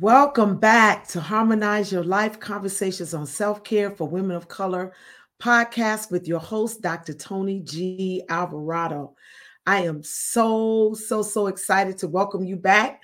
Welcome 0.00 0.56
back 0.56 1.06
to 1.08 1.20
Harmonize 1.20 1.92
Your 1.92 2.02
Life 2.02 2.40
Conversations 2.40 3.12
on 3.12 3.26
Self 3.26 3.62
Care 3.62 3.90
for 3.90 4.08
Women 4.08 4.34
of 4.34 4.48
Color 4.48 4.94
podcast 5.38 6.10
with 6.10 6.26
your 6.26 6.38
host, 6.38 6.80
Dr. 6.80 7.12
Tony 7.12 7.60
G. 7.60 8.22
Alvarado. 8.30 9.14
I 9.66 9.82
am 9.82 10.02
so, 10.02 10.94
so, 10.94 11.20
so 11.20 11.46
excited 11.46 11.98
to 11.98 12.08
welcome 12.08 12.42
you 12.42 12.56
back 12.56 13.02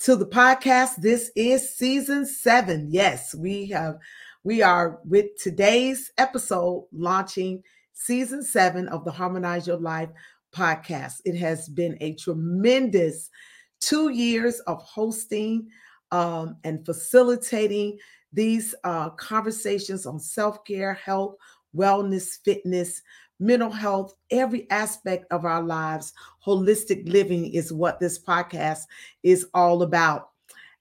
to 0.00 0.16
the 0.16 0.26
podcast. 0.26 0.96
This 0.96 1.30
is 1.36 1.76
season 1.76 2.26
seven. 2.26 2.88
Yes, 2.90 3.32
we 3.32 3.68
have, 3.68 3.96
we 4.42 4.62
are 4.62 4.98
with 5.04 5.26
today's 5.40 6.10
episode 6.18 6.86
launching 6.92 7.62
season 7.92 8.42
seven 8.42 8.88
of 8.88 9.04
the 9.04 9.12
Harmonize 9.12 9.68
Your 9.68 9.78
Life 9.78 10.10
podcast. 10.52 11.20
It 11.24 11.36
has 11.36 11.68
been 11.68 11.96
a 12.00 12.14
tremendous 12.14 13.30
two 13.78 14.08
years 14.08 14.58
of 14.60 14.82
hosting 14.82 15.68
um, 16.12 16.56
and 16.64 16.84
facilitating 16.84 17.98
these 18.32 18.74
uh, 18.84 19.10
conversations 19.10 20.06
on 20.06 20.20
self 20.20 20.64
care, 20.64 20.94
health, 20.94 21.36
wellness, 21.74 22.42
fitness, 22.44 23.02
mental 23.38 23.70
health, 23.70 24.14
every 24.30 24.68
aspect 24.70 25.26
of 25.30 25.44
our 25.44 25.62
lives. 25.62 26.12
Holistic 26.44 27.08
living 27.08 27.52
is 27.52 27.72
what 27.72 28.00
this 28.00 28.18
podcast 28.18 28.82
is 29.22 29.46
all 29.54 29.82
about. 29.82 30.30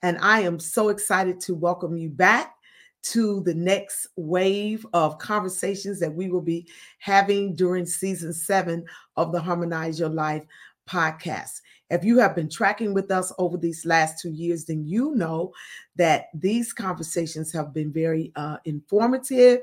And 0.01 0.17
I 0.19 0.41
am 0.41 0.59
so 0.59 0.89
excited 0.89 1.39
to 1.41 1.55
welcome 1.55 1.97
you 1.97 2.09
back 2.09 2.55
to 3.03 3.41
the 3.41 3.53
next 3.53 4.07
wave 4.15 4.85
of 4.93 5.19
conversations 5.19 5.99
that 5.99 6.13
we 6.13 6.29
will 6.29 6.41
be 6.41 6.67
having 6.97 7.55
during 7.55 7.85
season 7.85 8.33
seven 8.33 8.83
of 9.15 9.31
the 9.31 9.39
Harmonize 9.39 9.99
Your 9.99 10.09
Life 10.09 10.43
podcast. 10.89 11.61
If 11.89 12.03
you 12.03 12.17
have 12.19 12.35
been 12.35 12.49
tracking 12.49 12.93
with 12.93 13.11
us 13.11 13.31
over 13.37 13.57
these 13.57 13.85
last 13.85 14.19
two 14.21 14.31
years, 14.31 14.65
then 14.65 14.85
you 14.85 15.13
know 15.15 15.53
that 15.95 16.27
these 16.33 16.73
conversations 16.73 17.51
have 17.53 17.73
been 17.73 17.91
very 17.91 18.31
uh, 18.35 18.57
informative. 18.65 19.59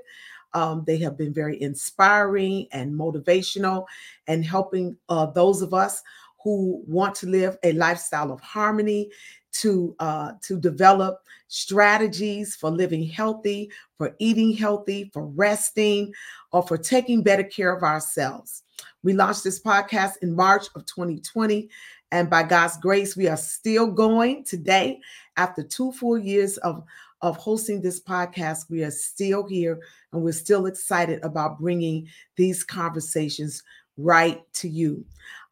Um, 0.54 0.84
they 0.86 0.98
have 0.98 1.16
been 1.16 1.32
very 1.32 1.60
inspiring 1.60 2.68
and 2.72 2.94
motivational 2.94 3.86
and 4.26 4.44
helping 4.44 4.96
uh, 5.08 5.26
those 5.26 5.62
of 5.62 5.74
us 5.74 6.02
who 6.42 6.82
want 6.86 7.14
to 7.14 7.26
live 7.26 7.56
a 7.62 7.72
lifestyle 7.72 8.32
of 8.32 8.40
harmony 8.40 9.10
to 9.52 9.94
uh, 9.98 10.32
to 10.42 10.58
develop 10.58 11.20
strategies 11.48 12.56
for 12.56 12.70
living 12.70 13.04
healthy, 13.04 13.70
for 13.98 14.14
eating 14.18 14.52
healthy, 14.52 15.10
for 15.12 15.26
resting, 15.26 16.12
or 16.52 16.62
for 16.62 16.78
taking 16.78 17.22
better 17.22 17.44
care 17.44 17.74
of 17.74 17.82
ourselves. 17.82 18.62
We 19.02 19.12
launched 19.12 19.44
this 19.44 19.60
podcast 19.60 20.14
in 20.22 20.34
March 20.34 20.66
of 20.74 20.86
2020, 20.86 21.68
and 22.12 22.28
by 22.28 22.42
God's 22.42 22.76
grace, 22.76 23.16
we 23.16 23.26
are 23.26 23.38
still 23.38 23.90
going 23.90 24.44
today. 24.44 25.00
After 25.38 25.62
two 25.62 25.92
full 25.92 26.18
years 26.18 26.58
of, 26.58 26.84
of 27.22 27.38
hosting 27.38 27.80
this 27.80 28.00
podcast, 28.00 28.70
we 28.70 28.84
are 28.84 28.90
still 28.90 29.48
here 29.48 29.80
and 30.12 30.22
we're 30.22 30.32
still 30.32 30.66
excited 30.66 31.24
about 31.24 31.58
bringing 31.58 32.06
these 32.36 32.64
conversations 32.64 33.62
right 33.96 34.42
to 34.52 34.68
you. 34.68 35.04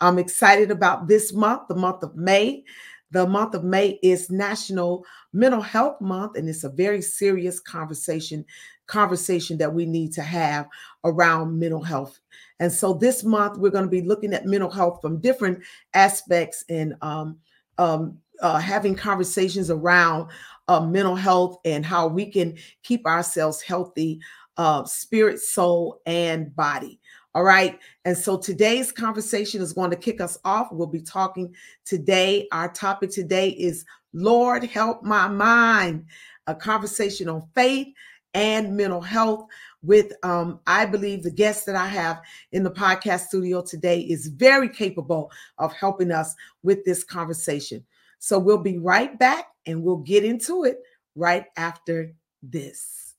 I'm 0.02 0.18
excited 0.18 0.70
about 0.70 1.08
this 1.08 1.32
month, 1.32 1.62
the 1.68 1.74
month 1.74 2.02
of 2.02 2.14
May. 2.14 2.62
The 3.10 3.26
month 3.26 3.54
of 3.54 3.64
May 3.64 3.98
is 4.02 4.30
National 4.30 5.04
Mental 5.32 5.62
Health 5.62 6.00
Month, 6.00 6.36
and 6.36 6.48
it's 6.48 6.62
a 6.62 6.68
very 6.68 7.02
serious 7.02 7.58
conversation 7.58 8.44
conversation 8.90 9.56
that 9.58 9.72
we 9.72 9.86
need 9.86 10.12
to 10.12 10.22
have 10.22 10.68
around 11.04 11.58
mental 11.58 11.82
health. 11.82 12.18
And 12.58 12.70
so 12.70 12.92
this 12.92 13.24
month 13.24 13.58
we're 13.58 13.70
going 13.70 13.84
to 13.84 13.90
be 13.90 14.02
looking 14.02 14.34
at 14.34 14.46
mental 14.46 14.70
health 14.70 15.00
from 15.00 15.20
different 15.20 15.60
aspects 15.94 16.64
and 16.68 16.94
um, 17.00 17.38
um, 17.78 18.18
uh, 18.42 18.58
having 18.58 18.94
conversations 18.94 19.70
around 19.70 20.28
uh, 20.68 20.80
mental 20.80 21.16
health 21.16 21.58
and 21.64 21.86
how 21.86 22.06
we 22.06 22.26
can 22.26 22.56
keep 22.82 23.06
ourselves 23.06 23.62
healthy, 23.62 24.20
uh, 24.56 24.84
spirit, 24.84 25.38
soul, 25.38 26.00
and 26.06 26.54
body. 26.54 27.00
All 27.34 27.44
right. 27.44 27.78
And 28.04 28.16
so 28.16 28.36
today's 28.36 28.90
conversation 28.90 29.62
is 29.62 29.72
going 29.72 29.90
to 29.90 29.96
kick 29.96 30.20
us 30.20 30.36
off. 30.44 30.72
We'll 30.72 30.88
be 30.88 31.00
talking 31.00 31.54
today. 31.84 32.48
Our 32.50 32.72
topic 32.72 33.10
today 33.10 33.50
is 33.50 33.84
Lord, 34.12 34.64
help 34.64 35.04
my 35.04 35.28
mind, 35.28 36.06
a 36.48 36.54
conversation 36.54 37.28
on 37.28 37.48
faith 37.54 37.86
and 38.34 38.76
mental 38.76 39.00
health 39.00 39.46
with 39.82 40.12
um, 40.22 40.60
I 40.66 40.86
believe 40.86 41.22
the 41.22 41.30
guest 41.30 41.66
that 41.66 41.76
I 41.76 41.86
have 41.86 42.20
in 42.52 42.62
the 42.62 42.70
podcast 42.70 43.26
studio 43.26 43.62
today 43.62 44.00
is 44.00 44.28
very 44.28 44.68
capable 44.68 45.30
of 45.58 45.72
helping 45.72 46.10
us 46.10 46.34
with 46.62 46.84
this 46.84 47.02
conversation. 47.02 47.84
So 48.18 48.38
we'll 48.38 48.58
be 48.58 48.78
right 48.78 49.18
back 49.18 49.46
and 49.66 49.82
we'll 49.82 49.98
get 49.98 50.24
into 50.24 50.64
it 50.64 50.78
right 51.14 51.46
after 51.56 52.12
this. 52.42 53.09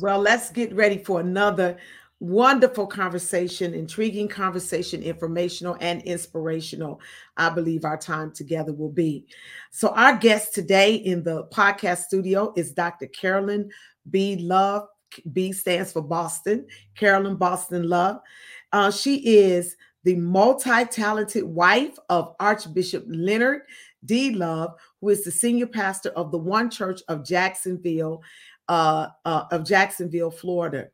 Well, 0.00 0.20
let's 0.20 0.50
get 0.50 0.72
ready 0.74 0.98
for 0.98 1.18
another 1.18 1.76
wonderful 2.20 2.86
conversation, 2.86 3.74
intriguing 3.74 4.28
conversation, 4.28 5.02
informational 5.02 5.76
and 5.80 6.02
inspirational. 6.02 7.00
I 7.36 7.50
believe 7.50 7.84
our 7.84 7.96
time 7.96 8.32
together 8.32 8.72
will 8.72 8.92
be. 8.92 9.26
So, 9.72 9.88
our 9.88 10.16
guest 10.16 10.54
today 10.54 10.94
in 10.94 11.24
the 11.24 11.46
podcast 11.46 12.04
studio 12.04 12.52
is 12.56 12.72
Dr. 12.72 13.08
Carolyn 13.08 13.70
B. 14.08 14.36
Love. 14.36 14.86
B 15.32 15.52
stands 15.52 15.92
for 15.92 16.02
Boston, 16.02 16.66
Carolyn 16.94 17.36
Boston 17.36 17.88
Love. 17.88 18.20
Uh, 18.72 18.92
she 18.92 19.16
is 19.16 19.74
the 20.04 20.14
multi 20.14 20.84
talented 20.84 21.42
wife 21.42 21.98
of 22.08 22.36
Archbishop 22.38 23.04
Leonard 23.08 23.62
D. 24.04 24.30
Love, 24.32 24.74
who 25.00 25.08
is 25.08 25.24
the 25.24 25.30
senior 25.30 25.66
pastor 25.66 26.10
of 26.10 26.30
the 26.30 26.38
One 26.38 26.70
Church 26.70 27.00
of 27.08 27.24
Jacksonville 27.24 28.22
uh, 28.68 29.08
uh, 29.24 29.44
of 29.50 29.64
Jacksonville, 29.64 30.30
Florida. 30.30 30.88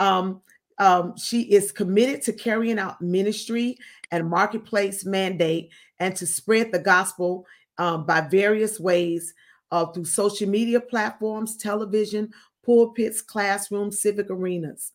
Um, 0.00 0.42
um, 0.78 1.16
she 1.16 1.42
is 1.42 1.70
committed 1.70 2.22
to 2.22 2.32
carrying 2.32 2.78
out 2.78 3.00
ministry 3.00 3.78
and 4.10 4.28
marketplace 4.28 5.04
mandate 5.04 5.70
and 6.00 6.16
to 6.16 6.26
spread 6.26 6.72
the 6.72 6.80
gospel 6.80 7.46
um, 7.78 8.04
by 8.06 8.20
various 8.20 8.80
ways 8.80 9.34
uh, 9.70 9.86
through 9.86 10.04
social 10.04 10.48
media 10.48 10.80
platforms, 10.80 11.56
television, 11.56 12.30
pulpits, 12.64 13.22
classrooms, 13.22 14.00
civic 14.00 14.30
arenas. 14.30 14.92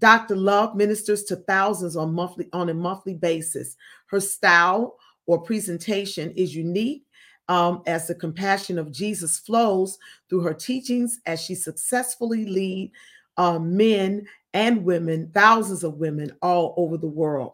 Dr. 0.00 0.36
Love 0.36 0.74
ministers 0.74 1.24
to 1.24 1.36
thousands 1.36 1.96
on 1.96 2.12
monthly 2.12 2.48
on 2.52 2.68
a 2.68 2.74
monthly 2.74 3.14
basis. 3.14 3.76
Her 4.06 4.20
style 4.20 4.98
or 5.26 5.40
presentation 5.40 6.30
is 6.32 6.54
unique 6.54 7.04
um, 7.48 7.82
as 7.86 8.06
the 8.06 8.14
compassion 8.14 8.78
of 8.78 8.92
Jesus 8.92 9.38
flows 9.38 9.98
through 10.28 10.40
her 10.40 10.54
teachings 10.54 11.20
as 11.26 11.40
she 11.40 11.54
successfully 11.54 12.46
lead 12.46 12.92
uh, 13.36 13.58
men 13.58 14.26
and 14.52 14.84
women, 14.84 15.30
thousands 15.34 15.84
of 15.84 15.98
women 15.98 16.30
all 16.40 16.74
over 16.76 16.96
the 16.96 17.06
world. 17.06 17.52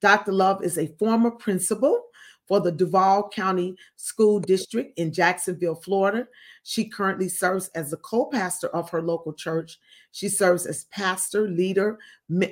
Dr. 0.00 0.32
Love 0.32 0.62
is 0.62 0.78
a 0.78 0.86
former 0.98 1.30
principal 1.30 2.02
for 2.46 2.60
the 2.60 2.70
Duval 2.70 3.28
County 3.30 3.76
School 3.96 4.38
District 4.38 4.96
in 4.98 5.12
Jacksonville, 5.12 5.74
Florida. 5.74 6.28
She 6.62 6.88
currently 6.88 7.28
serves 7.28 7.68
as 7.68 7.90
the 7.90 7.96
co 7.96 8.26
pastor 8.26 8.68
of 8.68 8.88
her 8.90 9.02
local 9.02 9.32
church. 9.32 9.78
She 10.12 10.28
serves 10.28 10.64
as 10.64 10.84
pastor, 10.84 11.48
leader, 11.48 11.98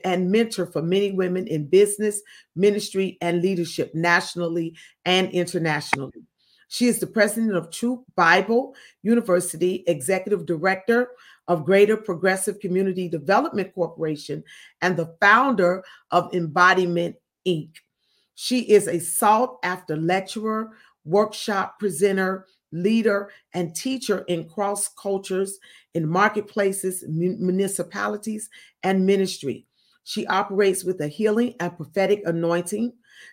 and 0.05 0.31
mentor 0.31 0.67
for 0.67 0.83
many 0.83 1.13
women 1.13 1.47
in 1.47 1.67
business, 1.67 2.21
ministry, 2.57 3.17
and 3.21 3.41
leadership 3.41 3.95
nationally 3.95 4.75
and 5.05 5.31
internationally. 5.31 6.25
She 6.69 6.87
is 6.87 6.99
the 6.99 7.07
president 7.07 7.55
of 7.55 7.71
True 7.71 8.05
Bible 8.17 8.75
University, 9.03 9.85
executive 9.87 10.47
director 10.47 11.11
of 11.49 11.65
Greater 11.65 11.97
Progressive 11.97 12.61
Community 12.61 13.09
Development 13.09 13.73
Corporation, 13.75 14.43
and 14.81 14.97
the 14.97 15.15
founder 15.21 15.85
of 16.11 16.35
Embodiment 16.35 17.17
Inc. 17.47 17.71
She 18.35 18.61
is 18.61 18.89
a 18.89 18.99
sought 18.99 19.59
after 19.63 19.97
lecturer, 19.97 20.71
workshop 21.05 21.79
presenter, 21.79 22.47
leader, 22.73 23.31
and 23.53 23.75
teacher 23.75 24.25
in 24.27 24.49
cross 24.49 24.89
cultures, 24.89 25.59
in 25.95 26.09
marketplaces, 26.09 27.05
municipalities, 27.09 28.49
and 28.83 29.07
ministry. 29.07 29.67
She 30.05 30.27
operates 30.27 30.85
with 30.85 31.01
a 31.01 31.09
healing 31.09 31.55
and 31.61 31.77
prophetic 31.77 32.23
anointing. 32.27 32.93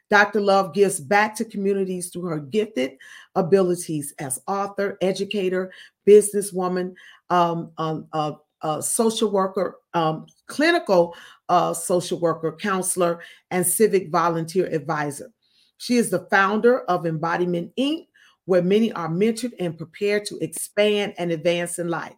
Dr. 0.09 0.39
Love 0.39 0.73
gives 0.73 0.99
back 0.99 1.35
to 1.35 1.45
communities 1.45 2.09
through 2.09 2.25
her 2.25 2.39
gifted 2.39 2.93
abilities 3.35 4.13
as 4.19 4.41
author, 4.47 4.97
educator, 5.01 5.71
businesswoman, 6.07 6.93
um, 7.29 7.71
um, 7.77 8.07
uh, 8.13 8.33
uh, 8.61 8.81
social 8.81 9.31
worker, 9.31 9.79
um, 9.93 10.25
clinical 10.47 11.15
uh, 11.49 11.73
social 11.73 12.19
worker, 12.19 12.53
counselor, 12.53 13.21
and 13.49 13.65
civic 13.65 14.09
volunteer 14.09 14.67
advisor. 14.67 15.31
She 15.77 15.97
is 15.97 16.09
the 16.09 16.27
founder 16.29 16.81
of 16.81 17.05
Embodiment 17.05 17.71
Inc., 17.77 18.07
where 18.45 18.61
many 18.61 18.91
are 18.93 19.09
mentored 19.09 19.53
and 19.59 19.77
prepared 19.77 20.25
to 20.25 20.37
expand 20.39 21.13
and 21.17 21.31
advance 21.31 21.79
in 21.79 21.89
life. 21.89 22.13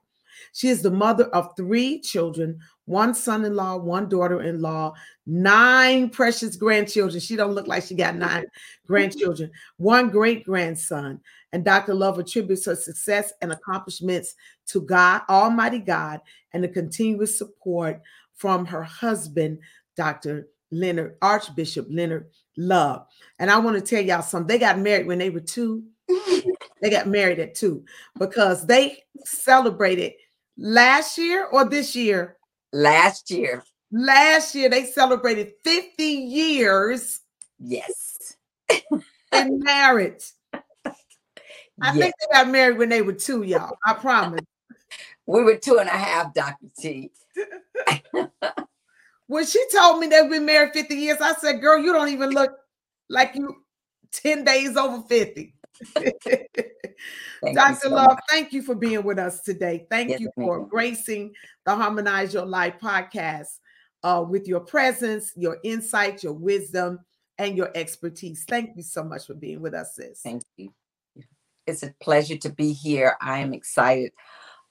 She 0.52 0.68
is 0.68 0.82
the 0.82 0.92
mother 0.92 1.26
of 1.26 1.56
three 1.56 2.02
children, 2.02 2.60
one 2.86 3.14
son-in-law, 3.14 3.78
one 3.78 4.10
daughter-in-law, 4.10 4.94
nine 5.26 6.10
precious 6.10 6.56
grandchildren. 6.56 7.20
She 7.22 7.36
don't 7.36 7.54
look 7.54 7.68
like 7.68 7.84
she 7.84 7.96
got 7.96 8.16
nine 8.16 8.46
grandchildren, 8.88 9.52
one 9.78 10.10
great-grandson. 10.10 11.22
And 11.54 11.64
Dr. 11.64 11.94
Love 11.94 12.20
attributes 12.20 12.66
her 12.66 12.76
success 12.76 13.32
and 13.42 13.52
accomplishments 13.52 14.36
to 14.68 14.82
God, 14.82 15.22
Almighty 15.30 15.80
God, 15.80 16.20
and 16.52 16.64
the 16.64 16.68
continuous 16.68 17.38
support 17.38 18.02
from 18.34 18.66
her 18.66 18.84
husband, 18.84 19.60
Dr. 19.96 20.48
Leonard, 20.72 21.16
Archbishop 21.22 21.88
Leonard 21.90 22.30
Love. 22.58 23.06
And 23.40 23.50
I 23.50 23.60
want 23.60 23.78
to 23.78 23.82
tell 23.82 24.04
y'all 24.04 24.22
something. 24.22 24.48
They 24.48 24.60
got 24.60 24.80
married 24.80 25.08
when 25.08 25.20
they 25.20 25.30
were 25.30 25.40
two. 25.40 25.84
they 26.82 26.90
got 26.90 27.08
married 27.08 27.40
at 27.40 27.56
two 27.56 27.86
because 28.20 28.66
they 28.68 29.04
celebrated 29.24 30.14
last 30.58 31.18
year 31.18 31.46
or 31.46 31.66
this 31.66 31.96
year? 31.96 32.38
Last 32.72 33.32
year. 33.32 33.64
Last 33.92 34.56
year 34.56 34.70
they 34.70 34.86
celebrated 34.86 35.54
50 35.64 36.04
years. 36.04 37.22
Yes. 37.60 38.36
in 39.32 39.60
marriage. 39.64 40.24
I 41.82 41.88
yes. 41.88 41.98
think 41.98 42.14
they 42.20 42.34
got 42.34 42.50
married 42.50 42.78
when 42.78 42.90
they 42.90 43.02
were 43.02 43.14
two, 43.14 43.44
y'all. 43.44 43.78
I 43.86 43.94
promise. 43.94 44.46
We 45.26 45.44
were 45.44 45.58
two 45.58 45.80
and 45.80 45.90
a 45.90 45.94
half, 45.94 46.34
Dr. 46.34 46.68
T. 46.78 47.12
when 49.28 49.46
she 49.46 49.64
told 49.74 50.00
me 50.00 50.08
they've 50.08 50.30
been 50.30 50.46
married 50.46 50.74
50 50.74 50.96
years, 50.96 51.18
I 51.22 51.34
said, 51.34 51.62
girl, 51.62 51.80
you 51.80 51.94
don't 51.94 52.10
even 52.10 52.30
look 52.32 52.52
like 53.10 53.36
you 53.36 53.64
10 54.12 54.44
days 54.44 54.78
over 54.78 55.02
50. 55.08 55.56
Dr. 57.54 57.90
Love, 57.90 58.08
much. 58.10 58.20
thank 58.30 58.54
you 58.54 58.62
for 58.62 58.76
being 58.76 59.04
with 59.04 59.20
us 59.20 59.42
today. 59.42 59.86
Thank 59.90 60.12
yes, 60.12 60.20
you 60.20 60.32
for 60.36 60.66
gracing 60.66 61.34
the 61.66 61.76
Harmonize 61.76 62.34
Your 62.34 62.46
Life 62.46 62.76
podcast 62.82 63.60
uh, 64.04 64.24
with 64.28 64.48
your 64.48 64.60
presence, 64.60 65.34
your 65.36 65.58
insight, 65.64 66.24
your 66.24 66.34
wisdom, 66.34 67.00
and 67.38 67.58
your 67.58 67.72
expertise. 67.76 68.46
Thank 68.48 68.76
you 68.76 68.84
so 68.84 69.04
much 69.04 69.28
for 69.28 69.34
being 69.34 69.62
with 69.62 69.74
us, 69.74 69.96
sis. 69.96 70.22
Thank 70.22 70.44
you. 70.58 70.74
It's 71.66 71.84
a 71.84 71.94
pleasure 72.02 72.38
to 72.38 72.50
be 72.50 72.74
here. 72.74 73.16
I 73.22 73.40
am 73.40 73.54
excited 73.54 74.12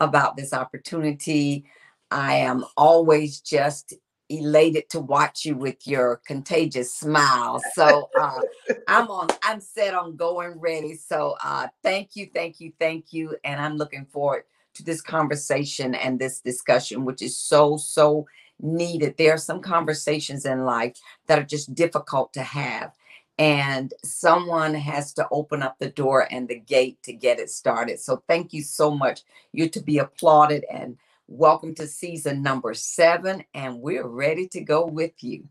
about 0.01 0.37
this 0.37 0.53
opportunity. 0.53 1.65
I 2.11 2.37
am 2.37 2.65
always 2.77 3.41
just 3.41 3.95
elated 4.39 4.89
to 4.91 5.01
watch 5.01 5.45
you 5.45 5.57
with 5.57 5.87
your 5.87 6.21
contagious 6.27 6.95
smile. 6.95 7.61
So 7.75 8.09
uh, 8.19 8.41
I'm 8.89 9.09
on, 9.09 9.29
I'm 9.43 9.61
set 9.61 9.95
on 9.95 10.17
going 10.17 10.59
ready. 10.59 10.95
So 10.95 11.37
uh, 11.45 11.69
thank 11.83 12.17
you, 12.17 12.29
thank 12.33 12.61
you, 12.61 12.73
thank 12.79 13.13
you. 13.13 13.37
And 13.45 13.61
I'm 13.61 13.77
looking 13.77 14.07
forward 14.07 14.45
to 14.75 14.83
this 14.83 15.03
conversation 15.03 15.95
and 15.95 16.19
this 16.19 16.41
discussion, 16.41 17.05
which 17.05 17.21
is 17.21 17.37
so, 17.37 17.77
so 17.77 18.27
needed. 18.61 19.17
There 19.19 19.35
are 19.35 19.39
some 19.39 19.61
conversations 19.61 20.47
in 20.47 20.65
life 20.65 20.97
that 21.27 21.39
are 21.39 21.45
just 21.45 21.75
difficult 21.75 22.33
to 22.33 22.43
have. 22.43 22.93
And 23.39 23.93
someone 24.05 24.75
has 24.75 25.13
to 25.15 25.27
open 25.31 25.63
up 25.63 25.77
the 25.79 25.91
door 25.91 26.29
and 26.31 26.49
the 26.49 26.61
gate 26.61 27.03
to 27.03 27.13
get 27.13 27.41
it 27.41 27.51
started. 27.51 27.99
So 27.99 28.23
thank 28.29 28.53
you 28.53 28.63
so 28.63 28.91
much. 28.91 29.23
You're 29.53 29.69
to 29.71 29.81
be 29.81 29.99
applauded 29.99 30.65
and 30.71 30.97
Welcome 31.35 31.75
to 31.77 31.87
season 31.87 32.43
number 32.43 32.75
seven, 32.75 33.43
and 33.55 33.81
we're 33.81 34.07
ready 34.07 34.47
to 34.49 34.61
go 34.61 34.85
with 34.85 35.13
you. 35.25 35.49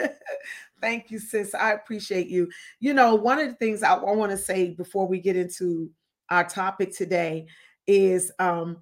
Thank 0.80 1.10
you, 1.10 1.18
sis. 1.18 1.52
I 1.52 1.72
appreciate 1.72 2.28
you. 2.28 2.48
You 2.78 2.94
know, 2.94 3.16
one 3.16 3.40
of 3.40 3.48
the 3.48 3.56
things 3.56 3.82
I, 3.82 3.94
I 3.94 4.14
want 4.14 4.30
to 4.30 4.38
say 4.38 4.70
before 4.70 5.08
we 5.08 5.18
get 5.18 5.34
into 5.34 5.90
our 6.30 6.44
topic 6.44 6.96
today 6.96 7.48
is 7.88 8.30
um, 8.38 8.76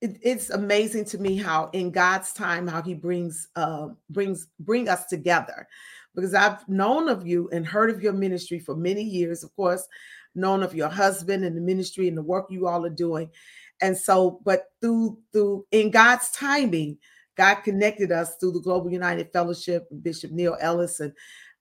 it, 0.00 0.20
it's 0.22 0.50
amazing 0.50 1.06
to 1.06 1.18
me 1.18 1.36
how 1.36 1.70
in 1.72 1.90
God's 1.90 2.32
time 2.32 2.68
how 2.68 2.80
He 2.80 2.94
brings 2.94 3.48
uh, 3.56 3.88
brings 4.10 4.46
bring 4.60 4.88
us 4.88 5.06
together, 5.06 5.66
because 6.14 6.34
I've 6.34 6.68
known 6.68 7.08
of 7.08 7.26
you 7.26 7.50
and 7.50 7.66
heard 7.66 7.90
of 7.90 8.00
your 8.00 8.12
ministry 8.12 8.60
for 8.60 8.76
many 8.76 9.02
years. 9.02 9.42
Of 9.42 9.54
course, 9.56 9.88
known 10.36 10.62
of 10.62 10.72
your 10.72 10.88
husband 10.88 11.44
and 11.44 11.56
the 11.56 11.60
ministry 11.60 12.06
and 12.06 12.16
the 12.16 12.22
work 12.22 12.46
you 12.48 12.68
all 12.68 12.86
are 12.86 12.90
doing 12.90 13.28
and 13.80 13.96
so 13.96 14.40
but 14.44 14.66
through 14.80 15.18
through 15.32 15.64
in 15.70 15.90
god's 15.90 16.30
timing 16.30 16.96
god 17.36 17.56
connected 17.56 18.12
us 18.12 18.36
through 18.36 18.52
the 18.52 18.60
global 18.60 18.90
united 18.90 19.30
fellowship 19.32 19.86
bishop 20.02 20.30
neil 20.30 20.56
Ellis. 20.60 21.00
and 21.00 21.12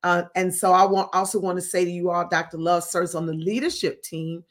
uh, 0.03 0.23
and 0.35 0.53
so 0.53 0.71
i 0.71 0.83
want 0.85 1.09
also 1.13 1.39
want 1.39 1.57
to 1.57 1.61
say 1.61 1.85
to 1.85 1.91
you 1.91 2.09
all 2.09 2.27
dr 2.27 2.57
love 2.57 2.83
serves 2.83 3.15
on 3.15 3.25
the 3.25 3.33
leadership 3.33 4.01
team 4.03 4.43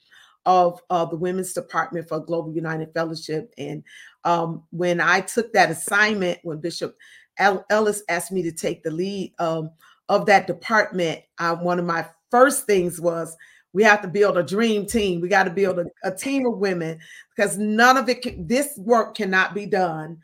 of 0.44 0.80
uh, 0.90 1.04
the 1.04 1.16
women's 1.16 1.52
department 1.52 2.08
for 2.08 2.20
global 2.20 2.52
united 2.52 2.92
fellowship 2.94 3.52
and 3.58 3.82
um, 4.24 4.62
when 4.70 5.00
i 5.00 5.20
took 5.20 5.52
that 5.52 5.70
assignment 5.70 6.38
when 6.42 6.60
bishop 6.60 6.96
ellis 7.38 8.02
asked 8.08 8.32
me 8.32 8.42
to 8.42 8.52
take 8.52 8.82
the 8.82 8.90
lead 8.90 9.32
um, 9.38 9.70
of 10.08 10.26
that 10.26 10.46
department 10.46 11.20
one 11.60 11.78
of 11.78 11.84
my 11.84 12.06
first 12.30 12.66
things 12.66 13.00
was 13.00 13.36
we 13.76 13.82
have 13.82 14.00
to 14.00 14.08
build 14.08 14.38
a 14.38 14.42
dream 14.42 14.86
team. 14.86 15.20
We 15.20 15.28
got 15.28 15.44
to 15.44 15.50
build 15.50 15.78
a, 15.78 15.84
a 16.02 16.10
team 16.10 16.46
of 16.46 16.56
women 16.56 16.98
because 17.36 17.58
none 17.58 17.98
of 17.98 18.08
it 18.08 18.22
can, 18.22 18.46
this 18.46 18.74
work 18.78 19.14
cannot 19.14 19.52
be 19.52 19.66
done 19.66 20.16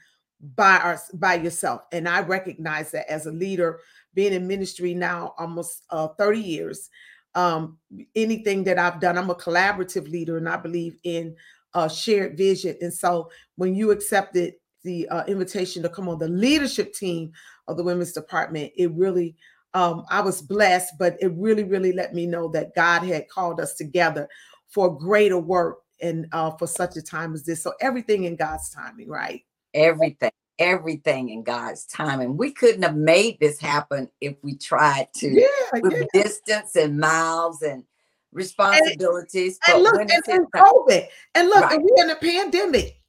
by 0.55 0.79
our 0.79 0.99
by 1.13 1.35
yourself. 1.35 1.83
And 1.93 2.09
I 2.09 2.23
recognize 2.23 2.91
that 2.93 3.13
as 3.13 3.27
a 3.27 3.31
leader, 3.31 3.81
being 4.15 4.33
in 4.33 4.49
ministry 4.49 4.95
now 4.95 5.35
almost 5.37 5.85
uh, 5.91 6.09
30 6.17 6.41
years. 6.41 6.89
Um, 7.35 7.77
anything 8.17 8.65
that 8.65 8.79
I've 8.79 9.01
done, 9.01 9.19
I'm 9.19 9.29
a 9.29 9.35
collaborative 9.35 10.11
leader 10.11 10.39
and 10.39 10.49
I 10.49 10.57
believe 10.57 10.97
in 11.05 11.37
a 11.75 11.91
shared 11.91 12.39
vision. 12.39 12.79
And 12.81 12.93
so 12.93 13.31
when 13.57 13.75
you 13.75 13.91
accepted 13.91 14.55
the 14.83 15.07
uh, 15.11 15.25
invitation 15.27 15.83
to 15.83 15.91
come 15.91 16.09
on 16.09 16.19
the 16.19 16.29
leadership 16.29 16.95
team 16.95 17.33
of 17.69 17.77
the 17.77 17.85
women's 17.85 18.13
department, 18.13 18.73
it 18.77 18.91
really 18.93 19.37
um, 19.75 20.05
I 20.11 20.21
was 20.21 20.43
blessed, 20.43 20.95
but 20.99 21.17
it 21.21 21.33
really, 21.35 21.65
really 21.65 21.93
let 21.93 22.15
me 22.15 22.27
know 22.27 22.49
that 22.49 22.75
God 22.75 23.03
had 23.03 23.29
called 23.29 23.61
us 23.61 23.75
together 23.75 24.29
for 24.69 24.97
greater 24.97 25.39
work 25.39 25.79
and 26.01 26.27
uh, 26.33 26.51
for 26.51 26.67
such 26.67 26.97
a 26.97 27.03
time 27.03 27.35
as 27.35 27.45
this. 27.45 27.63
So 27.63 27.73
everything 27.81 28.25
in 28.25 28.37
God's 28.37 28.69
timing, 28.71 29.09
right? 29.09 29.45
Everything, 29.73 30.33
everything 30.59 31.31
in 31.31 31.43
God's 31.43 31.87
timing. 31.87 32.37
We 32.37 32.53
couldn't 32.53 32.83
have 32.83 32.97
made 32.97 33.39
this 33.41 33.59
happen 33.59 34.11
if 34.21 34.35
we 34.43 34.57
tried 34.57 35.09
to 35.17 35.29
yeah, 35.29 35.81
with 35.81 35.93
yeah. 35.93 36.23
distance 36.23 36.77
and 36.77 36.99
miles 36.99 37.63
and 37.63 37.85
responsibilities. 38.33 39.59
And, 39.69 39.77
and 39.77 39.85
look, 39.85 40.01
and, 40.01 40.11
and 40.11 40.53
COVID, 40.53 41.07
and 41.35 41.49
look, 41.49 41.63
right. 41.63 41.75
and 41.77 41.85
we're 41.85 42.05
in 42.05 42.11
a 42.11 42.17
pandemic. 42.17 43.01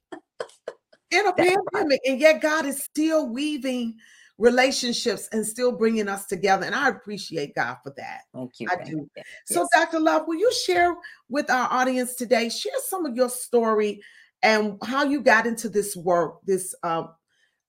in 1.10 1.26
a 1.26 1.34
That's 1.36 1.36
pandemic, 1.36 1.64
right. 1.74 2.00
and 2.06 2.20
yet 2.20 2.40
God 2.40 2.64
is 2.64 2.82
still 2.82 3.28
weaving 3.28 3.96
relationships 4.38 5.28
and 5.32 5.46
still 5.46 5.72
bringing 5.72 6.08
us 6.08 6.26
together. 6.26 6.66
And 6.66 6.74
I 6.74 6.88
appreciate 6.88 7.54
God 7.54 7.76
for 7.82 7.92
that. 7.96 8.22
Thank 8.34 8.58
you. 8.58 8.68
I 8.70 8.82
do. 8.82 9.08
Yes. 9.16 9.26
So, 9.46 9.66
Dr. 9.72 10.00
Love, 10.00 10.26
will 10.26 10.38
you 10.38 10.52
share 10.52 10.96
with 11.28 11.50
our 11.50 11.68
audience 11.70 12.14
today, 12.14 12.48
share 12.48 12.72
some 12.86 13.06
of 13.06 13.16
your 13.16 13.28
story 13.28 14.02
and 14.42 14.76
how 14.82 15.04
you 15.04 15.20
got 15.20 15.46
into 15.46 15.68
this 15.68 15.96
work? 15.96 16.38
This, 16.44 16.74
um, 16.82 17.10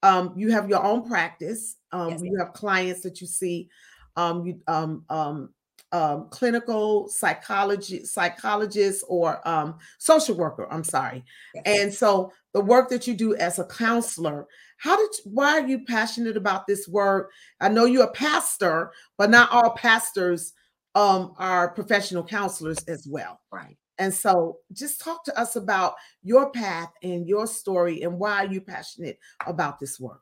um, 0.01 0.33
you 0.35 0.51
have 0.51 0.69
your 0.69 0.83
own 0.83 1.07
practice. 1.07 1.77
Um, 1.91 2.09
yes. 2.11 2.21
You 2.23 2.37
have 2.39 2.53
clients 2.53 3.01
that 3.01 3.21
you 3.21 3.27
see. 3.27 3.69
Um, 4.17 4.45
you, 4.45 4.61
um, 4.67 5.03
um, 5.09 5.49
um, 5.91 6.27
clinical 6.29 7.07
psychology 7.07 8.03
psychologist 8.03 9.05
or 9.07 9.47
um, 9.47 9.77
social 9.97 10.35
worker 10.35 10.67
i'm 10.71 10.83
sorry 10.83 11.23
yes. 11.53 11.63
and 11.65 11.93
so 11.93 12.31
the 12.53 12.59
work 12.59 12.89
that 12.89 13.07
you 13.07 13.13
do 13.13 13.35
as 13.35 13.59
a 13.59 13.65
counselor 13.65 14.47
how 14.77 14.97
did 14.97 15.09
why 15.25 15.59
are 15.59 15.67
you 15.67 15.83
passionate 15.85 16.37
about 16.37 16.67
this 16.67 16.87
work 16.87 17.31
i 17.61 17.69
know 17.69 17.85
you're 17.85 18.03
a 18.03 18.11
pastor 18.11 18.91
but 19.17 19.29
not 19.29 19.51
all 19.51 19.71
pastors 19.71 20.53
um, 20.95 21.33
are 21.37 21.69
professional 21.71 22.23
counselors 22.23 22.79
as 22.87 23.05
well. 23.05 23.41
Right. 23.51 23.77
And 23.97 24.13
so 24.13 24.57
just 24.73 24.99
talk 24.99 25.23
to 25.25 25.39
us 25.39 25.55
about 25.55 25.95
your 26.23 26.51
path 26.51 26.91
and 27.03 27.27
your 27.27 27.47
story 27.47 28.01
and 28.01 28.17
why 28.17 28.45
are 28.45 28.51
you 28.51 28.61
passionate 28.61 29.19
about 29.45 29.79
this 29.79 29.99
work? 29.99 30.21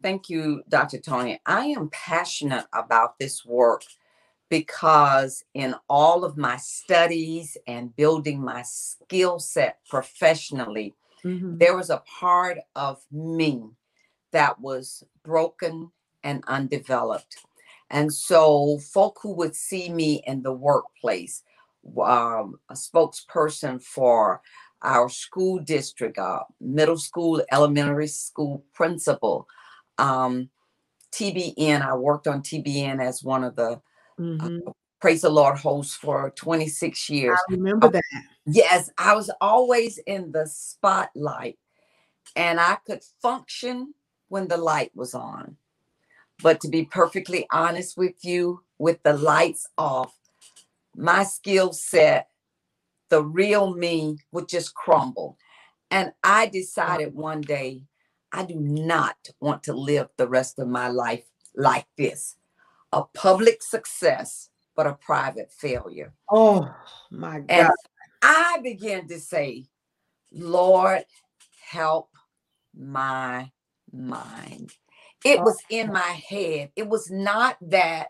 Thank 0.00 0.30
you 0.30 0.62
dr 0.68 0.98
tony. 1.00 1.40
I 1.44 1.66
am 1.66 1.90
passionate 1.90 2.66
about 2.72 3.18
this 3.18 3.44
work 3.44 3.82
because 4.48 5.44
in 5.54 5.74
all 5.88 6.24
of 6.24 6.36
my 6.36 6.56
studies 6.56 7.56
and 7.66 7.94
building 7.94 8.42
my 8.42 8.62
skill 8.62 9.38
set 9.38 9.78
professionally, 9.88 10.94
mm-hmm. 11.24 11.58
there 11.58 11.76
was 11.76 11.90
a 11.90 12.02
part 12.06 12.58
of 12.74 13.02
me 13.10 13.62
that 14.32 14.60
was 14.60 15.02
broken 15.24 15.90
and 16.22 16.44
undeveloped. 16.46 17.36
And 17.90 18.12
so, 18.12 18.78
folk 18.78 19.18
who 19.22 19.32
would 19.32 19.56
see 19.56 19.90
me 19.90 20.22
in 20.26 20.42
the 20.42 20.52
workplace, 20.52 21.42
um, 22.02 22.58
a 22.68 22.74
spokesperson 22.74 23.82
for 23.82 24.42
our 24.82 25.08
school 25.08 25.58
district, 25.58 26.18
uh, 26.18 26.40
middle 26.60 26.98
school, 26.98 27.42
elementary 27.50 28.08
school 28.08 28.62
principal, 28.74 29.48
um, 29.96 30.50
TBN. 31.12 31.80
I 31.80 31.94
worked 31.94 32.26
on 32.26 32.42
TBN 32.42 33.02
as 33.02 33.24
one 33.24 33.42
of 33.42 33.56
the 33.56 33.80
mm-hmm. 34.20 34.68
uh, 34.68 34.72
Praise 35.00 35.20
the 35.20 35.30
Lord 35.30 35.56
hosts 35.56 35.94
for 35.94 36.32
26 36.34 37.08
years. 37.08 37.38
I 37.48 37.52
remember 37.52 37.86
uh, 37.86 37.90
that. 37.90 38.02
Yes, 38.50 38.90
I 38.98 39.14
was 39.14 39.30
always 39.40 39.98
in 39.98 40.32
the 40.32 40.46
spotlight 40.46 41.58
and 42.34 42.58
I 42.60 42.78
could 42.86 43.02
function 43.20 43.94
when 44.28 44.48
the 44.48 44.56
light 44.56 44.90
was 44.94 45.14
on. 45.14 45.56
But 46.42 46.60
to 46.60 46.68
be 46.68 46.84
perfectly 46.84 47.46
honest 47.50 47.96
with 47.96 48.24
you, 48.24 48.62
with 48.78 49.02
the 49.02 49.14
lights 49.14 49.66
off, 49.76 50.14
my 50.96 51.24
skill 51.24 51.72
set, 51.72 52.28
the 53.08 53.22
real 53.22 53.74
me 53.74 54.18
would 54.32 54.48
just 54.48 54.74
crumble. 54.74 55.36
And 55.90 56.12
I 56.22 56.46
decided 56.46 57.14
one 57.14 57.40
day, 57.40 57.82
I 58.32 58.44
do 58.44 58.56
not 58.56 59.16
want 59.40 59.62
to 59.64 59.72
live 59.72 60.08
the 60.16 60.28
rest 60.28 60.58
of 60.58 60.68
my 60.68 60.88
life 60.88 61.24
like 61.54 61.86
this 61.96 62.36
a 62.92 63.02
public 63.14 63.62
success, 63.62 64.48
but 64.74 64.86
a 64.86 64.94
private 64.94 65.52
failure. 65.52 66.14
Oh 66.30 66.74
my 67.10 67.40
God. 67.40 67.50
And 67.50 67.70
I 68.22 68.58
began 68.62 69.08
to 69.08 69.20
say, 69.20 69.66
Lord, 70.32 71.04
help 71.70 72.10
my 72.76 73.50
mind. 73.92 74.72
It 75.24 75.40
was 75.40 75.58
in 75.70 75.92
my 75.92 76.00
head. 76.00 76.70
It 76.76 76.88
was 76.88 77.10
not 77.10 77.56
that 77.62 78.08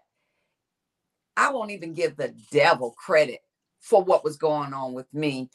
I 1.37 1.53
won't 1.53 1.71
even 1.71 1.95
give 1.95 2.17
the 2.17 2.35
devil 2.51 2.95
credit 2.99 3.41
for 3.81 4.03
what 4.03 4.25
was 4.25 4.37
going 4.37 4.75
on 4.75 4.93
with 4.93 5.13
me. 5.15 5.51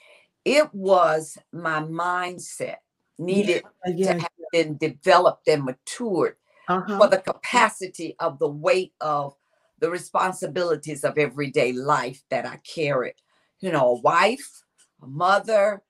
It 0.46 0.74
was 0.74 1.38
my 1.52 1.82
mindset 1.82 2.78
needed 3.20 3.64
yeah, 3.86 3.94
yeah, 3.96 4.14
to 4.14 4.20
have 4.20 4.30
been 4.52 4.78
developed 4.78 5.48
and 5.48 5.64
matured 5.64 6.36
uh-huh. 6.68 6.98
for 6.98 7.08
the 7.08 7.20
capacity 7.20 8.16
of 8.20 8.40
the 8.40 8.48
weight 8.48 8.94
of 9.02 9.36
the 9.80 9.90
responsibilities 9.90 11.04
of 11.04 11.18
everyday 11.18 11.74
life 11.74 12.24
that 12.30 12.46
I 12.46 12.58
carried. 12.58 13.16
You 13.64 13.72
know, 13.72 13.92
a 13.92 14.02
wife, 14.02 14.64
a 15.02 15.08
mother, 15.08 15.82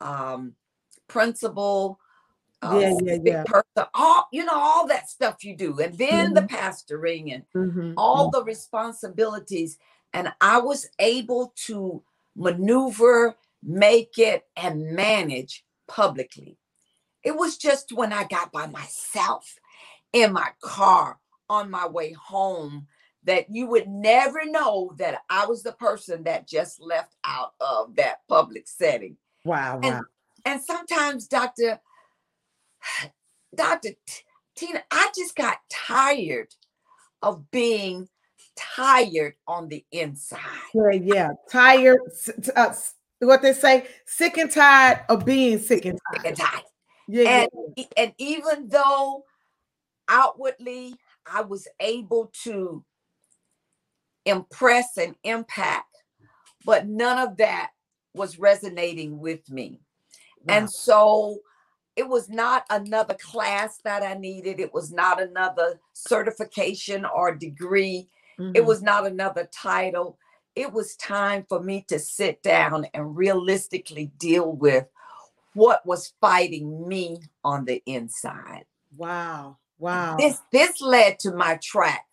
um, 0.00 0.54
principal, 1.08 2.00
uh, 2.62 2.78
yeah, 2.80 2.94
yeah, 3.02 3.18
yeah. 3.22 3.42
person, 3.44 3.88
all 3.92 4.28
you 4.32 4.46
know, 4.46 4.56
all 4.56 4.86
that 4.88 5.10
stuff 5.10 5.44
you 5.44 5.54
do, 5.54 5.78
and 5.78 5.96
then 5.98 6.32
mm-hmm. 6.32 6.34
the 6.34 6.40
pastoring 6.42 7.34
and 7.34 7.44
mm-hmm. 7.54 7.92
all 7.98 8.30
mm-hmm. 8.30 8.38
the 8.38 8.44
responsibilities. 8.44 9.76
And 10.14 10.32
I 10.40 10.58
was 10.58 10.88
able 10.98 11.52
to 11.66 12.02
maneuver, 12.34 13.36
make 13.62 14.18
it, 14.18 14.46
and 14.56 14.92
manage 14.92 15.66
publicly. 15.86 16.56
It 17.22 17.36
was 17.36 17.58
just 17.58 17.92
when 17.92 18.10
I 18.10 18.24
got 18.24 18.52
by 18.52 18.68
myself 18.68 19.58
in 20.14 20.32
my 20.32 20.48
car 20.62 21.18
on 21.50 21.70
my 21.70 21.86
way 21.86 22.12
home 22.12 22.86
that 23.28 23.50
you 23.50 23.66
would 23.66 23.86
never 23.86 24.46
know 24.46 24.90
that 24.96 25.20
I 25.28 25.44
was 25.44 25.62
the 25.62 25.72
person 25.72 26.24
that 26.24 26.48
just 26.48 26.80
left 26.80 27.14
out 27.24 27.52
of 27.60 27.94
that 27.96 28.26
public 28.26 28.66
setting. 28.66 29.18
Wow. 29.44 29.80
wow. 29.80 29.80
And, 29.82 30.04
and 30.46 30.62
sometimes, 30.62 31.28
Dr. 31.28 31.78
Dr. 33.54 33.90
Tina, 34.56 34.82
I 34.90 35.10
just 35.14 35.36
got 35.36 35.58
tired 35.70 36.54
of 37.20 37.50
being 37.50 38.08
tired 38.56 39.34
on 39.46 39.68
the 39.68 39.84
inside. 39.92 40.40
Yeah, 40.74 40.92
yeah. 40.92 41.30
Tired. 41.50 42.00
Uh, 42.56 42.72
what 43.18 43.42
they 43.42 43.52
say, 43.52 43.88
sick 44.06 44.38
and 44.38 44.50
tired 44.50 45.00
of 45.10 45.26
being 45.26 45.58
sick 45.58 45.84
and 45.84 45.98
tired. 46.12 46.22
Sick 46.22 46.26
and 46.28 46.36
tired. 46.38 46.64
Yeah, 47.08 47.28
and, 47.28 47.48
yeah. 47.76 47.84
and 47.98 48.12
even 48.16 48.68
though 48.70 49.24
outwardly 50.08 50.94
I 51.30 51.42
was 51.42 51.68
able 51.78 52.32
to 52.44 52.82
impress 54.28 54.96
and 54.98 55.14
impact, 55.24 55.96
but 56.64 56.86
none 56.86 57.18
of 57.18 57.36
that 57.38 57.70
was 58.14 58.38
resonating 58.38 59.18
with 59.18 59.48
me. 59.50 59.80
Wow. 60.44 60.54
And 60.56 60.70
so 60.70 61.38
it 61.96 62.08
was 62.08 62.28
not 62.28 62.64
another 62.70 63.14
class 63.14 63.78
that 63.84 64.02
I 64.02 64.14
needed. 64.14 64.60
It 64.60 64.72
was 64.72 64.92
not 64.92 65.20
another 65.20 65.80
certification 65.94 67.04
or 67.04 67.34
degree. 67.34 68.08
Mm-hmm. 68.38 68.52
It 68.54 68.64
was 68.64 68.82
not 68.82 69.06
another 69.06 69.48
title. 69.52 70.18
It 70.54 70.72
was 70.72 70.94
time 70.96 71.44
for 71.48 71.60
me 71.60 71.84
to 71.88 71.98
sit 71.98 72.42
down 72.42 72.86
and 72.94 73.16
realistically 73.16 74.12
deal 74.18 74.52
with 74.52 74.86
what 75.54 75.84
was 75.86 76.12
fighting 76.20 76.86
me 76.86 77.20
on 77.44 77.64
the 77.64 77.82
inside. 77.86 78.64
Wow. 78.96 79.58
Wow. 79.78 80.16
This 80.18 80.40
this 80.52 80.80
led 80.80 81.18
to 81.20 81.32
my 81.32 81.58
track 81.62 82.07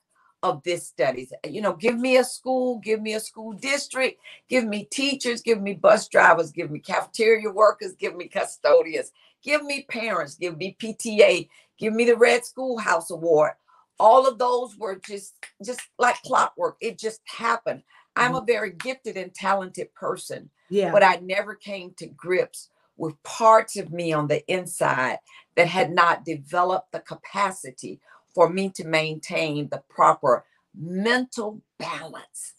of 0.50 0.64
this 0.64 0.88
studies. 0.88 1.34
You 1.48 1.62
know, 1.62 1.74
give 1.74 1.98
me 1.98 2.18
a 2.18 2.24
school, 2.24 2.80
give 2.80 3.02
me 3.02 3.14
a 3.14 3.20
school 3.20 3.54
district, 3.54 4.20
give 4.50 4.66
me 4.66 4.86
teachers, 4.86 5.42
give 5.42 5.62
me 5.62 5.74
bus 5.74 6.08
drivers, 6.08 6.52
give 6.52 6.72
me 6.72 6.80
cafeteria 6.80 7.50
workers, 7.50 7.94
give 7.94 8.16
me 8.16 8.28
custodians, 8.28 9.12
Give 9.46 9.64
me 9.64 9.86
parents, 9.88 10.36
give 10.36 10.58
me 10.58 10.76
PTA, 10.82 11.48
give 11.78 11.94
me 11.94 12.06
the 12.06 12.18
Red 12.18 12.44
Schoolhouse 12.44 13.12
Award. 13.12 13.52
All 14.00 14.28
of 14.28 14.40
those 14.40 14.76
were 14.76 15.00
just 15.08 15.36
just 15.64 15.82
like 16.00 16.20
clockwork. 16.24 16.78
It 16.82 16.98
just 16.98 17.22
happened. 17.26 17.84
I'm 18.16 18.32
mm-hmm. 18.32 18.42
a 18.42 18.46
very 18.46 18.72
gifted 18.72 19.18
and 19.18 19.34
talented 19.34 19.94
person. 19.94 20.50
Yeah. 20.70 20.92
But 20.92 21.04
I 21.04 21.20
never 21.22 21.54
came 21.54 21.94
to 21.98 22.08
grips 22.08 22.70
with 22.98 23.22
parts 23.22 23.78
of 23.78 23.92
me 23.92 24.12
on 24.12 24.28
the 24.28 24.44
inside 24.52 25.20
that 25.56 25.68
had 25.68 25.92
not 25.92 26.26
developed 26.26 26.92
the 26.92 27.02
capacity 27.02 28.02
for 28.36 28.50
me 28.50 28.70
to 28.70 28.86
maintain 28.86 29.70
the 29.70 29.82
proper 29.90 30.46
mental 30.78 31.62
balance 31.80 32.54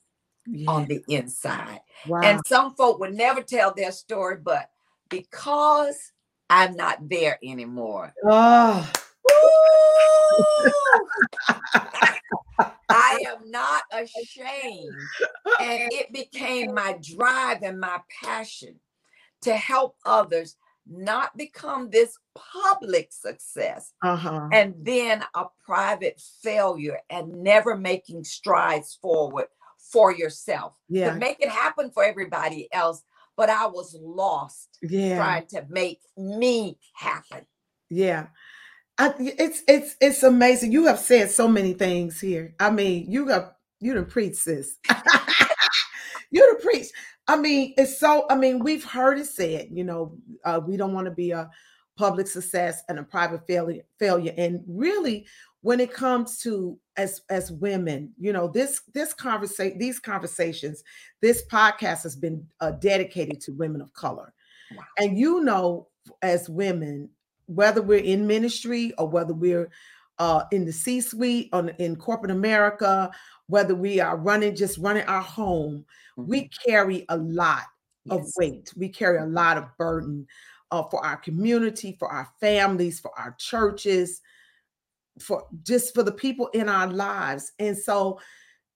yeah. 0.46 0.70
on 0.70 0.86
the 0.86 1.04
inside. 1.08 1.80
Wow. 2.08 2.22
And 2.22 2.40
some 2.46 2.74
folk 2.74 2.98
would 2.98 3.14
never 3.14 3.42
tell 3.42 3.74
their 3.74 3.92
story, 3.92 4.38
but 4.42 4.70
because 5.10 6.12
I'm 6.48 6.74
not 6.74 7.08
there 7.08 7.38
anymore. 7.44 8.14
Oh. 8.24 8.90
I 12.88 13.18
am 13.28 13.50
not 13.50 13.82
ashamed. 13.92 14.94
And 15.60 15.92
it 15.92 16.12
became 16.12 16.72
my 16.74 16.98
drive 17.02 17.62
and 17.62 17.78
my 17.78 18.00
passion 18.22 18.80
to 19.42 19.54
help 19.54 19.96
others 20.04 20.56
not 20.88 21.36
become 21.36 21.90
this 21.90 22.16
public 22.34 23.12
success 23.12 23.92
uh-huh. 24.02 24.48
and 24.52 24.74
then 24.78 25.22
a 25.34 25.44
private 25.64 26.20
failure 26.42 26.98
and 27.10 27.42
never 27.42 27.76
making 27.76 28.22
strides 28.22 28.98
forward 29.02 29.46
for 29.78 30.12
yourself 30.12 30.76
yeah. 30.88 31.12
to 31.12 31.18
make 31.18 31.38
it 31.40 31.48
happen 31.48 31.90
for 31.90 32.04
everybody 32.04 32.68
else 32.72 33.02
but 33.36 33.50
I 33.50 33.66
was 33.66 33.96
lost 34.00 34.78
yeah. 34.82 35.16
trying 35.16 35.46
to 35.48 35.66
make 35.68 36.00
me 36.16 36.78
happen. 36.94 37.46
Yeah. 37.90 38.28
I, 38.98 39.12
it's 39.18 39.62
it's 39.68 39.94
it's 40.00 40.22
amazing. 40.22 40.72
You 40.72 40.86
have 40.86 40.98
said 40.98 41.30
so 41.30 41.46
many 41.46 41.74
things 41.74 42.18
here. 42.18 42.54
I 42.58 42.70
mean, 42.70 43.10
you 43.10 43.26
got 43.26 43.56
you 43.78 43.92
the 43.92 44.02
preach, 44.02 44.36
sis. 44.36 44.78
you 46.30 46.54
the 46.54 46.62
preach. 46.62 46.86
I 47.28 47.36
mean, 47.36 47.74
it's 47.76 47.98
so. 47.98 48.26
I 48.30 48.36
mean, 48.36 48.60
we've 48.60 48.84
heard 48.84 49.18
it 49.18 49.26
said. 49.26 49.68
You 49.70 49.84
know, 49.84 50.16
uh, 50.44 50.60
we 50.64 50.76
don't 50.76 50.92
want 50.92 51.06
to 51.06 51.10
be 51.10 51.32
a 51.32 51.50
public 51.96 52.26
success 52.26 52.82
and 52.88 52.98
a 52.98 53.02
private 53.02 53.46
failure. 53.46 53.82
Failure, 53.98 54.32
and 54.36 54.62
really, 54.68 55.26
when 55.66 55.80
it 55.80 55.92
comes 55.92 56.38
to 56.38 56.78
as 56.96 57.22
as 57.28 57.50
women 57.50 58.12
you 58.18 58.32
know 58.32 58.46
this 58.46 58.82
this 58.94 59.12
conversation 59.12 59.76
these 59.78 59.98
conversations 59.98 60.84
this 61.20 61.44
podcast 61.50 62.04
has 62.04 62.14
been 62.14 62.46
uh, 62.60 62.70
dedicated 62.70 63.40
to 63.40 63.50
women 63.52 63.80
of 63.80 63.92
color 63.92 64.32
wow. 64.76 64.84
and 64.98 65.18
you 65.18 65.42
know 65.42 65.88
as 66.22 66.48
women 66.48 67.08
whether 67.46 67.82
we're 67.82 67.98
in 67.98 68.28
ministry 68.28 68.92
or 68.96 69.08
whether 69.08 69.34
we're 69.34 69.68
uh, 70.20 70.44
in 70.52 70.64
the 70.64 70.72
c 70.72 71.00
suite 71.00 71.48
on 71.52 71.70
in 71.80 71.96
corporate 71.96 72.30
america 72.30 73.10
whether 73.48 73.74
we 73.74 74.00
are 74.00 74.16
running 74.16 74.54
just 74.54 74.78
running 74.78 75.04
our 75.04 75.22
home 75.22 75.84
mm-hmm. 76.18 76.30
we 76.30 76.50
carry 76.66 77.04
a 77.08 77.16
lot 77.16 77.64
yes. 78.04 78.18
of 78.18 78.32
weight 78.36 78.72
we 78.76 78.88
carry 78.88 79.18
a 79.18 79.26
lot 79.26 79.56
of 79.56 79.64
burden 79.78 80.26
uh, 80.70 80.82
for 80.90 81.04
our 81.04 81.16
community 81.16 81.96
for 81.98 82.08
our 82.08 82.28
families 82.40 83.00
for 83.00 83.10
our 83.18 83.34
churches 83.38 84.20
for 85.18 85.46
just 85.62 85.94
for 85.94 86.02
the 86.02 86.12
people 86.12 86.48
in 86.48 86.68
our 86.68 86.88
lives. 86.88 87.52
And 87.58 87.76
so, 87.76 88.20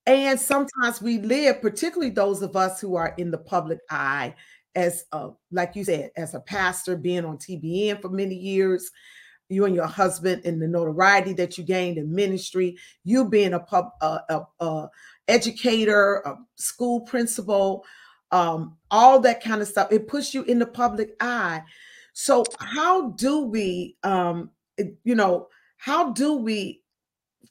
and 0.05 0.39
sometimes 0.39 1.01
we 1.01 1.19
live, 1.19 1.61
particularly 1.61 2.11
those 2.11 2.41
of 2.41 2.55
us 2.55 2.81
who 2.81 2.95
are 2.95 3.13
in 3.17 3.31
the 3.31 3.37
public 3.37 3.79
eye, 3.89 4.35
as 4.75 5.05
uh, 5.11 5.29
like 5.51 5.75
you 5.75 5.83
said, 5.83 6.11
as 6.15 6.33
a 6.33 6.39
pastor, 6.39 6.95
being 6.95 7.25
on 7.25 7.37
TBN 7.37 8.01
for 8.01 8.09
many 8.09 8.35
years, 8.35 8.89
you 9.51 9.65
and 9.65 9.75
your 9.75 9.87
husband 9.87 10.43
and 10.45 10.61
the 10.61 10.67
notoriety 10.67 11.33
that 11.33 11.57
you 11.57 11.63
gained 11.63 11.97
in 11.97 12.13
ministry, 12.13 12.77
you 13.03 13.27
being 13.27 13.53
a 13.53 13.59
pub 13.59 13.89
a, 14.01 14.41
a, 14.59 14.87
educator, 15.27 16.17
a 16.25 16.35
school 16.55 17.01
principal, 17.01 17.85
um, 18.31 18.77
all 18.89 19.19
that 19.19 19.43
kind 19.43 19.61
of 19.61 19.67
stuff. 19.67 19.91
It 19.91 20.07
puts 20.07 20.33
you 20.33 20.43
in 20.43 20.59
the 20.59 20.65
public 20.65 21.15
eye. 21.19 21.61
So 22.13 22.43
how 22.59 23.11
do 23.11 23.41
we, 23.41 23.97
um, 24.03 24.51
you 25.03 25.15
know, 25.15 25.47
how 25.77 26.11
do 26.11 26.35
we 26.35 26.81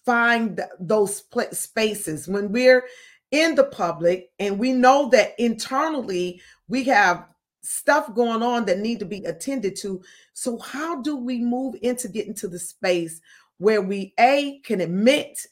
find 0.05 0.61
those 0.79 1.23
spaces 1.53 2.29
when 2.29 2.51
we're 2.51 2.85
in 3.31 3.55
the 3.55 3.65
public 3.65 4.31
and 4.39 4.59
we 4.59 4.73
know 4.73 5.09
that 5.11 5.35
internally 5.39 6.41
we 6.69 6.85
have 6.85 7.27
stuff 7.63 8.15
going 8.15 8.43
on 8.43 8.65
that 8.67 8.79
need 8.79 8.99
to 9.01 9.05
be 9.05 9.25
attended 9.25 9.77
to. 9.77 10.03
So 10.33 10.59
how 10.59 11.01
do 11.03 11.17
we 11.17 11.39
move 11.39 11.77
into 11.83 12.09
getting 12.09 12.35
to 12.35 12.49
the 12.49 12.59
space 12.59 13.21
where 13.59 13.83
we 13.83 14.15
a 14.19 14.61
can 14.65 14.81
admit 14.81 15.47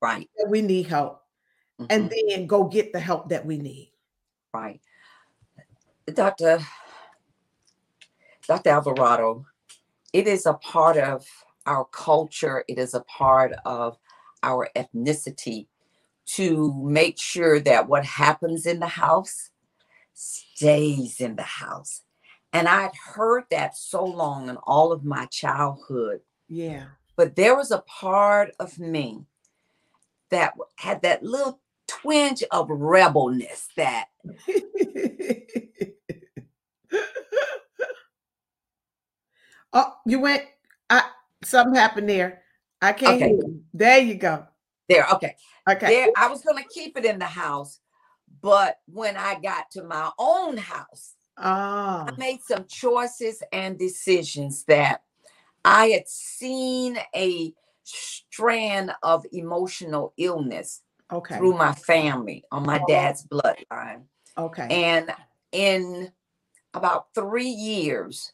right. 0.00 0.28
that 0.38 0.48
we 0.48 0.62
need 0.62 0.86
help 0.86 1.22
mm-hmm. 1.80 1.86
and 1.90 2.10
then 2.10 2.46
go 2.46 2.64
get 2.64 2.92
the 2.92 3.00
help 3.00 3.28
that 3.28 3.44
we 3.44 3.58
need? 3.58 3.92
Right. 4.52 4.80
Dr 6.12 6.60
dr 8.46 8.70
alvarado 8.70 9.44
it 10.12 10.28
is 10.28 10.46
a 10.46 10.54
part 10.54 10.96
of 10.96 11.26
our 11.66 11.84
culture. 11.84 12.64
It 12.68 12.78
is 12.78 12.94
a 12.94 13.00
part 13.02 13.52
of 13.64 13.98
our 14.42 14.70
ethnicity 14.74 15.66
to 16.26 16.72
make 16.82 17.18
sure 17.18 17.60
that 17.60 17.88
what 17.88 18.04
happens 18.04 18.64
in 18.64 18.80
the 18.80 18.86
house 18.86 19.50
stays 20.16 21.20
in 21.20 21.36
the 21.36 21.42
house. 21.42 22.02
And 22.52 22.66
I'd 22.68 22.94
heard 23.14 23.44
that 23.50 23.76
so 23.76 24.04
long 24.04 24.48
in 24.48 24.56
all 24.56 24.92
of 24.92 25.04
my 25.04 25.26
childhood. 25.26 26.20
Yeah. 26.48 26.86
But 27.16 27.36
there 27.36 27.54
was 27.54 27.70
a 27.70 27.80
part 27.80 28.52
of 28.58 28.78
me 28.78 29.26
that 30.30 30.54
had 30.76 31.02
that 31.02 31.22
little 31.22 31.60
twinge 31.86 32.42
of 32.50 32.68
rebelness 32.68 33.68
that 33.76 34.06
oh 39.72 39.92
you 40.04 40.18
went 40.18 40.42
I 40.90 41.04
something 41.44 41.76
happened 41.76 42.08
there 42.08 42.42
i 42.82 42.92
can't 42.92 43.22
okay. 43.22 43.38
there 43.72 44.00
you 44.00 44.16
go 44.16 44.44
there 44.88 45.06
okay 45.12 45.36
Okay. 45.68 45.86
There, 45.86 46.08
I 46.16 46.28
was 46.28 46.42
going 46.42 46.62
to 46.62 46.68
keep 46.68 46.96
it 46.96 47.04
in 47.04 47.18
the 47.18 47.26
house, 47.26 47.80
but 48.40 48.78
when 48.86 49.16
I 49.16 49.38
got 49.40 49.70
to 49.72 49.84
my 49.84 50.10
own 50.18 50.56
house, 50.56 51.14
ah. 51.36 52.06
I 52.08 52.16
made 52.16 52.40
some 52.42 52.66
choices 52.68 53.42
and 53.52 53.78
decisions 53.78 54.64
that 54.64 55.02
I 55.64 55.86
had 55.88 56.08
seen 56.08 56.98
a 57.14 57.52
strand 57.84 58.92
of 59.02 59.24
emotional 59.32 60.12
illness 60.16 60.82
okay. 61.12 61.36
through 61.36 61.54
my 61.54 61.72
family 61.72 62.44
on 62.50 62.64
my 62.64 62.80
oh. 62.80 62.86
dad's 62.88 63.26
bloodline. 63.26 64.02
Okay. 64.38 64.66
And 64.70 65.10
in 65.52 66.12
about 66.74 67.06
three 67.14 67.48
years, 67.48 68.32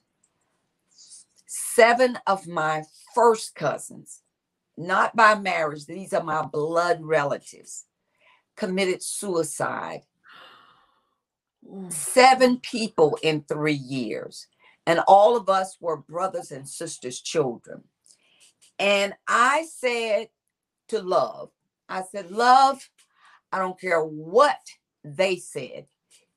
seven 1.46 2.18
of 2.26 2.46
my 2.46 2.82
first 3.14 3.54
cousins 3.54 4.22
not 4.76 5.14
by 5.14 5.34
marriage, 5.34 5.86
these 5.86 6.12
are 6.12 6.22
my 6.22 6.42
blood 6.42 7.00
relatives, 7.02 7.84
committed 8.56 9.02
suicide. 9.02 10.02
Seven 11.88 12.58
people 12.58 13.18
in 13.22 13.42
three 13.42 13.72
years. 13.72 14.46
And 14.86 15.00
all 15.06 15.36
of 15.36 15.48
us 15.48 15.76
were 15.80 15.96
brothers 15.96 16.50
and 16.50 16.68
sisters' 16.68 17.20
children. 17.20 17.84
And 18.78 19.14
I 19.28 19.66
said 19.70 20.28
to 20.88 21.00
Love, 21.00 21.50
I 21.88 22.02
said, 22.02 22.30
Love, 22.30 22.88
I 23.52 23.58
don't 23.58 23.80
care 23.80 24.02
what 24.02 24.58
they 25.04 25.36
said. 25.36 25.86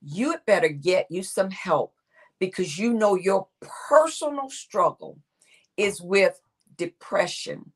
You 0.02 0.32
had 0.32 0.46
better 0.46 0.70
get 0.70 1.08
you 1.10 1.24
some 1.24 1.50
help 1.50 1.96
because 2.40 2.78
you 2.78 2.94
know 2.94 3.16
your 3.16 3.48
personal 3.90 4.50
struggle 4.50 5.18
is 5.78 6.02
with 6.02 6.40
depression, 6.78 7.72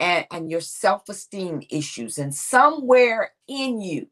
and, 0.00 0.26
and 0.30 0.50
your 0.50 0.60
self-esteem 0.60 1.62
issues 1.70 2.18
and 2.18 2.34
somewhere 2.34 3.32
in 3.48 3.80
you 3.80 4.06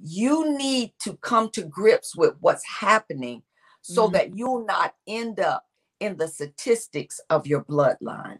you 0.00 0.56
need 0.56 0.92
to 0.98 1.14
come 1.18 1.50
to 1.50 1.62
grips 1.62 2.16
with 2.16 2.34
what's 2.40 2.66
happening 2.66 3.42
so 3.82 4.04
mm-hmm. 4.04 4.14
that 4.14 4.36
you'll 4.36 4.64
not 4.64 4.94
end 5.06 5.38
up 5.38 5.64
in 6.00 6.16
the 6.16 6.26
statistics 6.26 7.20
of 7.30 7.46
your 7.46 7.64
bloodline 7.64 8.38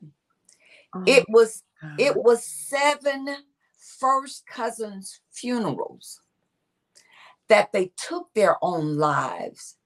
oh, 0.95 1.05
it 1.07 1.25
was 1.29 1.63
God. 1.81 2.01
it 2.01 2.17
was 2.17 2.45
seven 2.45 3.29
first 4.01 4.47
cousins 4.47 5.21
funerals 5.31 6.21
that 7.49 7.73
they 7.73 7.93
took 7.97 8.33
their 8.35 8.57
own 8.63 8.97
lives 8.97 9.77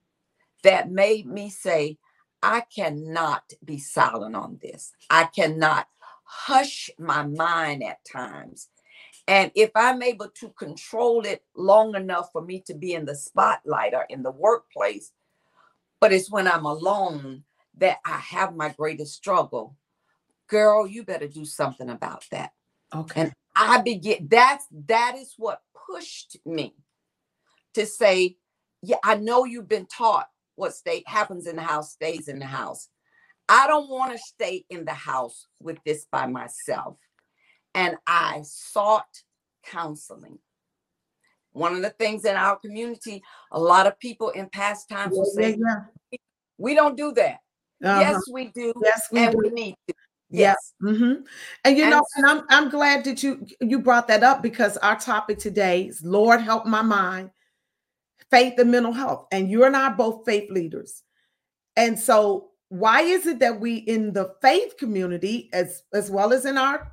that 0.63 0.89
made 0.89 1.27
me 1.27 1.49
say 1.49 1.97
i 2.41 2.61
cannot 2.73 3.43
be 3.63 3.77
silent 3.77 4.35
on 4.35 4.57
this 4.61 4.93
i 5.09 5.25
cannot 5.25 5.87
hush 6.27 6.89
my 6.99 7.23
mind 7.23 7.83
at 7.83 8.03
times. 8.05 8.69
And 9.27 9.51
if 9.55 9.71
I'm 9.75 10.01
able 10.01 10.29
to 10.39 10.49
control 10.49 11.25
it 11.25 11.43
long 11.55 11.95
enough 11.95 12.29
for 12.31 12.41
me 12.41 12.61
to 12.67 12.73
be 12.73 12.93
in 12.93 13.05
the 13.05 13.15
spotlight 13.15 13.93
or 13.93 14.05
in 14.09 14.23
the 14.23 14.31
workplace, 14.31 15.11
but 15.99 16.13
it's 16.13 16.31
when 16.31 16.47
I'm 16.47 16.65
alone 16.65 17.43
that 17.77 17.97
I 18.05 18.17
have 18.17 18.55
my 18.55 18.69
greatest 18.69 19.15
struggle. 19.15 19.75
Girl, 20.47 20.87
you 20.87 21.03
better 21.03 21.27
do 21.27 21.45
something 21.45 21.89
about 21.89 22.25
that. 22.31 22.51
Okay. 22.95 23.21
And 23.21 23.33
I 23.55 23.81
begin 23.81 24.27
that's 24.29 24.65
that 24.87 25.15
is 25.17 25.33
what 25.37 25.61
pushed 25.89 26.37
me 26.45 26.75
to 27.73 27.85
say, 27.85 28.37
yeah, 28.81 28.97
I 29.03 29.15
know 29.15 29.45
you've 29.45 29.67
been 29.67 29.87
taught 29.87 30.27
what 30.55 30.75
state 30.75 31.07
happens 31.07 31.47
in 31.47 31.55
the 31.55 31.61
house 31.61 31.91
stays 31.91 32.27
in 32.27 32.39
the 32.39 32.45
house. 32.45 32.89
I 33.49 33.67
don't 33.67 33.89
want 33.89 34.11
to 34.11 34.17
stay 34.19 34.65
in 34.69 34.85
the 34.85 34.93
house 34.93 35.47
with 35.61 35.77
this 35.85 36.05
by 36.11 36.27
myself. 36.27 36.97
And 37.73 37.97
I 38.05 38.41
sought 38.43 39.23
counseling. 39.63 40.39
One 41.51 41.75
of 41.75 41.81
the 41.81 41.89
things 41.91 42.25
in 42.25 42.35
our 42.35 42.57
community, 42.57 43.23
a 43.51 43.59
lot 43.59 43.87
of 43.87 43.99
people 43.99 44.29
in 44.29 44.49
past 44.49 44.89
times 44.89 45.15
will 45.15 45.25
say, 45.25 45.57
yeah, 45.57 46.19
we 46.57 46.75
don't 46.75 46.97
do 46.97 47.11
that. 47.13 47.39
Uh-huh. 47.83 47.99
Yes, 47.99 48.21
we 48.31 48.45
do. 48.45 48.73
Yes, 48.83 49.07
we 49.11 49.19
and 49.19 49.31
do. 49.31 49.37
we 49.37 49.49
need 49.49 49.75
to. 49.87 49.93
Yes. 50.29 50.73
Yeah. 50.81 50.89
Mm-hmm. 50.89 51.21
And 51.63 51.77
you 51.77 51.83
and 51.83 51.91
know, 51.91 52.03
and 52.15 52.25
I'm 52.25 52.43
I'm 52.49 52.69
glad 52.69 53.03
that 53.05 53.23
you 53.23 53.45
you 53.61 53.79
brought 53.79 54.07
that 54.09 54.23
up 54.23 54.41
because 54.41 54.77
our 54.77 54.99
topic 54.99 55.39
today 55.39 55.83
is 55.83 56.03
Lord 56.03 56.41
help 56.41 56.65
my 56.65 56.81
mind, 56.81 57.31
faith 58.29 58.59
and 58.59 58.71
mental 58.71 58.93
health. 58.93 59.27
And 59.31 59.49
you 59.49 59.63
and 59.63 59.75
I 59.75 59.87
are 59.87 59.95
both 59.95 60.25
faith 60.25 60.51
leaders. 60.51 61.03
And 61.75 61.97
so 61.97 62.49
why 62.69 63.01
is 63.01 63.25
it 63.25 63.39
that 63.39 63.59
we 63.59 63.75
in 63.77 64.13
the 64.13 64.35
faith 64.41 64.75
community 64.77 65.49
as 65.53 65.83
as 65.93 66.11
well 66.11 66.33
as 66.33 66.45
in 66.45 66.57
our 66.57 66.91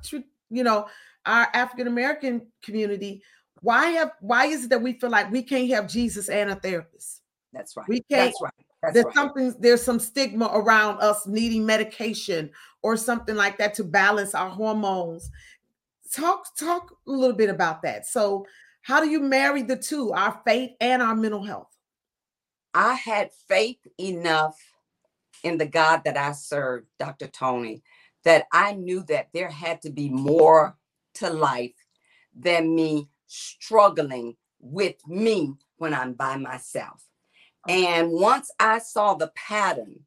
you 0.49 0.63
know 0.63 0.87
our 1.25 1.47
african 1.53 1.87
american 1.87 2.45
community 2.63 3.21
why 3.65 3.87
have 3.87 4.11
why 4.19 4.45
is 4.45 4.65
it 4.65 4.69
that 4.69 4.81
we 4.81 4.93
feel 4.93 5.09
like 5.09 5.31
we 5.31 5.41
can't 5.41 5.69
have 5.69 5.87
jesus 5.87 6.29
and 6.29 6.51
a 6.51 6.55
therapist? 6.55 7.21
That's 7.51 7.75
right. 7.75 7.87
We 7.89 8.01
can't 8.01 8.27
that's 8.27 8.41
right. 8.41 8.53
That's 8.83 8.93
there's 8.93 9.05
right. 9.05 9.15
something 9.15 9.55
there's 9.59 9.81
some 9.81 9.99
stigma 9.99 10.51
around 10.53 10.99
us 10.99 11.25
needing 11.25 11.65
medication 11.65 12.51
or 12.83 12.95
something 12.95 13.35
like 13.35 13.57
that 13.57 13.73
to 13.75 13.83
balance 13.83 14.35
our 14.35 14.49
hormones. 14.49 15.31
Talk 16.13 16.55
talk 16.55 16.91
a 17.07 17.11
little 17.11 17.35
bit 17.35 17.49
about 17.49 17.81
that. 17.81 18.05
So 18.05 18.45
how 18.83 19.01
do 19.01 19.09
you 19.09 19.19
marry 19.19 19.63
the 19.63 19.77
two 19.77 20.13
our 20.13 20.39
faith 20.45 20.71
and 20.79 21.01
our 21.01 21.15
mental 21.15 21.43
health? 21.43 21.75
I 22.75 22.93
had 22.93 23.31
faith 23.47 23.79
enough 23.99 24.59
in 25.45 25.59
the 25.59 25.67
God 25.67 26.01
that 26.05 26.17
I 26.17 26.31
serve, 26.31 26.85
Dr. 26.97 27.27
Tony, 27.27 27.83
that 28.23 28.47
I 28.51 28.73
knew 28.73 29.03
that 29.03 29.29
there 29.31 29.49
had 29.49 29.83
to 29.83 29.91
be 29.91 30.09
more 30.09 30.75
to 31.15 31.29
life 31.29 31.75
than 32.35 32.73
me 32.73 33.09
struggling 33.27 34.35
with 34.59 34.95
me 35.07 35.53
when 35.77 35.93
I'm 35.93 36.13
by 36.13 36.37
myself. 36.37 37.05
And 37.69 38.09
once 38.11 38.49
I 38.59 38.79
saw 38.79 39.13
the 39.13 39.31
pattern 39.35 39.99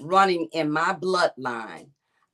running 0.00 0.48
in 0.52 0.70
my 0.70 0.94
bloodline, 0.94 1.88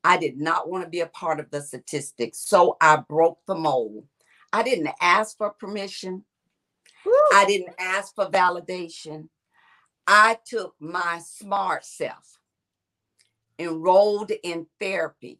I 0.05 0.18
did 0.18 0.38
not 0.38 0.68
want 0.68 0.85
to 0.85 0.90
be 0.90 1.01
a 1.01 1.07
part 1.07 1.40
of 1.40 1.51
the 1.51 1.62
statistics. 1.62 2.38
So 2.38 2.77
I 2.79 2.96
broke 2.96 3.38
the 3.46 3.55
mold. 3.55 4.05
I 4.53 4.62
didn't 4.62 4.90
ask 5.01 5.38
for 5.38 5.51
permission. 5.51 6.27
Woo. 7.07 7.12
I 7.33 7.46
didn't 7.46 7.75
ask 7.79 8.14
for 8.14 8.27
validation. 8.27 9.29
I 10.07 10.38
took 10.44 10.75
my 10.79 11.20
smart 11.25 11.87
self 11.87 12.39
enrolled 13.61 14.33
in 14.42 14.66
therapy, 14.81 15.38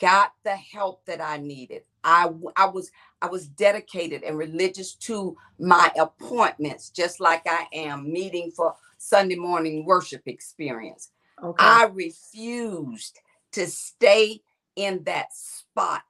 got 0.00 0.32
the 0.44 0.56
help 0.56 1.04
that 1.06 1.20
I 1.20 1.38
needed. 1.38 1.82
I, 2.04 2.30
I 2.56 2.66
was 2.66 2.90
I 3.20 3.26
was 3.26 3.48
dedicated 3.48 4.22
and 4.22 4.38
religious 4.38 4.94
to 4.94 5.36
my 5.58 5.90
appointments, 5.98 6.90
just 6.90 7.20
like 7.20 7.42
I 7.46 7.66
am 7.72 8.10
meeting 8.10 8.52
for 8.54 8.76
Sunday 8.98 9.36
morning 9.36 9.84
worship 9.84 10.22
experience. 10.26 11.10
Okay. 11.42 11.64
I 11.64 11.90
refused 11.92 13.18
to 13.52 13.66
stay 13.66 14.40
in 14.76 15.02
that 15.04 15.34
spot 15.34 16.02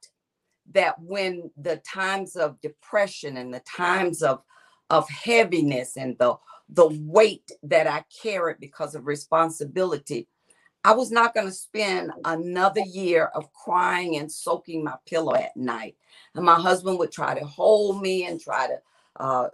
that 0.72 1.00
when 1.00 1.50
the 1.56 1.76
times 1.76 2.36
of 2.36 2.60
depression 2.60 3.38
and 3.38 3.52
the 3.52 3.60
times 3.60 4.22
of 4.22 4.42
of 4.90 5.08
heaviness 5.08 5.96
and 5.96 6.16
the 6.18 6.36
the 6.68 6.88
weight 6.88 7.50
that 7.62 7.86
I 7.86 8.04
carried 8.22 8.60
because 8.60 8.94
of 8.94 9.06
responsibility, 9.06 10.28
I 10.88 10.92
was 10.94 11.10
not 11.10 11.34
going 11.34 11.46
to 11.46 11.52
spend 11.52 12.12
another 12.24 12.80
year 12.80 13.26
of 13.34 13.52
crying 13.52 14.16
and 14.16 14.32
soaking 14.32 14.82
my 14.82 14.94
pillow 15.06 15.34
at 15.34 15.54
night. 15.54 15.96
And 16.34 16.46
my 16.46 16.54
husband 16.54 16.98
would 16.98 17.12
try 17.12 17.38
to 17.38 17.44
hold 17.44 18.00
me 18.00 18.24
and 18.24 18.40
try 18.40 18.68
to 18.68 18.80
uh, 19.16 19.48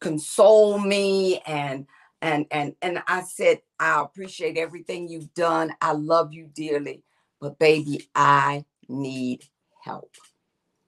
console 0.00 0.80
me 0.80 1.38
and 1.46 1.86
and 2.22 2.46
and 2.50 2.74
and 2.82 3.04
I 3.06 3.22
said, 3.22 3.62
I 3.78 4.02
appreciate 4.02 4.58
everything 4.58 5.06
you've 5.08 5.32
done. 5.34 5.72
I 5.80 5.92
love 5.92 6.32
you 6.32 6.50
dearly, 6.52 7.04
but 7.40 7.56
baby, 7.60 8.08
I 8.16 8.64
need 8.88 9.44
help. 9.80 10.10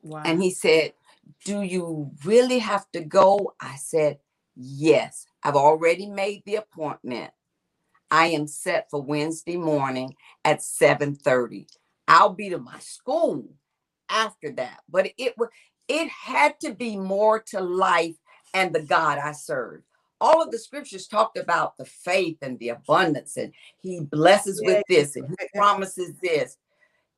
Wow. 0.03 0.23
And 0.25 0.43
he 0.43 0.51
said, 0.51 0.95
Do 1.45 1.63
you 1.63 2.11
really 2.25 2.59
have 2.59 2.91
to 2.91 3.03
go? 3.03 3.55
I 3.61 3.77
said, 3.77 4.19
Yes. 4.57 5.27
I've 5.45 5.55
already 5.55 6.07
made 6.09 6.43
the 6.45 6.57
appointment. 6.57 7.31
I 8.11 8.29
am 8.29 8.47
set 8.47 8.91
for 8.91 9.03
Wednesday 9.03 9.57
morning 9.57 10.15
at 10.45 10.61
7:30. 10.63 11.67
I'll 12.09 12.33
be 12.33 12.51
to 12.51 12.59
my 12.59 12.79
school 12.79 13.49
after 14.09 14.53
that. 14.53 14.81
But 14.89 15.13
it 15.19 15.35
it 15.89 16.09
had 16.09 16.59
to 16.61 16.75
be 16.75 16.97
more 16.97 17.41
to 17.41 17.61
life 17.61 18.17
and 18.55 18.75
the 18.75 18.83
God 18.83 19.19
I 19.19 19.33
serve. 19.33 19.83
All 20.21 20.43
of 20.43 20.51
the 20.51 20.59
scriptures 20.59 21.07
talked 21.07 21.37
about 21.37 21.77
the 21.77 21.85
faith 21.85 22.39
and 22.43 22.59
the 22.59 22.71
abundance, 22.71 23.37
and 23.37 23.53
he 23.83 24.01
blesses 24.01 24.63
with 24.65 24.83
this 24.89 25.17
and 25.17 25.29
he 25.29 25.49
promises 25.55 26.15
this. 26.23 26.57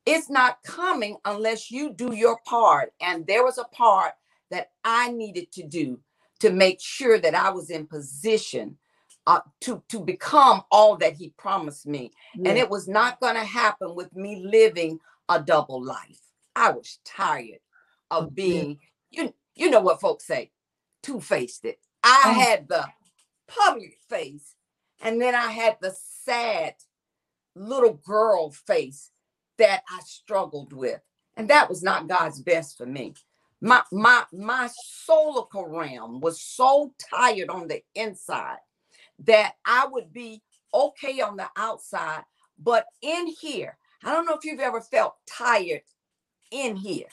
It's 0.05 0.31
not 0.31 0.63
coming 0.65 1.19
unless 1.25 1.71
you 1.71 1.93
do 1.93 2.15
your 2.15 2.39
part. 2.47 2.93
And 3.01 3.27
there 3.27 3.45
was 3.45 3.59
a 3.59 3.65
part 3.65 4.15
that 4.51 4.71
I 4.83 5.13
needed 5.13 5.53
to 5.53 5.63
do 5.63 6.01
to 6.41 6.51
make 6.51 6.81
sure 6.81 7.19
that 7.19 7.35
I 7.35 7.51
was 7.51 7.71
in 7.71 7.87
position 7.87 8.79
uh, 9.29 9.41
to 9.61 9.83
to 9.91 10.01
become 10.01 10.63
all 10.71 10.97
that 10.97 11.13
he 11.13 11.35
promised 11.37 11.87
me. 11.87 12.11
Yeah. 12.35 12.49
and 12.49 12.59
it 12.59 12.71
was 12.71 12.89
not 12.89 13.21
going 13.21 13.35
to 13.35 13.45
happen 13.45 13.95
with 13.95 14.17
me 14.17 14.37
living 14.37 14.99
a 15.29 15.39
double 15.39 15.85
life. 15.85 16.19
I 16.57 16.71
was 16.71 16.99
tired 17.05 17.61
of 18.11 18.35
being 18.35 18.79
you 19.11 19.35
you 19.55 19.69
know 19.69 19.83
what 19.83 20.01
folks 20.01 20.27
say 20.27 20.51
two-faced 21.03 21.67
it. 21.67 21.79
I 22.03 22.23
oh. 22.25 22.41
had 22.41 22.69
the 22.69 22.87
public 23.47 23.99
face 24.09 24.55
and 25.03 25.21
then 25.21 25.35
i 25.35 25.51
had 25.51 25.77
the 25.81 25.95
sad 26.25 26.75
little 27.55 27.95
girl 27.95 28.51
face 28.51 29.11
that 29.59 29.83
i 29.91 30.01
struggled 30.05 30.73
with. 30.73 31.01
And 31.37 31.49
that 31.51 31.69
was 31.69 31.83
not 31.83 32.09
god's 32.09 32.41
best 32.41 32.79
for 32.79 32.87
me. 32.87 33.13
My 33.61 33.83
my 33.93 34.25
my 34.33 34.71
soulical 35.07 35.69
realm 35.69 36.21
was 36.21 36.41
so 36.41 36.95
tired 37.11 37.51
on 37.51 37.69
the 37.69 37.83
inside 37.95 38.59
that 39.25 39.55
I 39.65 39.87
would 39.87 40.13
be 40.13 40.43
okay 40.73 41.21
on 41.21 41.37
the 41.37 41.49
outside, 41.57 42.25
but 42.59 42.87
in 43.03 43.27
here, 43.27 43.77
I 44.05 44.13
don't 44.13 44.27
know 44.27 44.35
if 44.35 44.45
you've 44.45 44.61
ever 44.61 44.81
felt 44.81 45.17
tired 45.27 45.83
in 46.51 46.77
here. 46.77 47.09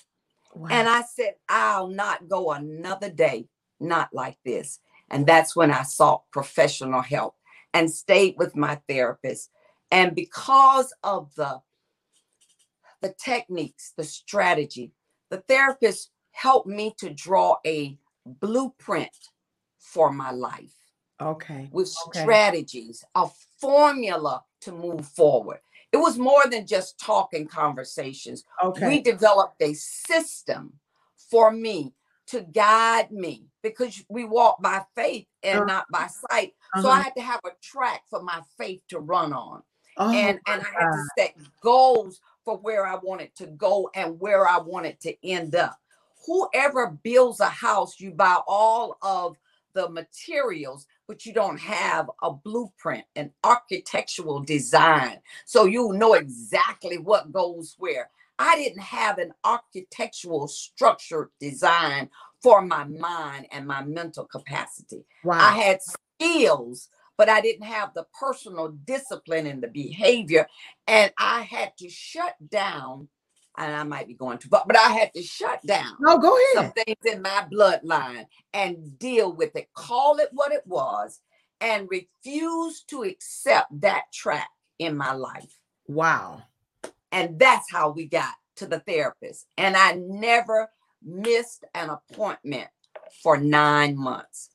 Wow. 0.53 0.69
And 0.71 0.87
I 0.87 1.01
said, 1.01 1.35
I'll 1.49 1.87
not 1.87 2.29
go 2.29 2.51
another 2.51 3.09
day 3.09 3.47
not 3.79 4.09
like 4.13 4.37
this. 4.45 4.79
And 5.09 5.25
that's 5.25 5.55
when 5.55 5.71
I 5.71 5.83
sought 5.83 6.23
professional 6.31 7.01
help 7.01 7.35
and 7.73 7.91
stayed 7.91 8.35
with 8.37 8.55
my 8.55 8.79
therapist. 8.87 9.49
And 9.91 10.15
because 10.15 10.93
of 11.03 11.33
the 11.35 11.61
the 13.01 13.13
techniques, 13.23 13.93
the 13.95 14.03
strategy, 14.03 14.91
the 15.29 15.37
therapist 15.47 16.09
helped 16.31 16.67
me 16.67 16.95
to 16.97 17.13
draw 17.13 17.57
a 17.65 17.99
blueprint 18.25 19.15
for 19.77 20.11
my 20.11 20.31
life. 20.31 20.73
Okay. 21.21 21.69
With 21.71 21.93
okay. 22.07 22.21
strategies, 22.21 23.03
a 23.15 23.27
formula 23.59 24.43
to 24.61 24.71
move 24.71 25.05
forward. 25.07 25.59
It 25.91 25.97
was 25.97 26.17
more 26.17 26.45
than 26.47 26.67
just 26.67 26.99
talking 26.99 27.47
conversations. 27.47 28.43
Okay. 28.61 28.87
We 28.87 29.01
developed 29.01 29.61
a 29.61 29.73
system 29.73 30.73
for 31.29 31.51
me 31.51 31.93
to 32.27 32.41
guide 32.41 33.11
me 33.11 33.45
because 33.61 34.03
we 34.09 34.25
walk 34.25 34.61
by 34.61 34.83
faith 34.95 35.27
and 35.43 35.59
uh-huh. 35.59 35.65
not 35.65 35.85
by 35.91 36.07
sight. 36.29 36.53
Uh-huh. 36.73 36.81
So 36.81 36.89
I 36.89 36.93
uh-huh. 36.93 37.03
had 37.03 37.15
to 37.15 37.21
have 37.21 37.39
a 37.45 37.51
track 37.61 38.01
for 38.09 38.21
my 38.21 38.41
faith 38.57 38.81
to 38.89 38.99
run 38.99 39.31
on. 39.31 39.61
Oh, 39.97 40.11
and 40.11 40.39
and 40.47 40.61
I 40.61 40.83
had 40.83 40.91
to 40.91 41.03
set 41.17 41.35
goals 41.61 42.19
for 42.43 42.57
where 42.57 42.85
I 42.85 42.97
wanted 43.01 43.33
to 43.37 43.47
go 43.47 43.89
and 43.95 44.19
where 44.19 44.47
I 44.47 44.57
wanted 44.57 44.99
to 45.01 45.15
end 45.25 45.55
up. 45.55 45.77
Whoever 46.25 46.97
builds 47.03 47.39
a 47.39 47.47
house, 47.47 47.99
you 47.99 48.11
buy 48.11 48.37
all 48.47 48.97
of 49.01 49.37
the 49.73 49.89
materials, 49.89 50.87
but 51.07 51.25
you 51.25 51.33
don't 51.33 51.59
have 51.59 52.09
a 52.23 52.31
blueprint, 52.31 53.05
an 53.15 53.31
architectural 53.43 54.39
design. 54.41 55.19
So 55.45 55.65
you 55.65 55.93
know 55.93 56.13
exactly 56.13 56.97
what 56.97 57.31
goes 57.31 57.75
where. 57.77 58.09
I 58.37 58.55
didn't 58.55 58.81
have 58.81 59.17
an 59.17 59.33
architectural 59.43 60.47
structure 60.47 61.31
design 61.39 62.09
for 62.41 62.61
my 62.61 62.83
mind 62.83 63.47
and 63.51 63.65
my 63.65 63.81
mental 63.83 64.25
capacity. 64.25 65.05
Wow. 65.23 65.39
I 65.39 65.51
had 65.51 65.79
skills, 65.81 66.89
but 67.17 67.29
I 67.29 67.39
didn't 67.39 67.65
have 67.65 67.93
the 67.93 68.05
personal 68.19 68.69
discipline 68.85 69.47
and 69.47 69.63
the 69.63 69.69
behavior. 69.69 70.47
And 70.87 71.13
I 71.17 71.41
had 71.43 71.77
to 71.77 71.89
shut 71.89 72.35
down 72.49 73.07
and 73.57 73.75
I 73.75 73.83
might 73.83 74.07
be 74.07 74.13
going 74.13 74.37
too 74.37 74.49
far, 74.49 74.63
but 74.65 74.77
I 74.77 74.89
had 74.89 75.13
to 75.13 75.21
shut 75.21 75.65
down. 75.65 75.95
No, 75.99 76.17
go 76.17 76.35
ahead. 76.35 76.73
Some 76.75 76.83
things 76.85 76.97
in 77.05 77.21
my 77.21 77.45
bloodline 77.51 78.25
and 78.53 78.97
deal 78.99 79.31
with 79.33 79.55
it, 79.55 79.73
call 79.73 80.17
it 80.17 80.29
what 80.31 80.51
it 80.51 80.65
was, 80.65 81.21
and 81.61 81.89
refuse 81.89 82.83
to 82.89 83.03
accept 83.03 83.81
that 83.81 84.03
track 84.13 84.49
in 84.79 84.95
my 84.95 85.13
life. 85.13 85.57
Wow. 85.87 86.43
And 87.11 87.39
that's 87.39 87.71
how 87.71 87.91
we 87.91 88.05
got 88.05 88.33
to 88.57 88.65
the 88.65 88.79
therapist. 88.79 89.47
And 89.57 89.75
I 89.77 89.93
never 89.93 90.69
missed 91.03 91.65
an 91.73 91.89
appointment 91.89 92.67
for 93.23 93.37
nine 93.37 93.97
months. 93.97 94.49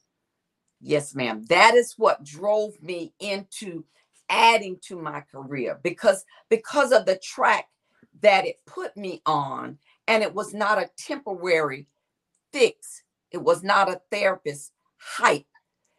Yes, 0.81 1.15
ma'am. 1.15 1.45
That 1.49 1.75
is 1.75 1.95
what 1.97 2.25
drove 2.25 2.83
me 2.83 3.13
into 3.21 3.85
adding 4.31 4.79
to 4.81 4.97
my 4.97 5.21
career 5.33 5.79
because 5.83 6.25
because 6.49 6.93
of 6.93 7.05
the 7.05 7.19
track 7.19 7.67
that 8.23 8.47
it 8.47 8.57
put 8.67 8.97
me 8.97 9.23
on. 9.27 9.79
And 10.07 10.23
it 10.23 10.35
was 10.35 10.53
not 10.53 10.79
a 10.79 10.91
temporary 10.97 11.87
fix, 12.53 13.03
it 13.31 13.39
was 13.39 13.63
not 13.63 13.91
a 13.91 14.01
therapist 14.11 14.73
hype. 14.97 15.47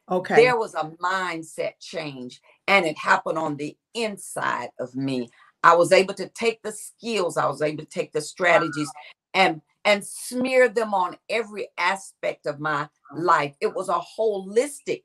Okay. 0.10 0.36
There 0.36 0.58
was 0.58 0.74
a 0.74 0.92
mindset 1.02 1.74
change, 1.80 2.42
and 2.68 2.86
it 2.86 2.98
happened 2.98 3.38
on 3.38 3.56
the 3.56 3.78
inside 3.94 4.70
of 4.80 4.96
me. 4.96 5.30
I 5.64 5.76
was 5.76 5.92
able 5.92 6.16
to 6.16 6.28
take 6.30 6.62
the 6.64 6.72
skills, 6.72 7.38
I 7.38 7.46
was 7.46 7.62
able 7.62 7.84
to 7.86 7.90
take 7.90 8.12
the 8.12 8.22
strategies 8.22 8.92
and 9.34 9.62
and 9.86 10.06
smear 10.06 10.70
them 10.70 10.94
on 10.94 11.18
every 11.30 11.68
aspect 11.78 12.46
of 12.46 12.60
my 12.60 12.88
life. 13.16 13.56
It 13.62 13.74
was 13.74 13.90
a 13.90 14.00
holistic 14.20 15.04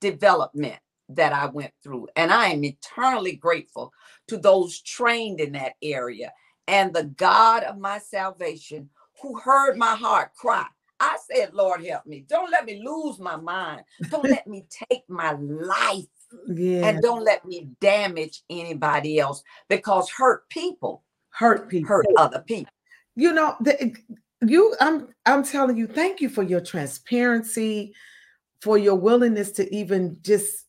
development 0.00 0.78
that 1.08 1.32
I 1.32 1.46
went 1.46 1.72
through. 1.82 2.08
And 2.16 2.30
I 2.30 2.48
am 2.48 2.64
eternally 2.64 3.36
grateful 3.36 3.92
to 4.28 4.36
those 4.36 4.80
trained 4.82 5.40
in 5.40 5.52
that 5.52 5.72
area 5.82 6.32
and 6.68 6.94
the 6.94 7.04
God 7.04 7.64
of 7.64 7.78
my 7.78 7.98
salvation 7.98 8.88
who 9.20 9.38
heard 9.38 9.76
my 9.76 9.96
heart 9.96 10.34
cry. 10.34 10.66
I 11.00 11.16
said, 11.32 11.54
Lord, 11.54 11.84
help 11.84 12.06
me. 12.06 12.24
Don't 12.28 12.50
let 12.50 12.64
me 12.64 12.82
lose 12.84 13.18
my 13.18 13.36
mind. 13.36 13.82
Don't 14.10 14.24
let 14.28 14.46
me 14.46 14.66
take 14.90 15.02
my 15.08 15.32
life. 15.32 16.04
Yeah. 16.46 16.88
And 16.88 17.02
don't 17.02 17.24
let 17.24 17.44
me 17.44 17.70
damage 17.80 18.42
anybody 18.50 19.18
else 19.18 19.42
because 19.68 20.10
hurt 20.10 20.48
people 20.50 21.02
hurt 21.30 21.68
people 21.68 21.88
hurt 21.88 22.06
other 22.16 22.40
people. 22.40 22.72
You 23.16 23.32
know, 23.32 23.56
the, 23.60 23.96
you 24.46 24.74
I'm 24.80 25.08
I'm 25.24 25.42
telling 25.42 25.76
you, 25.76 25.86
thank 25.86 26.20
you 26.20 26.28
for 26.28 26.42
your 26.42 26.60
transparency, 26.60 27.94
for 28.60 28.76
your 28.76 28.96
willingness 28.96 29.52
to 29.52 29.74
even 29.74 30.18
just 30.20 30.66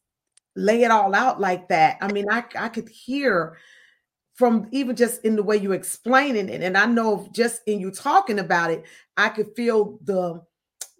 lay 0.55 0.83
it 0.83 0.91
all 0.91 1.13
out 1.13 1.41
like 1.41 1.67
that. 1.69 1.97
I 2.01 2.11
mean, 2.11 2.25
I 2.29 2.43
I 2.57 2.69
could 2.69 2.87
hear 2.87 3.57
from 4.39 4.69
even 4.71 4.95
just 4.95 5.25
in 5.25 5.35
the 5.35 5.43
way 5.43 5.57
you 5.57 5.73
explaining 5.73 6.47
it. 6.47 6.61
And 6.61 6.77
i 6.77 6.85
know 6.85 7.27
just 7.33 7.61
in 7.67 7.81
you 7.81 7.91
talking 7.91 8.39
about 8.39 8.71
it 8.71 8.85
i 9.17 9.27
could 9.27 9.53
feel 9.53 9.99
the 10.05 10.41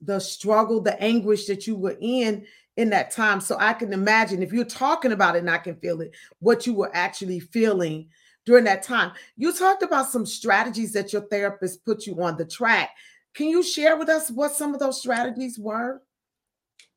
the 0.02 0.20
struggle 0.20 0.82
the 0.82 1.02
anguish 1.02 1.48
that 1.48 1.66
you 1.66 1.78
were 1.78 1.98
in 2.02 2.46
in 2.76 2.90
that 2.90 3.12
time. 3.12 3.40
So 3.40 3.56
i 3.58 3.72
can 3.72 3.94
imagine 3.94 4.44
if 4.44 4.52
you're 4.52 4.66
talking 4.66 5.14
about 5.14 5.38
it 5.38 5.40
and 5.40 5.50
i 5.50 5.58
can 5.58 5.78
feel 5.78 6.02
it 6.02 6.12
what 6.40 6.68
you 6.68 6.74
were 6.74 6.92
actually 6.94 7.40
feeling 7.40 8.10
during 8.46 8.66
that 8.66 8.84
time. 8.84 9.14
You 9.38 9.54
talked 9.54 9.84
about 9.84 10.10
some 10.10 10.26
strategies 10.26 10.92
that 10.92 11.14
your 11.14 11.22
therapist 11.22 11.86
put 11.86 12.06
you 12.06 12.22
on 12.22 12.36
the 12.36 12.46
track. 12.46 12.90
Can 13.34 13.48
you 13.48 13.64
share 13.64 13.96
with 13.96 14.10
us 14.10 14.30
what 14.30 14.52
some 14.52 14.74
of 14.74 14.82
those 14.82 15.00
strategies 15.00 15.58
were? 15.58 16.02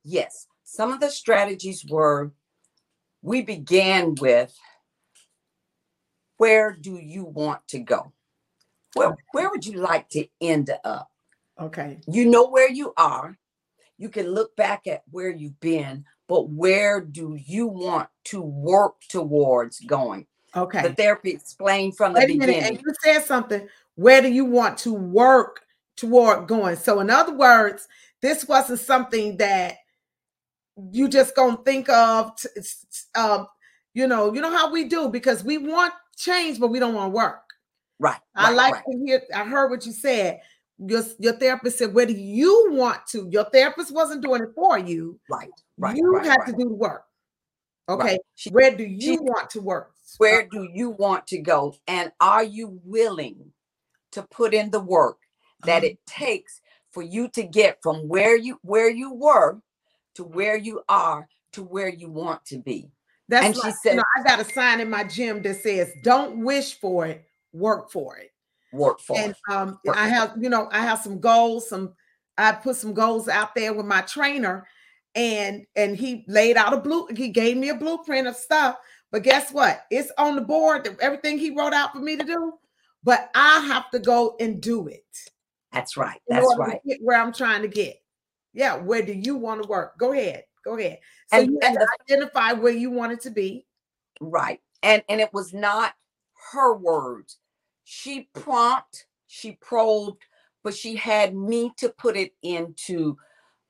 Yes. 0.02 0.48
Some 0.64 0.92
of 0.92 0.98
the 0.98 1.10
strategies 1.10 1.84
were 1.88 2.32
we 3.20 3.42
began 3.42 4.16
with 4.16 4.52
where 6.42 6.72
do 6.72 6.96
you 6.96 7.22
want 7.22 7.60
to 7.68 7.78
go? 7.78 8.12
Well, 8.96 9.16
where 9.30 9.48
would 9.48 9.64
you 9.64 9.78
like 9.78 10.08
to 10.08 10.26
end 10.40 10.72
up? 10.82 11.08
Okay. 11.60 12.00
You 12.08 12.24
know 12.24 12.48
where 12.48 12.68
you 12.68 12.92
are. 12.96 13.38
You 13.96 14.08
can 14.08 14.26
look 14.26 14.56
back 14.56 14.88
at 14.88 15.04
where 15.12 15.30
you've 15.30 15.60
been, 15.60 16.04
but 16.26 16.48
where 16.48 17.00
do 17.00 17.36
you 17.36 17.68
want 17.68 18.08
to 18.24 18.40
work 18.42 18.94
towards 19.08 19.78
going? 19.86 20.26
Okay. 20.56 20.82
The 20.82 20.94
therapy 20.94 21.30
explained 21.30 21.96
from 21.96 22.12
the 22.12 22.18
Wait 22.18 22.30
a 22.30 22.32
minute. 22.36 22.46
beginning. 22.46 22.76
And 22.78 22.82
you 22.84 22.92
said 23.04 23.24
something. 23.24 23.68
Where 23.94 24.20
do 24.20 24.28
you 24.28 24.44
want 24.44 24.78
to 24.78 24.92
work 24.92 25.60
toward 25.96 26.48
going? 26.48 26.74
So, 26.74 26.98
in 26.98 27.08
other 27.08 27.36
words, 27.36 27.86
this 28.20 28.48
wasn't 28.48 28.80
something 28.80 29.36
that 29.36 29.76
you 30.90 31.06
just 31.06 31.36
gonna 31.36 31.58
think 31.64 31.88
of. 31.88 32.34
t- 32.34 32.48
s- 32.56 32.84
s- 32.90 33.06
um, 33.14 33.46
you 33.94 34.08
know, 34.08 34.32
you 34.34 34.40
know 34.40 34.50
how 34.50 34.72
we 34.72 34.88
do 34.88 35.08
because 35.08 35.44
we 35.44 35.58
want 35.58 35.92
change, 36.22 36.60
but 36.60 36.68
we 36.68 36.78
don't 36.78 36.94
want 36.94 37.12
to 37.12 37.16
work. 37.16 37.42
Right. 37.98 38.20
I 38.34 38.48
right, 38.48 38.56
like 38.56 38.74
right. 38.74 38.84
to 38.90 39.04
hear. 39.06 39.22
I 39.34 39.44
heard 39.44 39.70
what 39.70 39.86
you 39.86 39.92
said. 39.92 40.40
Your 40.78 41.02
your 41.18 41.34
therapist 41.34 41.78
said, 41.78 41.94
"Where 41.94 42.06
do 42.06 42.14
you 42.14 42.68
want 42.70 43.06
to?" 43.08 43.28
Your 43.30 43.44
therapist 43.44 43.92
wasn't 43.92 44.22
doing 44.22 44.42
it 44.42 44.48
for 44.54 44.78
you. 44.78 45.20
right. 45.30 45.50
Right. 45.78 45.96
you 45.96 46.10
right, 46.12 46.26
had 46.26 46.44
to 46.46 46.52
do 46.52 46.64
the 46.68 46.74
work. 46.74 47.04
Okay. 47.88 48.18
She- 48.34 48.50
Where 48.50 48.74
do 48.76 48.84
you 48.84 49.00
she- 49.00 49.18
want 49.18 49.50
to 49.50 49.60
work? 49.60 49.92
where 50.18 50.46
do 50.46 50.68
you 50.74 50.90
want 50.90 51.26
to 51.28 51.38
go? 51.38 51.74
And 51.88 52.12
are 52.20 52.44
you 52.44 52.78
willing 52.84 53.52
to 54.12 54.22
put 54.24 54.52
in 54.52 54.70
the 54.70 54.80
work 54.80 55.18
that 55.64 55.78
Uh-huh. 55.78 55.86
it 55.92 55.98
takes 56.06 56.60
for 56.90 57.02
you 57.02 57.28
to 57.30 57.42
get 57.44 57.80
from 57.82 58.06
where 58.08 58.36
you 58.36 58.58
where 58.62 58.90
you 58.90 59.12
were 59.14 59.60
to 60.16 60.24
where 60.24 60.56
you 60.56 60.82
are 60.88 61.28
to 61.52 61.62
where 61.62 61.88
you 61.88 62.10
want 62.10 62.44
to 62.46 62.58
be? 62.58 62.90
That's 63.32 63.46
and 63.46 63.54
she 63.56 63.62
like, 63.62 63.74
said- 63.82 63.90
you 63.92 63.96
know, 63.96 64.04
I 64.18 64.22
got 64.22 64.40
a 64.40 64.44
sign 64.44 64.80
in 64.80 64.90
my 64.90 65.04
gym 65.04 65.40
that 65.42 65.56
says, 65.62 65.90
"Don't 66.02 66.44
wish 66.44 66.78
for 66.78 67.06
it, 67.06 67.24
work 67.52 67.90
for 67.90 68.18
it." 68.18 68.30
Work 68.72 69.00
for 69.00 69.18
and 69.18 69.32
it. 69.32 69.52
um 69.52 69.78
i 69.94 70.08
have 70.08 70.32
you 70.40 70.48
know 70.48 70.66
i 70.72 70.78
have 70.80 70.98
some 70.98 71.20
goals 71.20 71.68
some 71.68 71.92
i 72.38 72.52
put 72.52 72.74
some 72.74 72.94
goals 72.94 73.28
out 73.28 73.54
there 73.54 73.74
with 73.74 73.84
my 73.84 74.00
trainer 74.00 74.66
and 75.14 75.66
and 75.76 75.94
he 75.94 76.24
laid 76.26 76.56
out 76.56 76.72
a 76.72 76.78
blue 76.78 77.06
he 77.14 77.28
gave 77.28 77.58
me 77.58 77.68
a 77.68 77.74
blueprint 77.74 78.26
of 78.26 78.34
stuff 78.34 78.78
but 79.10 79.22
guess 79.22 79.52
what 79.52 79.82
it's 79.90 80.10
on 80.16 80.36
the 80.36 80.40
board 80.40 80.88
everything 81.02 81.36
he 81.36 81.50
wrote 81.54 81.74
out 81.74 81.92
for 81.92 81.98
me 81.98 82.16
to 82.16 82.24
do 82.24 82.54
but 83.04 83.28
i 83.34 83.58
have 83.66 83.90
to 83.90 83.98
go 83.98 84.36
and 84.40 84.62
do 84.62 84.88
it 84.88 85.04
That's 85.70 85.98
right. 85.98 86.18
That's 86.26 86.46
right. 86.58 86.80
where 87.02 87.20
i'm 87.20 87.30
trying 87.34 87.60
to 87.60 87.68
get 87.68 88.00
yeah 88.54 88.74
where 88.76 89.02
do 89.02 89.12
you 89.12 89.36
want 89.36 89.62
to 89.62 89.68
work 89.68 89.98
go 89.98 90.12
ahead 90.12 90.44
go 90.64 90.76
ahead 90.78 90.98
so 91.30 91.38
And- 91.38 91.50
you 91.50 91.58
had 91.62 91.76
and 91.76 91.80
to 91.80 91.88
identify 92.14 92.52
where 92.52 92.72
you 92.72 92.90
wanted 92.90 93.20
to 93.22 93.30
be 93.30 93.66
Right. 94.20 94.60
And 94.84 95.02
and 95.08 95.20
it 95.20 95.32
was 95.32 95.52
not 95.52 95.94
her 96.52 96.76
words. 96.76 97.38
She 97.84 98.28
prompt, 98.34 99.06
she 99.26 99.52
probed, 99.60 100.22
but 100.62 100.74
she 100.74 100.94
had 100.94 101.34
me 101.34 101.72
to 101.78 101.88
put 101.88 102.16
it 102.16 102.32
into 102.42 103.16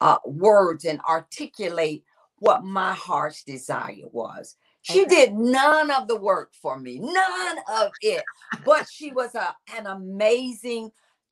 uh, 0.01 0.19
words 0.27 0.85
and 0.85 1.01
articulate 1.09 2.05
what 2.41 2.65
my 2.65 2.93
heart's 2.93 3.45
desire 3.45 4.09
was. 4.11 4.57
She 4.83 5.03
Okay. 5.03 5.27
did 5.27 5.35
none 5.35 5.91
of 5.91 6.09
the 6.09 6.17
work 6.17 6.53
for 6.61 6.79
me, 6.79 6.99
none 6.99 7.59
of 7.71 7.93
it. 8.03 8.23
But 8.65 8.89
she 8.91 9.13
was 9.13 9.35
a, 9.35 9.55
an 9.77 9.87
amazing 9.87 10.91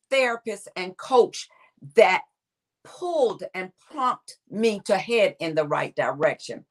therapist 0.09 0.69
and 0.77 0.97
coach 0.97 1.49
that 1.97 2.23
pulled 2.85 3.43
and 3.55 3.71
prompted 3.91 4.37
me 4.51 4.81
to 4.87 4.97
head 4.97 5.37
in 5.41 5.55
the 5.55 5.67
right 5.67 5.95
direction. 5.95 6.65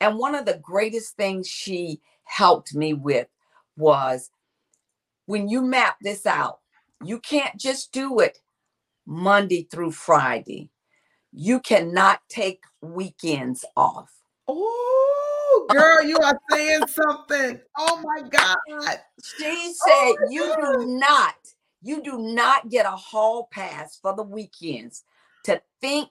And 0.00 0.18
one 0.18 0.34
of 0.34 0.44
the 0.44 0.58
greatest 0.62 1.16
things 1.16 1.48
she 1.48 2.00
helped 2.24 2.74
me 2.74 2.94
with 2.94 3.28
was 3.76 4.30
when 5.26 5.48
you 5.48 5.62
map 5.62 5.96
this 6.00 6.26
out, 6.26 6.60
you 7.04 7.18
can't 7.20 7.56
just 7.58 7.92
do 7.92 8.20
it 8.20 8.38
Monday 9.06 9.66
through 9.70 9.92
Friday. 9.92 10.70
You 11.32 11.60
cannot 11.60 12.20
take 12.28 12.62
weekends 12.80 13.64
off. 13.76 14.10
oh 14.48 15.66
girl 15.70 16.02
you 16.02 16.18
are 16.18 16.38
saying 16.50 16.86
something 16.88 17.58
oh 17.78 18.02
my 18.04 18.28
god 18.28 18.56
She 19.22 19.72
said, 19.74 19.90
Oh 19.90 20.16
You 20.30 20.40
God. 20.46 20.78
do 20.78 20.86
not, 20.86 21.34
you 21.82 22.02
do 22.02 22.18
not 22.18 22.68
get 22.68 22.84
a 22.86 22.90
hall 22.90 23.48
pass 23.50 23.98
for 24.00 24.14
the 24.14 24.22
weekends 24.22 25.04
to 25.44 25.60
think, 25.80 26.10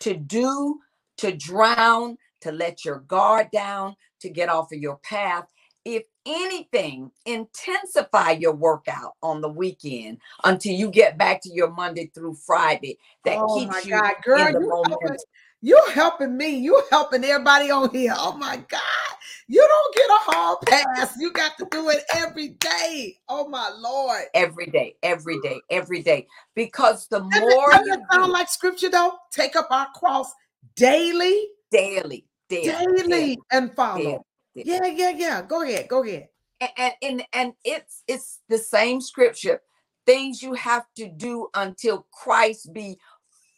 to 0.00 0.14
do, 0.14 0.80
to 1.18 1.32
drown, 1.32 2.16
to 2.42 2.52
let 2.52 2.84
your 2.84 3.00
guard 3.00 3.50
down, 3.50 3.96
to 4.20 4.28
get 4.28 4.48
off 4.48 4.72
of 4.72 4.78
your 4.78 4.96
path. 4.98 5.46
If 5.84 6.04
anything, 6.26 7.10
intensify 7.24 8.32
your 8.32 8.54
workout 8.54 9.14
on 9.22 9.40
the 9.40 9.48
weekend 9.48 10.18
until 10.44 10.74
you 10.74 10.90
get 10.90 11.16
back 11.18 11.40
to 11.42 11.50
your 11.50 11.70
Monday 11.70 12.10
through 12.14 12.34
Friday. 12.34 12.98
That 13.24 13.38
oh 13.38 13.60
my 13.60 13.82
keeps 13.82 13.84
you 13.84 13.92
God, 13.92 14.14
girl, 14.22 14.46
in 14.46 14.52
the 14.52 14.60
you 14.60 14.68
helping, 14.84 14.98
momentum. 15.00 15.16
you 15.62 15.82
helping 15.94 16.36
me. 16.36 16.58
You're 16.58 16.84
helping 16.90 17.24
everybody 17.24 17.70
on 17.70 17.90
here. 17.90 18.14
Oh 18.16 18.36
my 18.36 18.56
God. 18.68 19.07
You 19.48 19.66
don't 19.66 19.94
get 19.94 20.10
a 20.10 20.32
hall 20.32 20.58
pass. 20.66 21.14
You 21.18 21.32
got 21.32 21.56
to 21.58 21.66
do 21.70 21.88
it 21.90 22.02
every 22.14 22.48
day. 22.48 23.16
Oh 23.28 23.48
my 23.48 23.70
Lord. 23.78 24.24
every 24.34 24.66
day, 24.66 24.96
every 25.02 25.40
day, 25.40 25.60
every 25.70 26.02
day. 26.02 26.26
Because 26.54 27.06
the 27.08 27.20
Doesn't 27.20 27.48
more 27.48 27.70
doesn't 27.72 27.86
you 27.86 28.06
sound 28.12 28.26
do 28.26 28.32
like 28.32 28.48
scripture 28.48 28.90
though? 28.90 29.12
Take 29.32 29.56
up 29.56 29.68
our 29.70 29.88
cross 29.94 30.32
daily, 30.76 31.48
daily, 31.70 32.24
daily, 32.48 32.66
daily, 32.68 33.02
daily, 33.08 33.38
and 33.52 33.74
follow. 33.74 33.98
daily. 34.00 34.20
Yeah, 34.54 34.86
yeah, 34.86 35.10
yeah. 35.10 35.42
Go 35.42 35.62
ahead. 35.62 35.88
Go 35.88 36.02
ahead. 36.04 36.28
and 36.60 36.70
and 36.76 36.92
and, 37.02 37.22
and 37.32 37.52
it's 37.64 38.02
it's 38.06 38.40
the 38.48 38.58
same 38.58 39.00
scripture 39.00 39.60
things 40.06 40.42
you 40.42 40.54
have 40.54 40.86
to 40.96 41.06
do 41.06 41.48
until 41.54 42.06
christ 42.10 42.72
be 42.72 42.98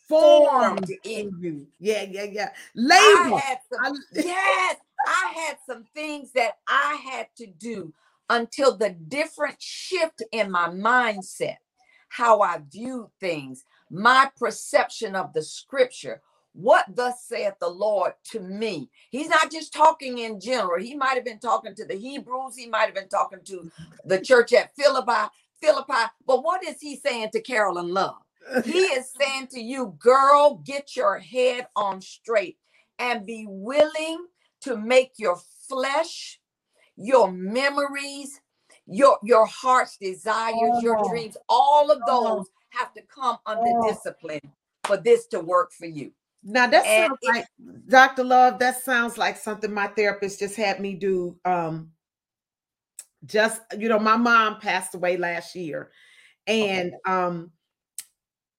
formed 0.09 0.91
in 1.05 1.33
you. 1.41 1.67
Yeah, 1.79 2.03
yeah, 2.03 2.25
yeah. 2.25 2.51
I 2.91 3.31
Labor. 3.31 3.43
some, 3.73 3.95
I- 3.95 4.21
yes 4.23 4.77
i 5.07 5.33
had 5.35 5.57
some 5.67 5.85
things 5.95 6.33
that 6.33 6.59
i 6.69 6.99
had 7.05 7.27
to 7.37 7.47
do 7.47 7.93
until 8.31 8.77
the 8.77 8.91
different 8.91 9.57
shift 9.61 10.23
in 10.33 10.51
my 10.51 10.69
mindset 10.69 11.57
how 12.09 12.41
i 12.41 12.61
viewed 12.73 13.09
things 13.21 13.65
my 13.91 14.31
perception 14.39 15.17
of 15.17 15.33
the 15.33 15.43
scripture 15.43 16.21
what 16.53 16.85
thus 16.95 17.25
saith 17.27 17.55
the 17.61 17.69
lord 17.69 18.13
to 18.25 18.41
me. 18.41 18.91
He's 19.11 19.29
not 19.29 19.53
just 19.53 19.73
talking 19.73 20.19
in 20.19 20.41
general. 20.41 20.81
He 20.83 20.97
might 20.97 21.15
have 21.15 21.25
been 21.25 21.39
talking 21.39 21.75
to 21.77 21.85
the 21.85 21.95
hebrews. 21.95 22.57
He 22.57 22.69
might 22.69 22.87
have 22.87 22.95
been 22.95 23.09
talking 23.09 23.41
to 23.45 23.71
the 24.05 24.21
church 24.21 24.53
at 24.53 24.75
philippi 24.75 25.31
philippi. 25.61 26.11
But 26.27 26.43
what 26.43 26.65
is 26.65 26.81
he 26.81 26.97
saying 26.97 27.31
to 27.33 27.41
carolyn 27.41 27.93
love? 27.93 28.17
He 28.65 28.79
is 28.79 29.13
saying 29.21 29.49
to 29.49 29.61
you, 29.61 29.95
girl, 29.99 30.63
get 30.65 30.97
your 30.97 31.19
head 31.19 31.67
on 31.77 32.01
straight 32.01 32.59
and 32.99 33.27
be 33.27 33.47
willing 33.49 34.27
to 34.63 34.77
make 34.77 35.13
your 35.17 35.39
flesh, 35.69 36.41
your 36.97 37.31
memories, 37.31 38.41
your 38.87 39.19
your 39.23 39.47
heart's 39.47 39.97
desires, 39.97 40.83
your 40.83 40.97
dreams, 41.09 41.37
all 41.49 41.91
of 41.91 41.99
those 42.07 42.47
have 42.71 42.93
to 42.95 43.03
come 43.03 43.39
under 43.47 43.71
discipline 43.87 44.41
for 44.85 44.97
this 44.97 45.27
to 45.29 45.41
work 45.41 45.73
for 45.73 45.87
you. 45.87 46.13
Now 46.43 46.67
that 46.67 46.87
And 46.87 47.09
sounds 47.09 47.19
like 47.27 47.47
Dr. 47.89 48.25
Love, 48.25 48.59
that 48.59 48.83
sounds 48.83 49.19
like 49.19 49.37
something 49.37 49.73
my 49.73 49.89
therapist 49.89 50.39
just 50.39 50.57
had 50.57 50.81
me 50.81 50.95
do. 50.95 51.37
Um 51.45 51.91
just 53.27 53.61
you 53.79 53.89
know, 53.89 53.99
my 53.99 54.17
mom 54.17 54.59
passed 54.61 54.95
away 54.95 55.17
last 55.17 55.55
year, 55.55 55.91
and 56.47 56.95
um 57.07 57.53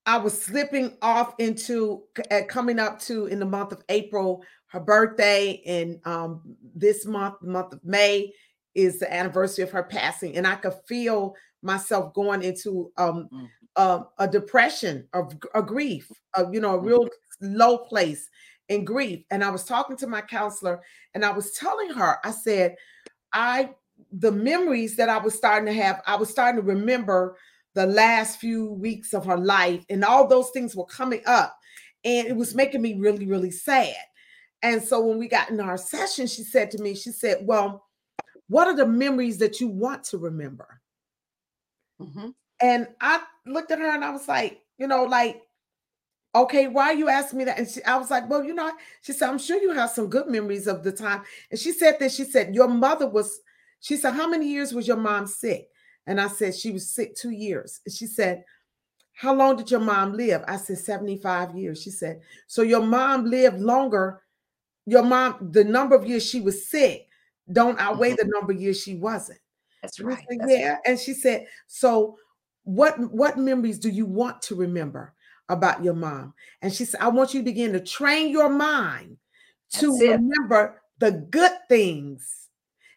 I 0.05 0.17
was 0.17 0.39
slipping 0.39 0.97
off 1.01 1.35
into 1.37 2.03
uh, 2.31 2.41
coming 2.47 2.79
up 2.79 2.99
to 3.01 3.27
in 3.27 3.39
the 3.39 3.45
month 3.45 3.71
of 3.71 3.83
April, 3.89 4.43
her 4.71 4.79
birthday, 4.79 5.61
and 5.65 5.99
um 6.05 6.41
this 6.75 7.05
month, 7.05 7.35
the 7.41 7.49
month 7.49 7.73
of 7.73 7.83
May, 7.85 8.33
is 8.75 8.99
the 8.99 9.13
anniversary 9.13 9.63
of 9.63 9.71
her 9.71 9.83
passing, 9.83 10.35
and 10.37 10.47
I 10.47 10.55
could 10.55 10.75
feel 10.87 11.35
myself 11.61 12.13
going 12.13 12.43
into 12.43 12.91
um 12.97 13.29
Mm. 13.31 13.49
um, 13.77 14.07
a 14.19 14.27
depression 14.27 15.07
of 15.13 15.33
a 15.55 15.63
grief, 15.63 16.09
of 16.35 16.53
you 16.53 16.59
know, 16.61 16.75
a 16.75 16.79
Mhm. 16.79 16.85
real 16.85 17.09
low 17.41 17.77
place 17.79 18.29
in 18.69 18.83
grief. 18.85 19.23
And 19.31 19.43
I 19.43 19.49
was 19.49 19.63
talking 19.65 19.95
to 19.97 20.07
my 20.07 20.21
counselor, 20.21 20.81
and 21.13 21.23
I 21.25 21.31
was 21.31 21.53
telling 21.53 21.89
her, 21.91 22.17
I 22.25 22.31
said, 22.31 22.75
I 23.33 23.75
the 24.13 24.31
memories 24.31 24.95
that 24.97 25.09
I 25.09 25.17
was 25.19 25.35
starting 25.35 25.67
to 25.67 25.73
have, 25.81 26.01
I 26.07 26.15
was 26.17 26.29
starting 26.29 26.61
to 26.61 26.67
remember 26.67 27.37
the 27.75 27.85
last 27.87 28.39
few 28.39 28.71
weeks 28.73 29.13
of 29.13 29.25
her 29.25 29.37
life, 29.37 29.85
and 29.89 30.03
all 30.05 30.27
those 30.27 30.51
things 30.51 30.75
were 30.75 30.85
coming 30.85 31.21
up, 31.27 31.57
and 32.05 32.27
it 32.27 32.35
was 32.35 32.55
making 32.55 32.81
me 32.81 32.95
really, 32.99 33.25
really 33.27 33.51
sad. 33.51 33.95
And 34.63 34.81
so 34.81 35.01
when 35.01 35.17
we 35.17 35.27
got 35.27 35.49
in 35.49 35.59
our 35.59 35.77
session, 35.77 36.27
she 36.27 36.43
said 36.43 36.71
to 36.71 36.81
me, 36.81 36.95
she 36.95 37.11
said, 37.11 37.39
Well, 37.41 37.85
what 38.47 38.67
are 38.67 38.75
the 38.75 38.85
memories 38.85 39.37
that 39.39 39.59
you 39.59 39.67
want 39.67 40.03
to 40.05 40.17
remember? 40.17 40.81
Mhm. 42.01 42.33
And 42.61 42.87
I 42.99 43.21
looked 43.45 43.71
at 43.71 43.79
her 43.79 43.89
and 43.93 44.03
I 44.03 44.11
was 44.11 44.27
like, 44.27 44.61
you 44.77 44.87
know, 44.87 45.03
like, 45.03 45.41
okay, 46.35 46.67
why 46.67 46.87
are 46.87 46.93
you 46.93 47.09
asking 47.09 47.39
me 47.39 47.45
that? 47.45 47.57
And 47.59 47.67
she, 47.67 47.83
I 47.83 47.97
was 47.97 48.11
like, 48.11 48.29
well, 48.29 48.43
you 48.43 48.53
know, 48.53 48.71
she 49.01 49.13
said, 49.13 49.29
I'm 49.29 49.37
sure 49.39 49.61
you 49.61 49.71
have 49.73 49.89
some 49.89 50.07
good 50.07 50.27
memories 50.27 50.67
of 50.67 50.83
the 50.83 50.91
time. 50.91 51.23
And 51.49 51.59
she 51.59 51.71
said 51.71 51.97
that 51.99 52.11
she 52.11 52.23
said, 52.23 52.55
your 52.55 52.67
mother 52.67 53.07
was, 53.07 53.39
She 53.79 53.97
said, 53.97 54.13
How 54.13 54.27
many 54.27 54.47
years 54.47 54.73
was 54.73 54.87
your 54.87 54.97
mom 54.97 55.27
sick? 55.27 55.69
And 56.07 56.19
I 56.21 56.27
said, 56.27 56.55
She 56.55 56.71
was 56.71 56.89
sick 56.91 57.15
two 57.15 57.31
years. 57.31 57.81
And 57.85 57.93
she 57.93 58.05
said, 58.05 58.43
How 59.13 59.33
long 59.33 59.55
did 59.55 59.71
your 59.71 59.79
mom 59.81 60.13
live? 60.13 60.43
I 60.47 60.57
said, 60.57 60.77
75 60.77 61.55
years. 61.55 61.81
She 61.81 61.89
said, 61.91 62.21
So 62.47 62.61
your 62.61 62.83
mom 62.83 63.25
lived 63.25 63.59
longer. 63.59 64.20
Your 64.85 65.03
mom, 65.03 65.49
the 65.51 65.63
number 65.63 65.95
of 65.95 66.05
years 66.05 66.25
she 66.25 66.41
was 66.41 66.67
sick 66.67 67.07
don't 67.51 67.79
outweigh 67.79 68.09
mm-hmm. 68.11 68.27
the 68.27 68.33
number 68.33 68.53
of 68.53 68.61
years 68.61 68.81
she 68.81 68.95
wasn't. 68.95 69.39
That's 69.81 69.99
right. 69.99 70.17
Said, 70.29 70.39
That's 70.39 70.51
yeah. 70.51 70.69
Right. 70.69 70.79
And 70.85 70.99
she 70.99 71.13
said, 71.13 71.47
So 71.67 72.17
what 72.63 72.99
what 73.11 73.37
memories 73.37 73.79
do 73.79 73.89
you 73.89 74.05
want 74.05 74.41
to 74.43 74.55
remember 74.55 75.13
about 75.49 75.83
your 75.83 75.95
mom? 75.95 76.33
And 76.61 76.73
she 76.73 76.85
said, 76.85 77.01
I 77.01 77.09
want 77.09 77.33
you 77.33 77.41
to 77.41 77.45
begin 77.45 77.73
to 77.73 77.79
train 77.79 78.29
your 78.29 78.49
mind 78.49 79.17
to 79.71 79.97
remember 79.97 80.81
the 80.99 81.11
good 81.11 81.53
things 81.69 82.41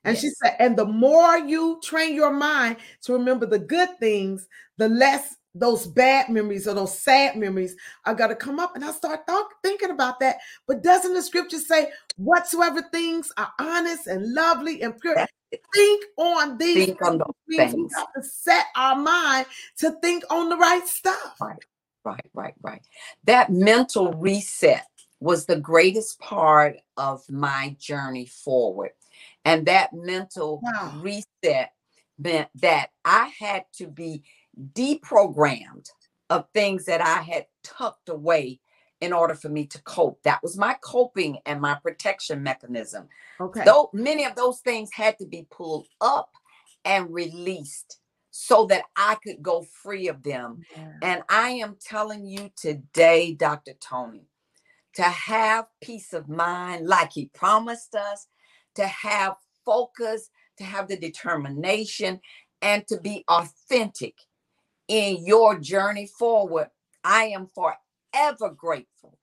and 0.04 0.14
yes. 0.14 0.22
she 0.22 0.30
said, 0.30 0.56
and 0.58 0.76
the 0.76 0.84
more 0.84 1.38
you 1.38 1.80
train 1.82 2.14
your 2.14 2.32
mind 2.32 2.76
to 3.02 3.14
remember 3.14 3.46
the 3.46 3.58
good 3.58 3.98
things, 3.98 4.46
the 4.76 4.88
less 4.88 5.34
those 5.54 5.86
bad 5.86 6.28
memories 6.28 6.66
or 6.66 6.74
those 6.74 6.98
sad 6.98 7.36
memories 7.36 7.76
are 8.04 8.14
going 8.14 8.30
to 8.30 8.36
come 8.36 8.58
up. 8.58 8.74
And 8.74 8.84
I 8.84 8.90
start 8.90 9.26
th- 9.26 9.38
thinking 9.62 9.90
about 9.90 10.20
that. 10.20 10.38
But 10.66 10.82
doesn't 10.82 11.14
the 11.14 11.22
scripture 11.22 11.58
say, 11.58 11.90
whatsoever 12.16 12.82
things 12.92 13.32
are 13.36 13.52
honest 13.60 14.06
and 14.06 14.32
lovely 14.32 14.82
and 14.82 14.98
pure? 15.00 15.26
Think 15.72 16.04
on 16.16 16.58
these 16.58 16.86
think 16.86 17.02
on 17.02 17.20
things. 17.48 17.72
things. 17.72 17.74
We 17.74 17.88
have 17.96 18.12
to 18.14 18.22
set 18.22 18.66
our 18.74 18.96
mind 18.96 19.46
to 19.78 19.92
think 20.02 20.24
on 20.28 20.48
the 20.48 20.56
right 20.56 20.86
stuff. 20.86 21.36
Right, 21.40 21.64
right, 22.04 22.26
right, 22.34 22.54
right. 22.62 22.82
That 23.24 23.52
mental 23.52 24.12
reset 24.14 24.86
was 25.20 25.46
the 25.46 25.60
greatest 25.60 26.18
part 26.18 26.76
of 26.96 27.22
my 27.30 27.76
journey 27.78 28.26
forward 28.26 28.90
and 29.44 29.66
that 29.66 29.92
mental 29.92 30.60
wow. 30.62 30.92
reset 31.00 31.72
meant 32.18 32.48
that 32.56 32.90
I 33.04 33.32
had 33.38 33.64
to 33.74 33.86
be 33.86 34.22
deprogrammed 34.72 35.88
of 36.30 36.46
things 36.54 36.84
that 36.86 37.00
I 37.00 37.22
had 37.22 37.46
tucked 37.62 38.08
away 38.08 38.60
in 39.00 39.12
order 39.12 39.34
for 39.34 39.48
me 39.48 39.66
to 39.66 39.82
cope. 39.82 40.22
That 40.22 40.42
was 40.42 40.56
my 40.56 40.76
coping 40.80 41.38
and 41.44 41.60
my 41.60 41.74
protection 41.74 42.42
mechanism. 42.42 43.08
Okay. 43.40 43.62
Though 43.64 43.90
many 43.92 44.24
of 44.24 44.34
those 44.34 44.60
things 44.60 44.90
had 44.92 45.18
to 45.18 45.26
be 45.26 45.46
pulled 45.50 45.86
up 46.00 46.30
and 46.84 47.12
released 47.12 47.98
so 48.30 48.66
that 48.66 48.84
I 48.96 49.16
could 49.22 49.42
go 49.42 49.64
free 49.82 50.08
of 50.08 50.22
them. 50.22 50.62
Yeah. 50.76 50.92
And 51.02 51.22
I 51.28 51.50
am 51.50 51.76
telling 51.80 52.26
you 52.26 52.50
today, 52.56 53.32
Dr. 53.32 53.74
Tony, 53.80 54.26
to 54.94 55.02
have 55.02 55.66
peace 55.80 56.12
of 56.12 56.28
mind 56.28 56.86
like 56.86 57.12
he 57.12 57.30
promised 57.34 57.94
us, 57.94 58.26
to 58.74 58.86
have 58.86 59.34
focus, 59.64 60.30
to 60.58 60.64
have 60.64 60.88
the 60.88 60.96
determination, 60.96 62.20
and 62.62 62.86
to 62.88 63.00
be 63.00 63.24
authentic 63.28 64.14
in 64.88 65.24
your 65.26 65.58
journey 65.58 66.06
forward. 66.06 66.70
I 67.04 67.24
am 67.26 67.48
forever 67.54 68.50
grateful 68.50 69.18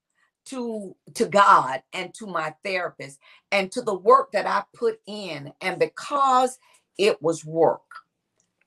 to 0.45 0.95
to 1.13 1.25
God 1.27 1.83
and 1.93 2.13
to 2.15 2.25
my 2.27 2.53
therapist 2.63 3.19
and 3.51 3.71
to 3.71 3.81
the 3.81 3.95
work 3.95 4.31
that 4.31 4.47
I 4.47 4.63
put 4.73 4.99
in 5.07 5.53
and 5.61 5.79
because 5.79 6.57
it 6.97 7.21
was 7.21 7.45
work 7.45 7.81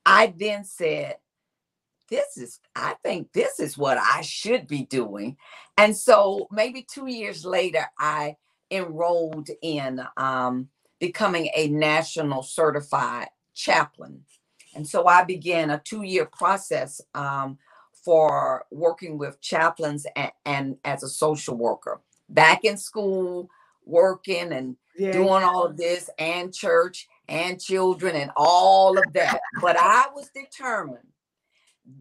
I 0.07 0.35
then 0.39 0.65
said 0.65 1.17
this 2.11 2.37
is 2.37 2.61
I 2.77 2.95
think 3.03 3.33
this 3.33 3.61
is 3.61 3.79
what 3.79 3.99
I 3.99 4.23
should 4.23 4.69
be 4.69 4.85
doing 4.87 5.37
and 5.79 5.97
so 5.97 6.49
maybe 6.51 6.87
2 6.91 7.07
years 7.09 7.45
later 7.45 7.87
I 7.99 8.37
enrolled 8.71 9.49
in 9.63 10.03
um, 10.17 10.69
becoming 11.01 11.51
a 11.55 11.69
national 11.69 12.43
certified 12.43 13.29
chaplain. 13.55 14.23
And 14.75 14.87
so 14.87 15.07
I 15.07 15.25
began 15.25 15.71
a 15.71 15.81
two 15.85 16.03
year 16.03 16.27
process 16.27 17.01
um, 17.15 17.59
for 18.05 18.65
working 18.71 19.19
with 19.19 19.41
chaplains 19.41 20.07
and, 20.17 20.33
and, 20.45 20.77
as 20.85 21.03
a 21.03 21.09
social 21.09 21.57
worker. 21.57 22.01
Back 22.29 22.65
in 22.65 22.77
school, 22.77 23.49
working 23.85 24.53
and 24.53 24.77
yeah. 24.97 25.13
doing 25.13 25.43
all 25.43 25.65
of 25.65 25.77
this, 25.77 26.11
and 26.19 26.53
church 26.53 27.07
and 27.29 27.61
children 27.61 28.17
and 28.17 28.31
all 28.37 28.99
of 28.99 29.13
that. 29.13 29.41
but 29.61 29.77
I 29.79 30.07
was 30.15 30.31
determined 30.35 31.07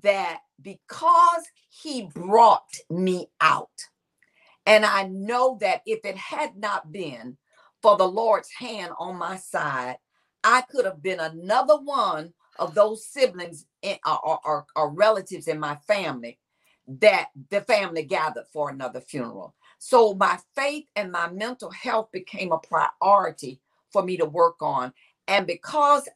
that 0.02 0.40
because 0.62 1.44
he 1.70 2.10
brought 2.14 2.74
me 2.90 3.28
out, 3.42 3.88
and 4.66 4.86
I 4.86 5.08
know 5.08 5.58
that 5.62 5.82
if 5.86 6.06
it 6.06 6.18
had 6.18 6.56
not 6.56 6.92
been 6.92 7.38
for 7.82 7.98
the 7.98 8.08
Lord's 8.08 8.52
hand 8.52 8.94
on 8.98 9.18
my 9.18 9.36
side, 9.36 9.98
I 10.44 10.62
could 10.62 10.86
have 10.86 11.04
been 11.04 11.20
another 11.20 11.78
one 11.78 12.34
of 12.60 12.76
those 12.76 13.06
siblings 13.06 13.66
in, 13.82 13.98
or, 14.06 14.39
or, 14.46 14.66
or 14.76 14.89
relatives 14.92 15.48
in 15.48 15.60
my 15.60 15.76
family 15.88 16.39
that 16.88 17.30
the 17.50 17.62
family 17.62 18.04
gathered 18.04 18.46
for 18.52 18.70
another 18.70 19.02
funeral. 19.02 19.56
So 19.80 20.13
my 20.13 20.39
faith 20.56 20.86
and 20.96 21.12
my 21.12 21.30
mental 21.30 21.72
health 21.72 22.10
became 22.12 22.52
a 22.52 22.58
priority 22.58 23.60
for 23.92 24.04
me 24.04 24.18
to 24.18 24.26
work 24.26 24.62
on. 24.62 24.94
And 25.28 25.48
because 25.48 26.08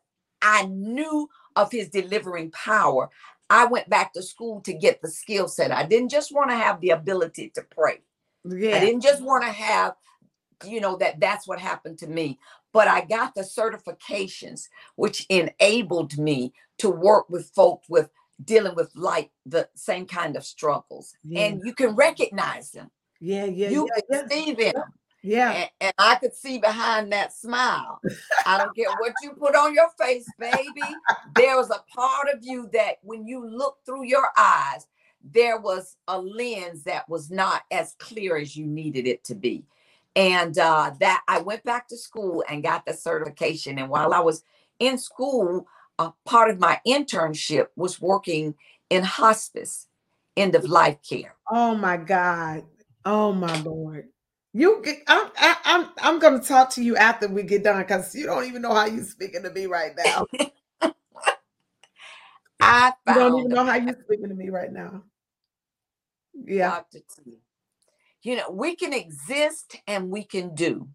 I 0.41 0.65
knew 0.65 1.29
of 1.55 1.71
his 1.71 1.89
delivering 1.89 2.51
power, 2.51 3.09
I 3.49 3.65
went 3.65 3.89
back 3.89 4.13
to 4.13 4.21
school 4.21 4.61
to 4.61 4.73
get 4.73 5.01
the 5.01 5.09
skill 5.09 5.47
set. 5.47 5.71
I 5.71 5.85
didn't 5.85 6.09
just 6.09 6.33
want 6.33 6.49
to 6.49 6.57
have 6.57 6.81
the 6.81 6.89
ability 6.91 7.51
to 7.55 7.61
pray. 7.61 8.01
Yeah. 8.43 8.75
I 8.75 8.79
didn't 8.79 9.01
just 9.01 9.23
want 9.23 9.43
to 9.43 9.51
have 9.51 9.95
you 10.65 10.81
know 10.81 10.97
that 10.97 11.19
that's 11.19 11.47
what 11.47 11.59
happened 11.59 11.99
to 11.99 12.07
me 12.07 12.39
but 12.73 12.87
i 12.87 13.01
got 13.01 13.33
the 13.35 13.41
certifications 13.41 14.67
which 14.95 15.25
enabled 15.29 16.17
me 16.17 16.53
to 16.77 16.89
work 16.89 17.29
with 17.29 17.51
folk 17.55 17.83
with 17.89 18.09
dealing 18.43 18.75
with 18.75 18.91
like 18.95 19.31
the 19.45 19.67
same 19.75 20.05
kind 20.05 20.35
of 20.35 20.45
struggles 20.45 21.13
yeah. 21.23 21.41
and 21.41 21.61
you 21.65 21.73
can 21.73 21.95
recognize 21.95 22.71
them. 22.71 22.89
Yeah 23.19 23.45
yeah 23.45 23.69
you 23.69 23.89
yeah, 23.95 24.01
can 24.11 24.29
yeah. 24.29 24.35
see 24.35 24.53
them 24.53 24.83
yeah. 25.23 25.51
and, 25.51 25.69
and, 25.81 25.93
i 25.97 26.15
could 26.15 26.35
see 26.35 26.59
behind 26.59 27.11
that 27.11 27.33
smile. 27.33 27.99
I 28.45 28.57
don't 28.59 28.75
care 28.75 28.91
what 28.99 29.13
you 29.23 29.31
put 29.31 29.55
on 29.55 29.73
your 29.73 29.89
face 29.99 30.27
baby 30.37 30.87
there 31.35 31.57
was 31.57 31.71
a 31.71 31.83
part 31.95 32.27
of 32.33 32.39
you 32.43 32.69
that 32.73 32.97
when 33.01 33.25
you 33.25 33.45
look 33.45 33.77
through 33.85 34.05
your 34.05 34.29
eyes 34.37 34.85
there 35.23 35.59
was 35.59 35.97
a 36.07 36.19
lens 36.19 36.83
that 36.83 37.09
was 37.09 37.31
not 37.31 37.63
as 37.71 37.95
clear 37.97 38.37
as 38.37 38.55
you 38.55 38.67
needed 38.67 39.07
it 39.07 39.23
to 39.25 39.35
be 39.35 39.65
and 40.17 40.57
uh, 40.57 40.91
that 40.99 41.23
I 41.27 41.41
went 41.41 41.63
back 41.63 41.87
to 41.89 41.97
school 41.97 42.43
and 42.49 42.63
got 42.63 42.87
the 42.87 42.93
certification. 42.93 43.77
And 43.77 43.87
while 43.87 44.15
I 44.15 44.19
was 44.19 44.43
in 44.79 44.97
school, 44.97 45.67
a 45.99 46.11
part 46.25 46.49
of 46.49 46.59
my 46.59 46.81
internship 46.87 47.67
was 47.75 48.01
working 48.01 48.55
in 48.89 49.03
hospice, 49.03 49.87
end 50.35 50.55
of 50.55 50.65
life 50.65 50.97
care. 51.07 51.35
Oh 51.51 51.75
my 51.75 51.97
God! 51.97 52.63
Oh 53.05 53.31
my 53.31 53.61
Lord! 53.61 54.07
You, 54.53 54.81
get, 54.83 55.03
I'm, 55.07 55.29
I, 55.37 55.55
I'm, 55.63 55.89
I'm 55.99 56.19
going 56.19 56.41
to 56.41 56.45
talk 56.45 56.71
to 56.71 56.83
you 56.83 56.97
after 56.97 57.27
we 57.27 57.43
get 57.43 57.63
done 57.63 57.79
because 57.79 58.15
you 58.15 58.25
don't 58.25 58.45
even 58.45 58.63
know 58.63 58.73
how 58.73 58.87
you're 58.87 59.03
speaking 59.03 59.43
to 59.43 59.51
me 59.51 59.67
right 59.67 59.91
now. 60.03 60.25
I 62.59 62.93
don't 63.05 63.39
even 63.39 63.51
know 63.51 63.65
how 63.65 63.75
you're 63.75 63.97
speaking 64.03 64.29
to 64.29 64.35
me 64.35 64.49
right 64.49 64.73
now. 64.73 65.03
Yeah. 66.33 66.69
Dr. 66.69 66.99
T 66.99 67.37
you 68.27 68.35
know, 68.35 68.49
we 68.49 68.75
can 68.75 68.91
exist 68.91 69.77
and 69.87 70.09
we 70.09 70.21
can 70.21 70.53
do. 70.53 70.89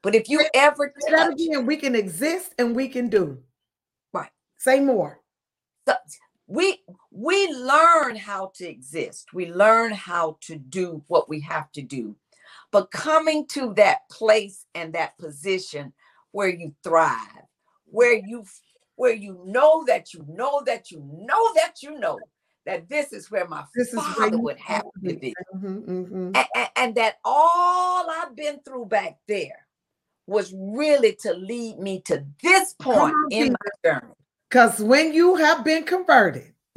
But 0.00 0.14
if 0.14 0.30
you 0.30 0.42
ever 0.54 0.94
touch, 1.06 1.34
again, 1.34 1.66
we 1.66 1.76
can 1.76 1.94
exist 1.94 2.54
and 2.58 2.74
we 2.74 2.88
can 2.88 3.10
do. 3.10 3.38
Right. 4.14 4.30
Say 4.56 4.80
more. 4.80 5.20
So 5.86 5.94
we 6.46 6.78
we 7.10 7.52
learn 7.52 8.16
how 8.16 8.50
to 8.54 8.66
exist. 8.66 9.34
We 9.34 9.52
learn 9.52 9.92
how 9.92 10.38
to 10.42 10.56
do 10.56 11.04
what 11.08 11.28
we 11.28 11.38
have 11.40 11.70
to 11.72 11.82
do. 11.82 12.16
But 12.70 12.90
coming 12.90 13.46
to 13.48 13.74
that 13.74 14.08
place 14.10 14.64
and 14.74 14.94
that 14.94 15.18
position 15.18 15.92
where 16.30 16.48
you 16.48 16.74
thrive, 16.82 17.46
where 17.84 18.14
you 18.14 18.46
where 18.96 19.12
you 19.12 19.38
know 19.44 19.84
that 19.86 20.14
you 20.14 20.24
know 20.26 20.62
that 20.64 20.90
you 20.90 21.06
know 21.12 21.52
that 21.56 21.82
you 21.82 21.98
know 21.98 22.18
that 22.66 22.88
this 22.88 23.12
is 23.12 23.30
where 23.30 23.46
my 23.46 23.64
this 23.74 23.92
father 23.92 24.38
would 24.38 24.58
have 24.58 24.84
to 25.04 25.14
be. 25.16 25.34
Mm-hmm, 25.54 25.90
mm-hmm. 25.90 26.30
And, 26.34 26.68
and, 26.76 26.94
that 26.94 27.18
all 27.24 28.08
I've 28.08 28.36
been 28.36 28.60
through 28.64 28.86
back 28.86 29.18
there 29.26 29.66
was 30.26 30.54
really 30.56 31.16
to 31.22 31.34
lead 31.34 31.78
me 31.78 32.00
to 32.02 32.24
this 32.42 32.74
point 32.74 33.14
in 33.30 33.52
my 33.52 33.90
journey. 33.90 34.14
Because 34.48 34.80
when 34.80 35.12
you 35.12 35.34
have 35.36 35.64
been 35.64 35.84
converted, 35.84 36.52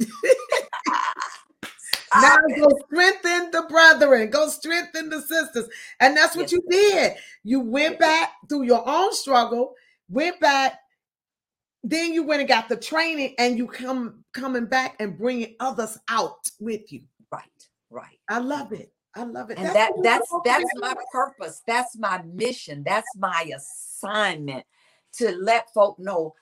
now 2.14 2.36
go 2.56 2.68
strengthen 2.86 3.50
the 3.50 3.66
brethren, 3.68 4.30
go 4.30 4.48
strengthen 4.48 5.08
the 5.10 5.20
sisters. 5.22 5.68
And 6.00 6.16
that's 6.16 6.34
what 6.34 6.50
yes. 6.50 6.52
you 6.52 6.62
did. 6.70 7.12
You 7.44 7.60
went 7.60 7.98
back 7.98 8.32
through 8.48 8.62
your 8.64 8.82
own 8.88 9.12
struggle, 9.12 9.74
went 10.08 10.40
back 10.40 10.80
then 11.88 12.12
you 12.12 12.24
went 12.24 12.40
and 12.40 12.48
got 12.48 12.68
the 12.68 12.76
training 12.76 13.34
and 13.38 13.56
you 13.56 13.66
come 13.68 14.24
coming 14.36 14.66
back 14.66 14.96
and 15.00 15.18
bringing 15.18 15.56
others 15.60 15.98
out 16.08 16.50
with 16.60 16.92
you. 16.92 17.02
Right 17.32 17.44
right. 17.90 18.18
I 18.28 18.38
love 18.38 18.72
it. 18.72 18.92
I 19.16 19.24
love 19.24 19.50
it. 19.50 19.58
And 19.58 19.72
that's 19.72 19.74
that 19.74 19.92
that's 20.02 20.34
that's 20.44 20.74
my 20.74 20.94
purpose. 21.12 21.62
That's 21.66 21.98
my 21.98 22.22
mission. 22.22 22.84
That's 22.86 23.16
my 23.16 23.50
assignment 23.56 24.64
to 25.18 25.32
let 25.36 25.72
folk 25.74 25.98
know 25.98 26.34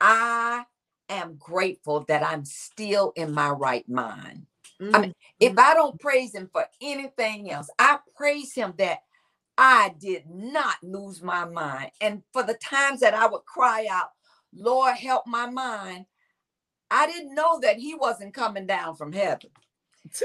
I 0.00 0.66
am 1.10 1.36
grateful 1.38 2.06
that 2.08 2.24
I'm 2.24 2.46
still 2.46 3.12
in 3.16 3.32
my 3.32 3.50
right 3.50 3.88
mind. 3.88 4.46
I 4.94 5.00
mean, 5.00 5.14
if 5.40 5.54
Mhm. 5.54 5.58
I 5.58 5.74
don't 5.74 6.00
praise 6.00 6.34
him 6.34 6.50
for 6.52 6.66
anything 6.82 7.50
else, 7.52 7.70
I 7.78 8.00
praise 8.16 8.54
him 8.54 8.74
that 8.78 9.00
I 9.58 9.94
did 9.98 10.28
not 10.28 10.76
lose 10.82 11.22
my 11.22 11.44
mind. 11.46 11.92
And 12.00 12.24
for 12.32 12.42
the 12.42 12.54
times 12.54 13.00
that 13.00 13.14
I 13.14 13.26
would 13.26 13.44
cry 13.46 13.86
out, 13.90 14.10
Lord, 14.54 14.96
help 14.96 15.26
my 15.26 15.48
mind, 15.50 16.06
I 16.92 17.06
didn't 17.08 17.34
know 17.34 17.60
that 17.62 17.78
he 17.78 17.96
wasn't 17.96 18.34
coming 18.34 18.66
down 18.66 18.96
from 18.96 19.12
heaven 19.14 19.50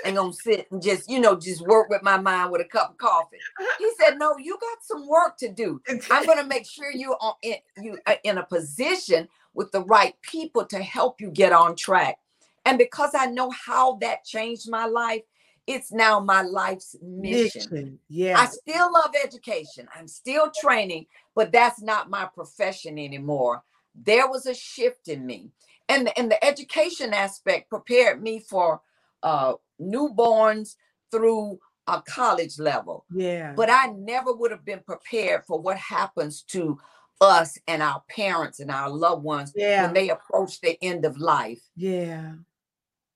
and 0.06 0.18
gonna 0.18 0.34
sit 0.34 0.68
and 0.72 0.82
just, 0.84 1.10
you 1.10 1.20
know, 1.20 1.38
just 1.38 1.62
work 1.62 1.90
with 1.90 2.04
my 2.04 2.18
mind 2.20 2.52
with 2.52 2.62
a 2.62 2.66
cup 2.66 2.92
of 2.92 2.98
coffee. 2.98 3.38
He 3.80 3.92
said, 4.00 4.18
No, 4.20 4.38
you 4.38 4.58
got 4.62 4.80
some 4.84 5.08
work 5.08 5.38
to 5.40 5.50
do. 5.50 5.82
I'm 6.12 6.26
going 6.26 6.40
to 6.40 6.46
make 6.46 6.68
sure 6.68 6.92
you 6.92 7.16
are 7.22 7.36
in, 7.44 7.56
you 7.82 8.00
are 8.08 8.18
in 8.26 8.40
a 8.40 8.46
position 8.46 9.30
with 9.56 9.72
the 9.72 9.84
right 9.84 10.16
people 10.22 10.66
to 10.68 10.80
help 10.80 11.22
you 11.22 11.32
get 11.32 11.54
on 11.54 11.76
track. 11.76 12.18
And 12.66 12.78
because 12.78 13.12
I 13.16 13.28
know 13.28 13.52
how 13.52 13.96
that 13.98 14.26
changed 14.26 14.70
my 14.70 14.86
life, 14.88 15.24
it's 15.68 15.92
now 15.92 16.20
my 16.20 16.44
life's 16.44 16.96
mission. 17.02 17.64
Mission. 17.72 18.00
I 18.36 18.48
still 18.48 18.92
love 18.94 19.12
education. 19.24 19.88
I'm 19.96 20.08
still 20.08 20.52
training, 20.52 21.08
but 21.36 21.52
that's 21.52 21.82
not 21.82 22.10
my 22.10 22.26
profession 22.26 23.00
anymore. 23.00 23.64
There 23.96 24.30
was 24.30 24.48
a 24.48 24.56
shift 24.56 25.10
in 25.10 25.26
me. 25.26 25.52
And 25.90 26.08
the, 26.08 26.20
and 26.20 26.30
the 26.30 26.44
education 26.44 27.14
aspect 27.14 27.70
prepared 27.70 28.22
me 28.22 28.40
for 28.40 28.82
uh, 29.24 29.54
newborns 29.82 30.76
through 31.12 31.60
a 31.88 32.02
college 32.02 32.60
level 32.60 33.06
Yeah. 33.14 33.54
but 33.56 33.70
I 33.70 33.88
never 33.88 34.34
would 34.34 34.52
have 34.52 34.66
been 34.66 34.82
prepared 34.82 35.46
for 35.46 35.58
what 35.60 35.78
happens 35.78 36.42
to 36.50 36.78
us 37.22 37.58
and 37.66 37.82
our 37.82 38.04
parents 38.10 38.60
and 38.60 38.70
our 38.70 38.90
loved 38.90 39.24
ones 39.24 39.54
yeah. 39.56 39.84
when 39.86 39.94
they 39.94 40.10
approach 40.10 40.60
the 40.60 40.78
end 40.84 41.06
of 41.06 41.18
life. 41.18 41.62
yeah. 41.76 42.34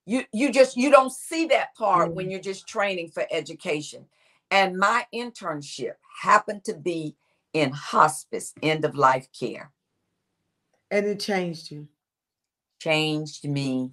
You 0.05 0.23
you 0.33 0.51
just 0.51 0.75
you 0.77 0.89
don't 0.89 1.11
see 1.11 1.45
that 1.47 1.75
part 1.75 2.07
Yeah. 2.09 2.13
when 2.15 2.31
you're 2.31 2.39
just 2.39 2.65
training 2.67 3.09
for 3.11 3.23
education. 3.29 4.05
And 4.49 4.77
my 4.77 5.05
internship 5.13 5.93
happened 6.21 6.63
to 6.65 6.73
be 6.73 7.15
in 7.53 7.71
hospice 7.71 8.53
end 8.63 8.83
of 8.85 8.95
life 8.95 9.27
care. 9.37 9.71
And 10.89 11.05
it 11.05 11.19
changed 11.19 11.69
you. 11.71 11.87
Changed 12.81 13.47
me 13.47 13.91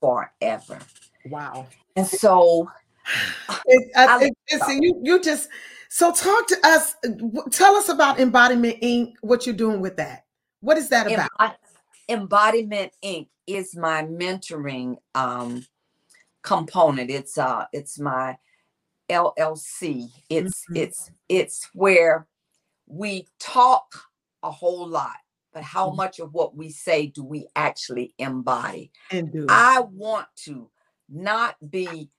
forever. 0.00 0.78
Wow. 1.26 1.66
And 1.96 2.06
so 2.06 2.70
It, 3.66 3.90
I, 3.96 4.06
I 4.06 4.24
it, 4.26 4.32
it's, 4.46 4.68
you, 4.68 5.00
you 5.02 5.20
just 5.20 5.48
so 5.88 6.12
talk 6.12 6.46
to 6.46 6.56
us. 6.62 6.94
Tell 7.50 7.74
us 7.74 7.88
about 7.88 8.20
Embodiment 8.20 8.80
Inc. 8.80 9.14
What 9.22 9.46
you're 9.46 9.56
doing 9.56 9.80
with 9.80 9.96
that? 9.96 10.26
What 10.60 10.78
is 10.78 10.88
that 10.90 11.10
about? 11.10 11.30
Embo- 11.40 11.54
Embodiment 12.08 12.92
Inc. 13.02 13.26
is 13.48 13.76
my 13.76 14.04
mentoring 14.04 14.98
um, 15.16 15.66
component. 16.42 17.10
It's 17.10 17.36
uh, 17.36 17.64
it's 17.72 17.98
my 17.98 18.38
LLC. 19.08 20.08
It's 20.28 20.66
Mhm. 20.70 20.76
it's 20.76 21.10
it's 21.28 21.68
where 21.74 22.28
we 22.86 23.26
talk 23.40 24.04
a 24.44 24.52
whole 24.52 24.86
lot, 24.86 25.16
but 25.52 25.62
how 25.62 25.90
Mhm. 25.90 25.96
much 25.96 26.18
of 26.20 26.32
what 26.32 26.54
we 26.54 26.70
say 26.70 27.06
do 27.06 27.24
we 27.24 27.48
actually 27.56 28.14
embody? 28.18 28.92
And 29.10 29.32
do. 29.32 29.46
I 29.48 29.80
want 29.80 30.28
to 30.44 30.70
not 31.08 31.56
be 31.70 32.10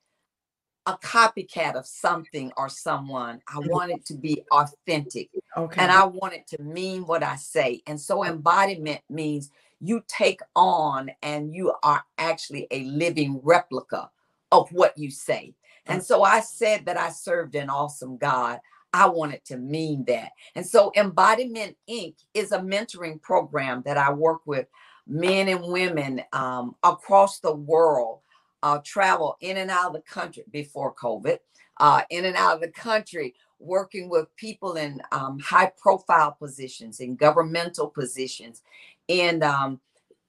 a 0.86 0.98
copycat 0.98 1.76
of 1.76 1.86
something 1.86 2.52
or 2.58 2.68
someone. 2.68 3.42
I 3.48 3.60
want 3.60 3.92
it 3.92 4.06
to 4.08 4.16
be 4.16 4.44
authentic 4.52 5.30
okay. 5.56 5.82
and 5.82 5.92
I 5.92 6.06
want 6.06 6.34
it 6.34 6.48
to 6.48 6.62
mean 6.62 7.06
what 7.06 7.24
I 7.24 7.36
say. 7.36 7.82
And 7.86 8.00
so 8.00 8.24
embodiment 8.24 9.02
means 9.10 9.52
you 9.80 10.04
take 10.08 10.42
on 10.56 11.12
and 11.22 11.54
you 11.54 11.74
are 11.84 12.04
actually 12.18 12.68
a 12.72 12.84
living 12.84 13.40
replica 13.44 14.10
of 14.52 14.72
what 14.72 14.98
you 14.98 15.12
say. 15.12 15.56
And 15.86 16.04
so 16.04 16.24
I 16.24 16.42
said 16.42 16.86
that 16.86 16.98
I 16.98 17.10
served 17.10 17.56
an 17.56 17.70
awesome 17.70 18.18
God. 18.18 18.60
I 18.94 19.08
want 19.08 19.34
it 19.34 19.46
to 19.46 19.58
mean 19.58 20.06
that. 20.06 20.32
And 20.56 20.66
so 20.66 20.92
Embodiment 20.96 21.78
Inc. 21.90 22.16
is 22.34 22.52
a 22.52 22.60
mentoring 22.60 23.22
program 23.22 23.84
that 23.86 23.98
I 23.98 24.12
work 24.12 24.42
with 24.46 24.68
men 25.08 25.48
and 25.48 25.64
women 25.64 26.22
um, 26.34 26.76
across 26.84 27.40
the 27.40 27.54
world, 27.54 28.20
uh, 28.64 28.80
travel 28.86 29.38
in 29.42 29.58
and 29.58 29.72
out 29.72 29.88
of 29.88 29.94
the 29.94 30.02
country 30.02 30.44
before 30.52 30.94
COVID, 30.94 31.40
uh, 31.78 32.02
in 32.10 32.26
and 32.26 32.36
out 32.36 32.56
of 32.56 32.62
the 32.62 32.68
country 32.70 33.34
working 33.60 34.10
with 34.10 34.36
people 34.36 34.74
in 34.76 35.02
um, 35.12 35.40
high 35.40 35.72
profile 35.78 36.36
positions, 36.38 37.00
in 37.00 37.16
governmental 37.16 37.88
positions, 37.88 38.62
in 39.08 39.44
um, 39.44 39.80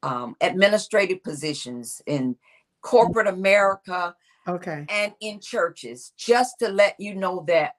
um, 0.02 0.36
administrative 0.40 1.22
positions, 1.22 2.02
in 2.06 2.36
corporate 2.80 3.26
America, 3.26 4.14
okay. 4.46 4.84
and 4.88 5.12
in 5.20 5.40
churches, 5.40 6.12
just 6.16 6.58
to 6.58 6.68
let 6.68 6.98
you 6.98 7.14
know 7.14 7.44
that 7.46 7.76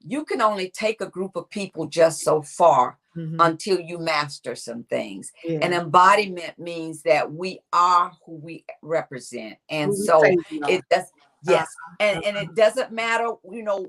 you 0.00 0.24
can 0.24 0.40
only 0.40 0.70
take 0.70 1.00
a 1.00 1.08
group 1.08 1.36
of 1.36 1.48
people 1.50 1.86
just 1.86 2.20
so 2.20 2.42
far 2.42 2.98
Mhm. 3.16 3.36
until 3.40 3.80
you 3.80 3.98
master 3.98 4.54
some 4.54 4.84
things. 4.84 5.32
Yeah. 5.42 5.60
And 5.62 5.72
embodiment 5.72 6.58
means 6.58 7.02
that 7.02 7.32
we 7.32 7.60
are 7.72 8.12
who 8.24 8.34
we 8.36 8.64
represent. 8.82 9.56
And 9.70 9.90
we 9.90 9.96
so 9.96 10.20
say 10.20 10.36
we 10.50 10.62
are. 10.62 10.70
it 10.70 10.84
does 10.90 11.06
yes 11.44 11.68
and 12.00 12.24
and 12.24 12.36
uh-huh. 12.36 12.46
it 12.50 12.56
doesn't 12.56 12.92
matter 12.92 13.28
you 13.50 13.62
know 13.62 13.86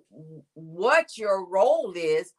what 0.54 1.18
your 1.18 1.46
role 1.46 1.94
is 1.96 2.34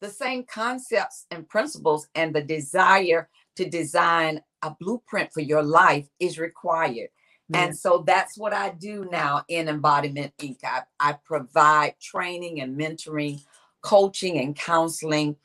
the 0.00 0.08
same 0.10 0.44
concepts 0.44 1.26
and 1.30 1.48
principles 1.48 2.08
and 2.14 2.34
the 2.34 2.42
desire 2.42 3.28
to 3.56 3.68
design 3.68 4.42
a 4.62 4.74
blueprint 4.80 5.32
for 5.32 5.40
your 5.40 5.62
life 5.62 6.08
is 6.18 6.38
required 6.38 7.08
Yeah. 7.48 7.64
and 7.64 7.78
so 7.78 8.02
that's 8.06 8.38
what 8.38 8.52
i 8.52 8.70
do 8.70 9.06
now 9.10 9.44
in 9.48 9.68
embodiment 9.68 10.32
inc 10.38 10.58
i, 10.64 10.82
I 10.98 11.18
provide 11.24 11.94
training 12.00 12.60
and 12.60 12.78
mentoring 12.78 13.42
coaching 13.82 14.38
and 14.38 14.56
counseling 14.56 15.36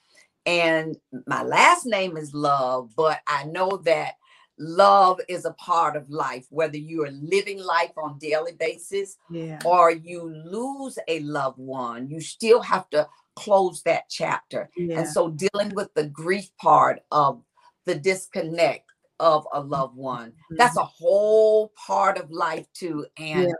and 0.45 0.95
my 1.27 1.43
last 1.43 1.85
name 1.85 2.15
is 2.17 2.33
love 2.33 2.91
but 2.95 3.19
i 3.27 3.43
know 3.43 3.81
that 3.85 4.13
love 4.57 5.19
is 5.29 5.45
a 5.45 5.51
part 5.53 5.95
of 5.95 6.09
life 6.09 6.45
whether 6.49 6.77
you 6.77 7.03
are 7.05 7.11
living 7.11 7.59
life 7.59 7.91
on 7.97 8.17
daily 8.19 8.51
basis 8.51 9.15
yeah. 9.29 9.59
or 9.63 9.89
you 9.91 10.23
lose 10.45 10.99
a 11.07 11.19
loved 11.21 11.57
one 11.57 12.09
you 12.09 12.19
still 12.19 12.61
have 12.61 12.89
to 12.89 13.07
close 13.35 13.81
that 13.83 14.03
chapter 14.09 14.69
Yeah. 14.75 14.99
and 14.99 15.07
so 15.07 15.29
dealing 15.29 15.73
with 15.73 15.93
the 15.93 16.05
grief 16.05 16.49
part 16.57 17.01
of 17.11 17.41
the 17.85 17.95
disconnect 17.95 18.88
of 19.19 19.47
a 19.53 19.59
loved 19.59 19.95
one 19.95 20.33
that's 20.51 20.77
Mhm. 20.77 20.81
a 20.81 20.85
whole 20.85 21.69
part 21.75 22.17
of 22.17 22.31
life 22.31 22.65
too 22.73 23.05
and 23.17 23.47
Yeah. 23.47 23.53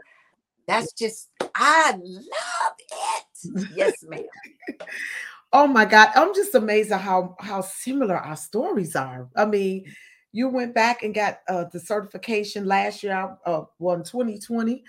that's 0.66 0.92
just 0.92 1.28
i 1.54 1.92
love 2.02 2.74
it 2.78 3.70
yes 3.74 4.02
ma'am 4.04 4.24
Oh 5.52 5.66
my 5.66 5.84
God, 5.84 6.10
I'm 6.14 6.32
just 6.32 6.54
amazed 6.54 6.92
at 6.92 7.00
how 7.00 7.34
how 7.40 7.60
similar 7.60 8.16
our 8.16 8.36
stories 8.36 8.94
are. 8.94 9.28
I 9.34 9.46
mean, 9.46 9.84
you 10.30 10.48
went 10.48 10.74
back 10.74 11.02
and 11.02 11.12
got 11.12 11.40
uh, 11.48 11.64
the 11.72 11.80
certification 11.80 12.66
last 12.66 13.02
year, 13.02 13.36
uh, 13.44 13.62
well, 13.80 13.96
in 13.96 14.04
2020. 14.04 14.84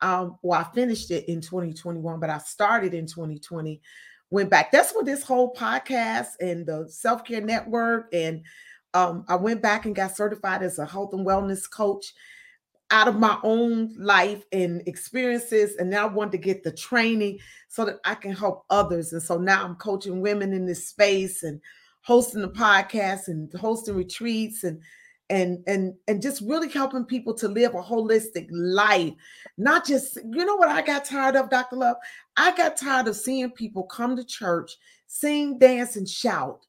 Um, 0.00 0.38
well, 0.42 0.58
I 0.58 0.74
finished 0.74 1.10
it 1.10 1.28
in 1.28 1.42
2021, 1.42 2.18
but 2.18 2.30
I 2.30 2.38
started 2.38 2.94
in 2.94 3.06
2020. 3.06 3.82
Went 4.30 4.48
back. 4.48 4.72
That's 4.72 4.92
what 4.92 5.04
this 5.04 5.22
whole 5.22 5.52
podcast 5.52 6.28
and 6.40 6.64
the 6.64 6.88
self 6.88 7.22
care 7.22 7.42
network 7.42 8.08
and 8.14 8.42
um, 8.96 9.24
I 9.28 9.36
went 9.36 9.60
back 9.60 9.84
and 9.84 9.94
got 9.94 10.16
certified 10.16 10.62
as 10.62 10.78
a 10.78 10.86
health 10.86 11.12
and 11.12 11.26
wellness 11.26 11.70
coach 11.70 12.14
out 12.90 13.08
of 13.08 13.18
my 13.18 13.38
own 13.42 13.94
life 13.98 14.44
and 14.52 14.82
experiences. 14.86 15.76
And 15.76 15.90
now 15.90 16.08
I 16.08 16.12
want 16.12 16.32
to 16.32 16.38
get 16.38 16.62
the 16.62 16.72
training 16.72 17.38
so 17.68 17.84
that 17.84 17.96
I 18.04 18.14
can 18.14 18.32
help 18.32 18.64
others. 18.70 19.12
And 19.12 19.22
so 19.22 19.38
now 19.38 19.64
I'm 19.64 19.74
coaching 19.74 20.22
women 20.22 20.52
in 20.52 20.64
this 20.64 20.88
space 20.88 21.42
and 21.42 21.60
hosting 22.00 22.40
the 22.40 22.48
podcast 22.48 23.28
and 23.28 23.52
hosting 23.52 23.96
retreats 23.96 24.64
and 24.64 24.80
and 25.28 25.58
and 25.66 25.94
and 26.06 26.22
just 26.22 26.40
really 26.42 26.70
helping 26.70 27.04
people 27.04 27.34
to 27.34 27.48
live 27.48 27.74
a 27.74 27.82
holistic 27.82 28.46
life 28.52 29.12
not 29.58 29.84
just 29.84 30.16
you 30.30 30.44
know 30.44 30.54
what 30.54 30.68
i 30.68 30.80
got 30.80 31.04
tired 31.04 31.34
of 31.34 31.50
dr 31.50 31.74
love 31.74 31.96
i 32.36 32.56
got 32.56 32.76
tired 32.76 33.08
of 33.08 33.16
seeing 33.16 33.50
people 33.50 33.82
come 33.82 34.14
to 34.14 34.22
church 34.22 34.76
sing 35.08 35.58
dance 35.58 35.96
and 35.96 36.08
shout 36.08 36.65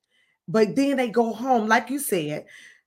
but 0.47 0.75
then 0.75 0.97
they 0.97 1.09
go 1.09 1.33
home 1.33 1.67
like 1.67 1.89
you 1.89 1.99
said 1.99 2.45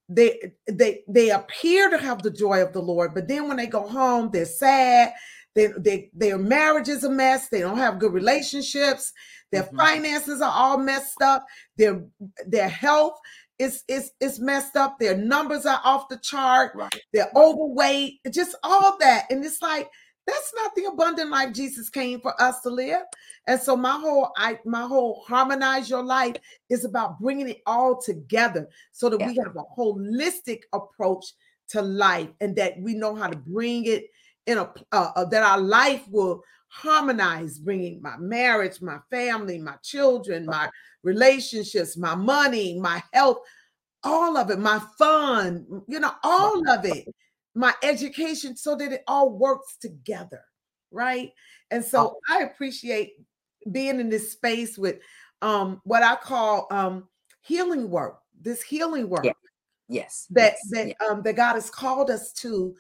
they 0.08 0.52
they 0.68 1.02
they 1.08 1.30
appear 1.30 1.88
to 1.90 1.98
have 1.98 2.22
the 2.22 2.30
joy 2.30 2.62
of 2.62 2.72
the 2.72 2.80
lord 2.80 3.14
but 3.14 3.28
then 3.28 3.46
when 3.48 3.56
they 3.56 3.66
go 3.66 3.86
home 3.86 4.30
they're 4.32 4.44
sad 4.44 5.12
they, 5.54 5.68
they 5.78 6.10
their 6.14 6.38
marriage 6.38 6.88
is 6.88 7.04
a 7.04 7.10
mess 7.10 7.48
they 7.48 7.60
don't 7.60 7.78
have 7.78 7.98
good 7.98 8.12
relationships 8.12 9.12
their 9.52 9.64
Mhm. 9.64 9.76
finances 9.76 10.40
are 10.40 10.52
all 10.52 10.78
messed 10.78 11.20
up 11.22 11.44
their 11.76 12.02
their 12.46 12.68
health 12.68 13.18
is 13.58 13.84
is 13.88 14.10
is 14.20 14.40
messed 14.40 14.76
up 14.76 14.98
their 14.98 15.16
numbers 15.16 15.66
are 15.66 15.80
off 15.84 16.08
the 16.08 16.18
chart 16.18 16.72
right 16.74 17.02
they're 17.12 17.30
overweight 17.36 18.20
just 18.32 18.54
all 18.62 18.96
that 18.98 19.26
and 19.30 19.44
it's 19.44 19.60
like 19.62 19.88
That's 20.30 20.52
not 20.54 20.74
the 20.76 20.84
abundant 20.84 21.30
life 21.30 21.52
Jesus 21.52 21.90
came 21.90 22.20
for 22.20 22.40
us 22.40 22.60
to 22.60 22.70
live. 22.70 23.02
And 23.46 23.60
so 23.60 23.76
my 23.76 23.98
whole 23.98 24.30
I 24.36 24.58
my 24.64 24.82
whole 24.82 25.24
harmonize 25.26 25.90
your 25.90 26.04
life 26.04 26.36
is 26.68 26.84
about 26.84 27.18
bringing 27.20 27.48
it 27.48 27.62
all 27.66 28.00
together 28.00 28.68
so 28.92 29.08
that 29.08 29.20
yeah. 29.20 29.26
we 29.26 29.36
have 29.44 29.56
a 29.56 29.64
holistic 29.76 30.62
approach 30.72 31.32
to 31.70 31.82
life 31.82 32.28
and 32.40 32.54
that 32.56 32.80
we 32.80 32.94
know 32.94 33.14
how 33.14 33.28
to 33.28 33.36
bring 33.36 33.86
it 33.86 34.04
in 34.46 34.58
a 34.58 34.72
uh, 34.92 35.10
uh, 35.16 35.24
that 35.24 35.42
our 35.42 35.60
life 35.60 36.04
will 36.08 36.42
harmonize 36.68 37.58
bringing 37.58 38.00
my 38.00 38.16
marriage, 38.18 38.80
my 38.80 38.98
family, 39.10 39.58
my 39.58 39.74
children, 39.82 40.46
my 40.46 40.68
relationships, 41.02 41.96
my 41.96 42.14
money, 42.14 42.78
my 42.78 43.02
health, 43.12 43.38
all 44.04 44.36
of 44.36 44.50
it, 44.50 44.58
my 44.60 44.80
fun, 44.96 45.66
you 45.88 45.98
know, 45.98 46.12
all 46.22 46.68
of 46.68 46.84
it, 46.84 47.08
my 47.54 47.74
education, 47.82 48.56
so 48.56 48.76
that 48.76 48.92
it 48.92 49.02
all 49.06 49.30
works 49.30 49.76
together. 49.76 50.42
Right. 50.90 51.32
And 51.70 51.84
so 51.84 52.18
I 52.28 52.40
appreciate 52.40 53.14
being 53.70 54.00
in 54.00 54.08
this 54.08 54.32
space 54.32 54.76
with 54.76 54.96
um 55.42 55.80
what 55.84 56.02
I 56.02 56.16
call 56.16 56.66
um 56.70 57.08
healing 57.42 57.90
work, 57.90 58.20
this 58.40 58.62
healing 58.62 59.08
work. 59.08 59.24
Yeah. 59.24 59.32
Yes. 59.88 60.26
That 60.30 60.52
yes, 60.52 60.70
that 60.70 60.88
yeah. 60.88 61.06
um 61.08 61.22
that 61.22 61.36
God 61.36 61.54
has 61.54 61.70
called 61.70 62.10
us 62.10 62.32
to. 62.34 62.74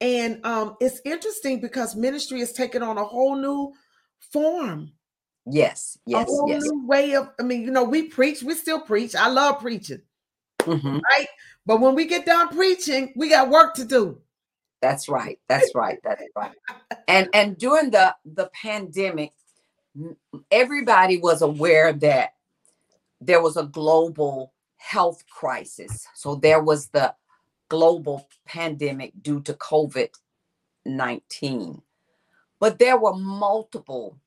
And 0.00 0.44
um 0.44 0.76
it's 0.80 1.00
interesting 1.04 1.60
because 1.60 1.96
ministry 1.96 2.40
is 2.40 2.52
taking 2.52 2.82
on 2.82 2.98
a 2.98 3.04
whole 3.04 3.36
new 3.36 3.72
form. 4.32 4.92
Yes, 5.46 5.98
yes, 6.06 6.22
a 6.22 6.24
whole 6.24 6.48
yes. 6.48 6.62
new 6.62 6.86
way 6.86 7.14
of. 7.16 7.30
I 7.38 7.42
mean, 7.42 7.62
you 7.62 7.70
know, 7.70 7.84
we 7.84 8.04
preach. 8.04 8.42
We 8.42 8.54
still 8.54 8.80
preach. 8.80 9.14
I 9.14 9.28
love 9.28 9.60
preaching, 9.60 10.00
mm-hmm. 10.60 10.94
right? 10.94 11.26
But 11.66 11.80
when 11.80 11.94
we 11.94 12.06
get 12.06 12.26
done 12.26 12.48
preaching, 12.48 13.12
we 13.16 13.28
got 13.28 13.48
work 13.48 13.74
to 13.74 13.84
do. 13.84 14.18
That's 14.82 15.08
right. 15.08 15.38
That's 15.48 15.74
right. 15.74 15.98
That's 16.04 16.22
right. 16.36 16.52
And 17.08 17.28
and 17.32 17.56
during 17.56 17.90
the 17.90 18.14
the 18.26 18.50
pandemic, 18.52 19.32
everybody 20.50 21.16
was 21.16 21.40
aware 21.40 21.92
that 21.94 22.34
there 23.20 23.40
was 23.40 23.56
a 23.56 23.64
global 23.64 24.52
health 24.76 25.24
crisis. 25.30 26.06
So 26.14 26.34
there 26.34 26.62
was 26.62 26.88
the 26.88 27.14
global 27.70 28.28
pandemic 28.44 29.12
due 29.22 29.40
to 29.40 29.54
COVID 29.54 30.10
19. 30.84 31.80
But 32.60 32.78
there 32.78 32.98
were 32.98 33.14
multiple 33.14 34.18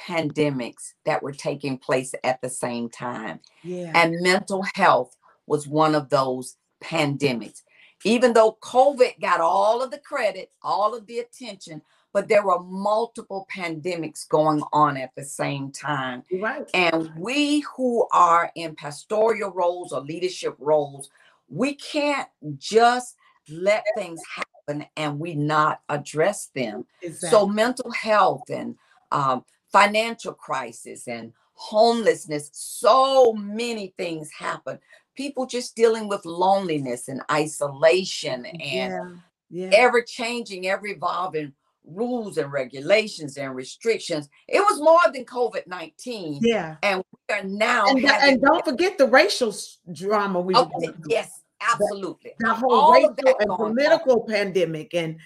pandemics 0.00 0.94
that 1.04 1.22
were 1.22 1.32
taking 1.32 1.78
place 1.78 2.14
at 2.24 2.40
the 2.40 2.48
same 2.48 2.88
time. 2.88 3.40
Yeah. 3.62 3.92
And 3.94 4.20
mental 4.20 4.64
health 4.74 5.16
was 5.46 5.68
one 5.68 5.94
of 5.94 6.08
those 6.08 6.56
pandemics. 6.84 7.62
Even 8.04 8.34
though 8.34 8.58
COVID 8.60 9.18
got 9.20 9.40
all 9.40 9.82
of 9.82 9.90
the 9.90 9.98
credit, 9.98 10.50
all 10.62 10.94
of 10.94 11.06
the 11.06 11.20
attention, 11.20 11.80
but 12.12 12.28
there 12.28 12.44
were 12.44 12.60
multiple 12.60 13.46
pandemics 13.54 14.28
going 14.28 14.62
on 14.72 14.96
at 14.96 15.14
the 15.16 15.24
same 15.24 15.72
time. 15.72 16.22
Right. 16.32 16.70
And 16.74 17.10
we 17.16 17.64
who 17.76 18.06
are 18.12 18.52
in 18.54 18.74
pastoral 18.76 19.50
roles 19.50 19.92
or 19.92 20.00
leadership 20.00 20.54
roles, 20.58 21.10
we 21.48 21.74
can't 21.74 22.28
just 22.58 23.16
let 23.48 23.84
things 23.96 24.20
happen 24.36 24.86
and 24.96 25.18
we 25.18 25.34
not 25.34 25.80
address 25.88 26.50
them. 26.54 26.86
Exactly. 27.02 27.30
So 27.30 27.46
mental 27.46 27.90
health 27.90 28.48
and 28.48 28.76
um, 29.10 29.44
financial 29.72 30.34
crisis 30.34 31.08
and 31.08 31.32
homelessness, 31.54 32.50
so 32.52 33.32
many 33.32 33.92
things 33.96 34.30
happen. 34.32 34.78
People 35.14 35.46
just 35.46 35.76
dealing 35.76 36.08
with 36.08 36.24
loneliness 36.24 37.08
and 37.08 37.22
isolation 37.30 38.46
and 38.46 38.60
yeah, 38.60 39.10
yeah. 39.50 39.70
ever 39.72 40.02
changing, 40.02 40.66
ever 40.66 40.86
evolving 40.86 41.52
rules 41.86 42.38
and 42.38 42.50
regulations 42.52 43.36
and 43.36 43.54
restrictions. 43.54 44.28
It 44.48 44.60
was 44.60 44.80
more 44.80 45.12
than 45.12 45.24
COVID 45.24 45.66
19. 45.66 46.40
Yeah. 46.42 46.76
And 46.82 47.02
we 47.28 47.34
are 47.34 47.44
now. 47.44 47.86
And, 47.86 48.04
and 48.04 48.42
don't 48.42 48.64
forget 48.64 48.98
the 48.98 49.06
racial 49.06 49.54
drama 49.92 50.40
we 50.40 50.54
oh, 50.54 50.70
Yes, 51.06 51.42
absolutely. 51.60 52.32
The, 52.38 52.46
the 52.46 52.54
whole 52.54 52.72
all 52.72 52.92
racial 52.92 53.12
and 53.40 53.50
political 53.50 54.22
on. 54.22 54.26
pandemic 54.28 54.94
and 54.94 55.18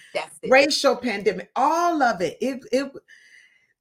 racial 0.48 0.96
pandemic, 0.96 1.50
all 1.56 2.02
of 2.02 2.20
it. 2.20 2.36
It, 2.40 2.64
it 2.72 2.92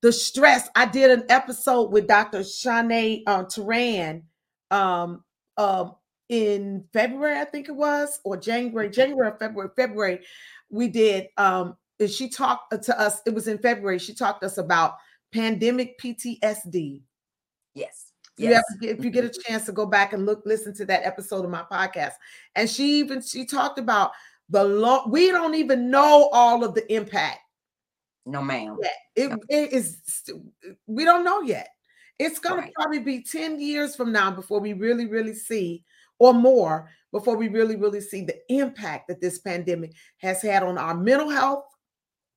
the 0.01 0.12
stress. 0.12 0.70
I 0.76 0.86
did 0.86 1.12
an 1.12 1.26
episode 1.30 1.91
with 1.91 2.08
Dr. 2.08 2.39
Shanae 2.39 3.24
uh, 3.26 3.43
Turan 3.45 4.24
um, 4.70 5.24
um, 5.58 5.95
in 6.30 6.84
February, 6.93 7.39
I 7.39 7.45
think 7.45 7.70
it 7.70 7.76
was, 7.76 8.20
or 8.24 8.38
January, 8.38 8.89
January, 8.89 9.32
February, 9.39 9.70
February. 9.76 10.20
We 10.70 10.88
did, 10.88 11.28
um, 11.38 11.78
and 11.99 12.10
she 12.10 12.30
talked 12.30 12.84
to 12.84 12.99
us. 12.99 13.22
It 13.26 13.34
was 13.34 13.47
in 13.47 13.58
February. 13.58 13.99
She 13.99 14.14
talked 14.14 14.41
to 14.41 14.47
us 14.47 14.58
about 14.58 14.95
pandemic 15.32 15.99
PTSD. 15.99 17.01
Yes. 17.74 18.12
You 18.38 18.49
yes. 18.49 18.64
if 18.82 19.03
you 19.03 19.10
get 19.10 19.26
a 19.26 19.30
chance 19.47 19.66
to 19.66 19.72
go 19.72 19.86
back 19.86 20.14
and 20.14 20.26
look, 20.26 20.43
listen 20.45 20.74
to 20.76 20.86
that 20.86 21.05
episode 21.05 21.43
of 21.43 21.51
my 21.51 21.64
podcast, 21.72 22.14
and 22.55 22.70
she 22.70 22.99
even 22.99 23.22
she 23.22 23.45
talked 23.45 23.80
about 23.80 24.12
the 24.49 24.64
long. 24.64 25.10
We 25.10 25.32
don't 25.32 25.55
even 25.55 25.89
know 25.89 26.30
all 26.32 26.64
of 26.64 26.76
the 26.76 26.93
impact 26.93 27.39
no, 28.28 28.41
ma'am. 28.41 28.78
Yeah, 28.82 28.89
it, 29.24 29.30
no. 29.30 29.38
it 29.47 29.72
is. 29.72 30.01
We 30.86 31.05
don't 31.05 31.24
know 31.24 31.41
yet. 31.41 31.70
It's 32.20 32.39
going 32.39 32.59
right. 32.59 32.68
to 32.68 32.74
probably 32.74 32.99
be 32.99 33.22
10 33.22 33.59
years 33.59 33.95
from 33.95 34.11
now 34.11 34.32
before 34.32 34.59
we 34.59 34.74
really, 34.74 35.05
really 35.05 35.36
see, 35.36 35.84
or 36.20 36.34
more, 36.34 36.89
before 37.11 37.38
we 37.38 37.47
really, 37.47 37.76
really 37.76 38.01
see 38.01 38.24
the 38.24 38.38
impact 38.49 39.07
that 39.07 39.22
this 39.22 39.39
pandemic 39.39 39.93
has 40.18 40.41
had 40.41 40.63
on 40.63 40.78
our 40.78 40.95
mental 40.95 41.30
health, 41.30 41.65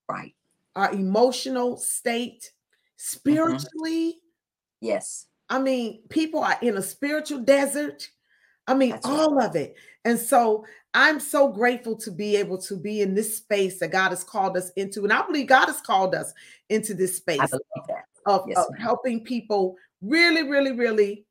right? 0.09 0.35
Our 0.77 0.93
emotional 0.93 1.77
state, 1.77 2.43
mm-hmm. 2.43 2.95
spiritually. 2.97 4.09
Mm-hmm. 4.09 4.87
Yes. 4.87 5.27
I 5.49 5.59
mean, 5.59 6.03
people 6.09 6.45
are 6.45 6.59
in 6.63 6.77
a 6.77 6.83
spiritual 6.83 7.41
desert. 7.41 8.09
I 8.67 8.75
mean, 8.75 8.91
That's 8.91 9.07
all 9.07 9.35
right. 9.35 9.49
of 9.49 9.57
it. 9.57 9.75
And 10.05 10.19
so 10.19 10.65
I'm 10.95 11.21
so 11.21 11.49
grateful 11.49 11.97
to 11.97 12.11
be 12.11 12.37
able 12.37 12.59
to 12.63 12.77
be 12.77 13.01
in 13.01 13.15
this 13.15 13.37
space 13.37 13.79
that 13.79 13.93
God 13.93 14.11
has 14.11 14.25
called 14.25 14.57
us 14.57 14.71
into. 14.77 15.05
And 15.05 15.13
I 15.13 15.25
believe 15.25 15.47
God 15.47 15.67
has 15.67 15.81
called 15.81 16.15
us 16.15 16.33
into 16.69 16.95
this 16.95 17.17
space 17.17 17.53
of, 18.27 18.45
yes, 18.49 18.59
of 18.59 18.77
helping 18.79 19.23
people 19.23 19.77
really, 20.03 20.43
really, 20.49 20.73
really 20.73 21.25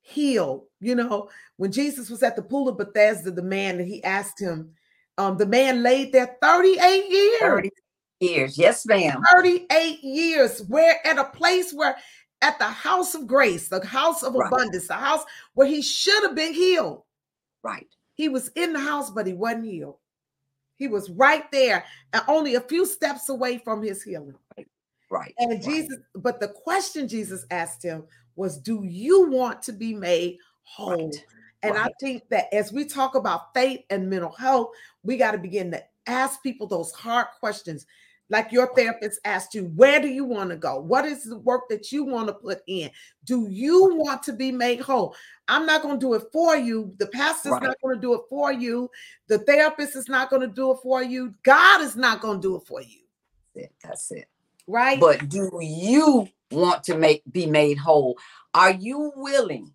heal. 0.00 0.66
You 0.80 0.94
know, 0.94 1.28
when 1.56 1.72
Jesus 1.72 2.08
was 2.08 2.22
at 2.22 2.36
the 2.36 2.42
pool 2.42 2.68
of 2.68 2.78
Bethesda, 2.78 3.30
the 3.30 3.42
man 3.42 3.78
that 3.78 3.86
he 3.86 4.02
asked 4.02 4.40
him, 4.40 4.72
um, 5.18 5.36
the 5.36 5.46
man 5.46 5.82
laid 5.82 6.12
there 6.12 6.36
38 6.40 7.10
years. 7.10 7.40
30 7.40 7.70
years, 8.20 8.58
yes, 8.58 8.86
ma'am. 8.86 9.20
38 9.34 10.02
years, 10.02 10.62
where 10.68 11.06
at 11.06 11.18
a 11.18 11.24
place 11.24 11.72
where 11.72 11.96
at 12.40 12.58
the 12.58 12.64
house 12.64 13.14
of 13.14 13.26
grace, 13.26 13.68
the 13.68 13.84
house 13.86 14.22
of 14.22 14.34
right. 14.34 14.46
abundance, 14.46 14.88
the 14.88 14.94
house 14.94 15.24
where 15.54 15.66
he 15.66 15.82
should 15.82 16.22
have 16.22 16.34
been 16.34 16.54
healed. 16.54 17.02
Right. 17.62 17.86
He 18.22 18.28
was 18.28 18.52
in 18.54 18.72
the 18.72 18.78
house, 18.78 19.10
but 19.10 19.26
he 19.26 19.32
wasn't 19.32 19.64
healed. 19.64 19.96
He 20.76 20.86
was 20.86 21.10
right 21.10 21.42
there 21.50 21.84
and 22.12 22.22
only 22.28 22.54
a 22.54 22.60
few 22.60 22.86
steps 22.86 23.28
away 23.28 23.58
from 23.58 23.82
his 23.82 24.00
healing. 24.00 24.36
Right. 24.56 24.68
right. 25.10 25.34
And 25.38 25.50
right. 25.50 25.60
Jesus, 25.60 25.98
but 26.14 26.38
the 26.38 26.46
question 26.46 27.08
Jesus 27.08 27.44
asked 27.50 27.82
him 27.82 28.04
was, 28.36 28.58
Do 28.58 28.84
you 28.84 29.28
want 29.28 29.60
to 29.62 29.72
be 29.72 29.92
made 29.92 30.38
whole? 30.62 31.06
Right. 31.08 31.24
And 31.64 31.76
I 31.76 31.88
think 31.98 32.28
that 32.28 32.46
as 32.54 32.72
we 32.72 32.84
talk 32.84 33.16
about 33.16 33.52
faith 33.54 33.80
and 33.90 34.08
mental 34.08 34.30
health, 34.30 34.70
we 35.02 35.16
got 35.16 35.32
to 35.32 35.38
begin 35.38 35.72
to 35.72 35.82
ask 36.06 36.44
people 36.44 36.68
those 36.68 36.92
hard 36.92 37.26
questions 37.40 37.86
like 38.32 38.50
your 38.50 38.74
therapist 38.74 39.20
asked 39.26 39.54
you, 39.54 39.66
where 39.76 40.00
do 40.00 40.08
you 40.08 40.24
want 40.24 40.48
to 40.48 40.56
go? 40.56 40.80
What 40.80 41.04
is 41.04 41.24
the 41.24 41.38
work 41.38 41.68
that 41.68 41.92
you 41.92 42.02
want 42.02 42.28
to 42.28 42.32
put 42.32 42.62
in? 42.66 42.90
Do 43.26 43.46
you 43.50 43.94
want 43.94 44.22
to 44.22 44.32
be 44.32 44.50
made 44.50 44.80
whole? 44.80 45.14
I'm 45.48 45.66
not 45.66 45.82
going 45.82 46.00
to 46.00 46.06
do 46.06 46.14
it 46.14 46.22
for 46.32 46.56
you. 46.56 46.94
The 46.98 47.08
pastor's 47.08 47.52
right. 47.52 47.62
not 47.62 47.76
going 47.82 47.96
to 47.96 48.00
do 48.00 48.14
it 48.14 48.22
for 48.30 48.50
you. 48.50 48.90
The 49.28 49.40
therapist 49.40 49.96
is 49.96 50.08
not 50.08 50.30
going 50.30 50.40
to 50.40 50.48
do 50.48 50.72
it 50.72 50.78
for 50.82 51.02
you. 51.02 51.34
God 51.42 51.82
is 51.82 51.94
not 51.94 52.22
going 52.22 52.40
to 52.40 52.48
do 52.48 52.56
it 52.56 52.62
for 52.66 52.80
you. 52.80 53.00
That's 53.54 53.66
it. 53.66 53.72
That's 53.84 54.10
it. 54.12 54.28
Right. 54.66 54.98
But 54.98 55.28
do 55.28 55.50
you 55.60 56.26
want 56.50 56.84
to 56.84 56.96
make 56.96 57.22
be 57.30 57.44
made 57.44 57.76
whole? 57.76 58.16
Are 58.54 58.72
you 58.72 59.12
willing 59.14 59.72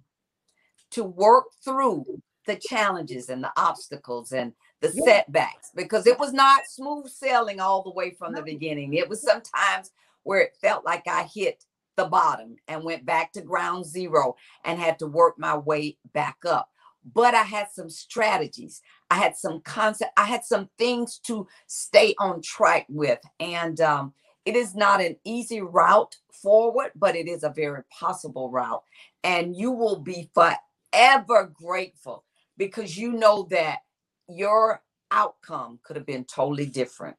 to 0.91 1.03
work 1.03 1.45
through 1.63 2.05
the 2.47 2.55
challenges 2.55 3.29
and 3.29 3.43
the 3.43 3.51
obstacles 3.55 4.31
and 4.31 4.53
the 4.81 4.91
yeah. 4.93 5.03
setbacks 5.03 5.71
because 5.75 6.05
it 6.05 6.19
was 6.19 6.33
not 6.33 6.61
smooth 6.67 7.07
sailing 7.07 7.59
all 7.59 7.83
the 7.83 7.91
way 7.91 8.11
from 8.11 8.33
the 8.33 8.41
beginning. 8.41 8.93
It 8.93 9.09
was 9.09 9.21
sometimes 9.21 9.91
where 10.23 10.41
it 10.41 10.57
felt 10.61 10.85
like 10.85 11.07
I 11.07 11.23
hit 11.23 11.63
the 11.95 12.05
bottom 12.05 12.55
and 12.67 12.83
went 12.83 13.05
back 13.05 13.33
to 13.33 13.41
ground 13.41 13.85
zero 13.85 14.35
and 14.63 14.79
had 14.79 14.99
to 14.99 15.07
work 15.07 15.35
my 15.37 15.57
way 15.57 15.97
back 16.13 16.37
up. 16.45 16.69
But 17.13 17.33
I 17.33 17.43
had 17.43 17.67
some 17.73 17.89
strategies. 17.89 18.81
I 19.09 19.15
had 19.15 19.35
some 19.35 19.61
concept. 19.61 20.11
I 20.17 20.25
had 20.25 20.43
some 20.43 20.69
things 20.77 21.19
to 21.19 21.47
stay 21.65 22.13
on 22.19 22.41
track 22.41 22.85
with. 22.89 23.19
And 23.39 23.79
um, 23.81 24.13
it 24.45 24.55
is 24.55 24.75
not 24.75 25.01
an 25.01 25.15
easy 25.23 25.61
route 25.61 26.15
forward, 26.31 26.91
but 26.95 27.15
it 27.15 27.27
is 27.27 27.43
a 27.43 27.49
very 27.49 27.83
possible 27.97 28.51
route. 28.51 28.83
And 29.23 29.55
you 29.55 29.71
will 29.71 29.99
be 29.99 30.29
forever 30.33 31.51
grateful 31.53 32.25
because 32.57 32.97
you 32.97 33.13
know 33.13 33.47
that 33.49 33.79
your 34.29 34.81
outcome 35.11 35.79
could 35.83 35.95
have 35.95 36.05
been 36.05 36.25
totally 36.25 36.65
different. 36.65 37.15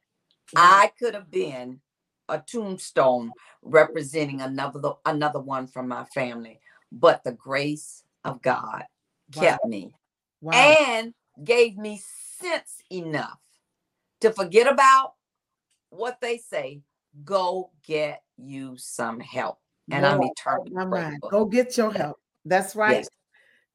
Yeah. 0.54 0.60
I 0.60 0.92
could 0.98 1.14
have 1.14 1.30
been 1.30 1.80
a 2.28 2.38
tombstone 2.38 3.32
representing 3.62 4.40
another 4.40 4.80
another 5.04 5.40
one 5.40 5.66
from 5.66 5.88
my 5.88 6.04
family. 6.06 6.60
But 6.92 7.24
the 7.24 7.32
grace 7.32 8.02
of 8.24 8.42
God 8.42 8.84
wow. 9.34 9.42
kept 9.42 9.64
me 9.64 9.92
wow. 10.40 10.52
and 10.54 11.14
gave 11.42 11.76
me 11.76 12.00
sense 12.40 12.82
enough 12.90 13.38
to 14.20 14.32
forget 14.32 14.70
about 14.70 15.14
what 15.90 16.20
they 16.20 16.38
say. 16.38 16.82
Go 17.24 17.70
get 17.86 18.22
you 18.36 18.76
some 18.76 19.20
help. 19.20 19.58
And 19.90 20.04
I'm 20.04 20.22
eternally 20.22 20.70
grateful. 20.70 21.30
Go 21.30 21.44
get 21.46 21.76
your 21.76 21.90
help. 21.90 22.18
That's 22.44 22.76
right. 22.76 22.98
Yes. 22.98 23.08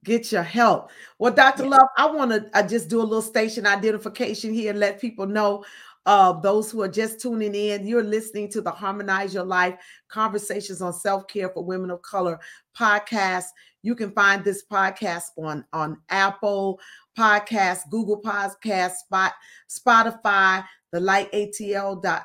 Get 0.04 0.30
your 0.30 0.42
help. 0.42 0.90
Well, 1.18 1.32
Dr. 1.32 1.64
Yes. 1.64 1.72
Love, 1.72 1.88
I 1.96 2.06
want 2.06 2.30
to 2.30 2.48
I 2.54 2.62
just 2.62 2.88
do 2.88 3.00
a 3.00 3.02
little 3.02 3.22
station 3.22 3.66
identification 3.66 4.54
here 4.54 4.70
and 4.70 4.78
let 4.78 5.00
people 5.00 5.26
know 5.26 5.64
uh, 6.06 6.32
those 6.40 6.70
who 6.70 6.82
are 6.82 6.88
just 6.88 7.20
tuning 7.20 7.54
in, 7.54 7.86
you're 7.86 8.02
listening 8.02 8.50
to 8.50 8.60
the 8.60 8.70
Harmonize 8.70 9.32
Your 9.32 9.44
Life 9.44 9.76
Conversations 10.08 10.82
on 10.82 10.92
Self 10.92 11.26
Care 11.26 11.48
for 11.48 11.64
Women 11.64 11.90
of 11.90 12.02
Color 12.02 12.38
podcast. 12.78 13.46
You 13.82 13.94
can 13.94 14.10
find 14.12 14.44
this 14.44 14.64
podcast 14.70 15.24
on, 15.38 15.64
on 15.72 15.98
Apple 16.10 16.78
Podcast, 17.18 17.88
Google 17.90 18.20
Podcast, 18.20 18.92
Spot, 18.96 19.32
Spotify, 19.68 20.64
the 20.92 21.00
light 21.00 21.30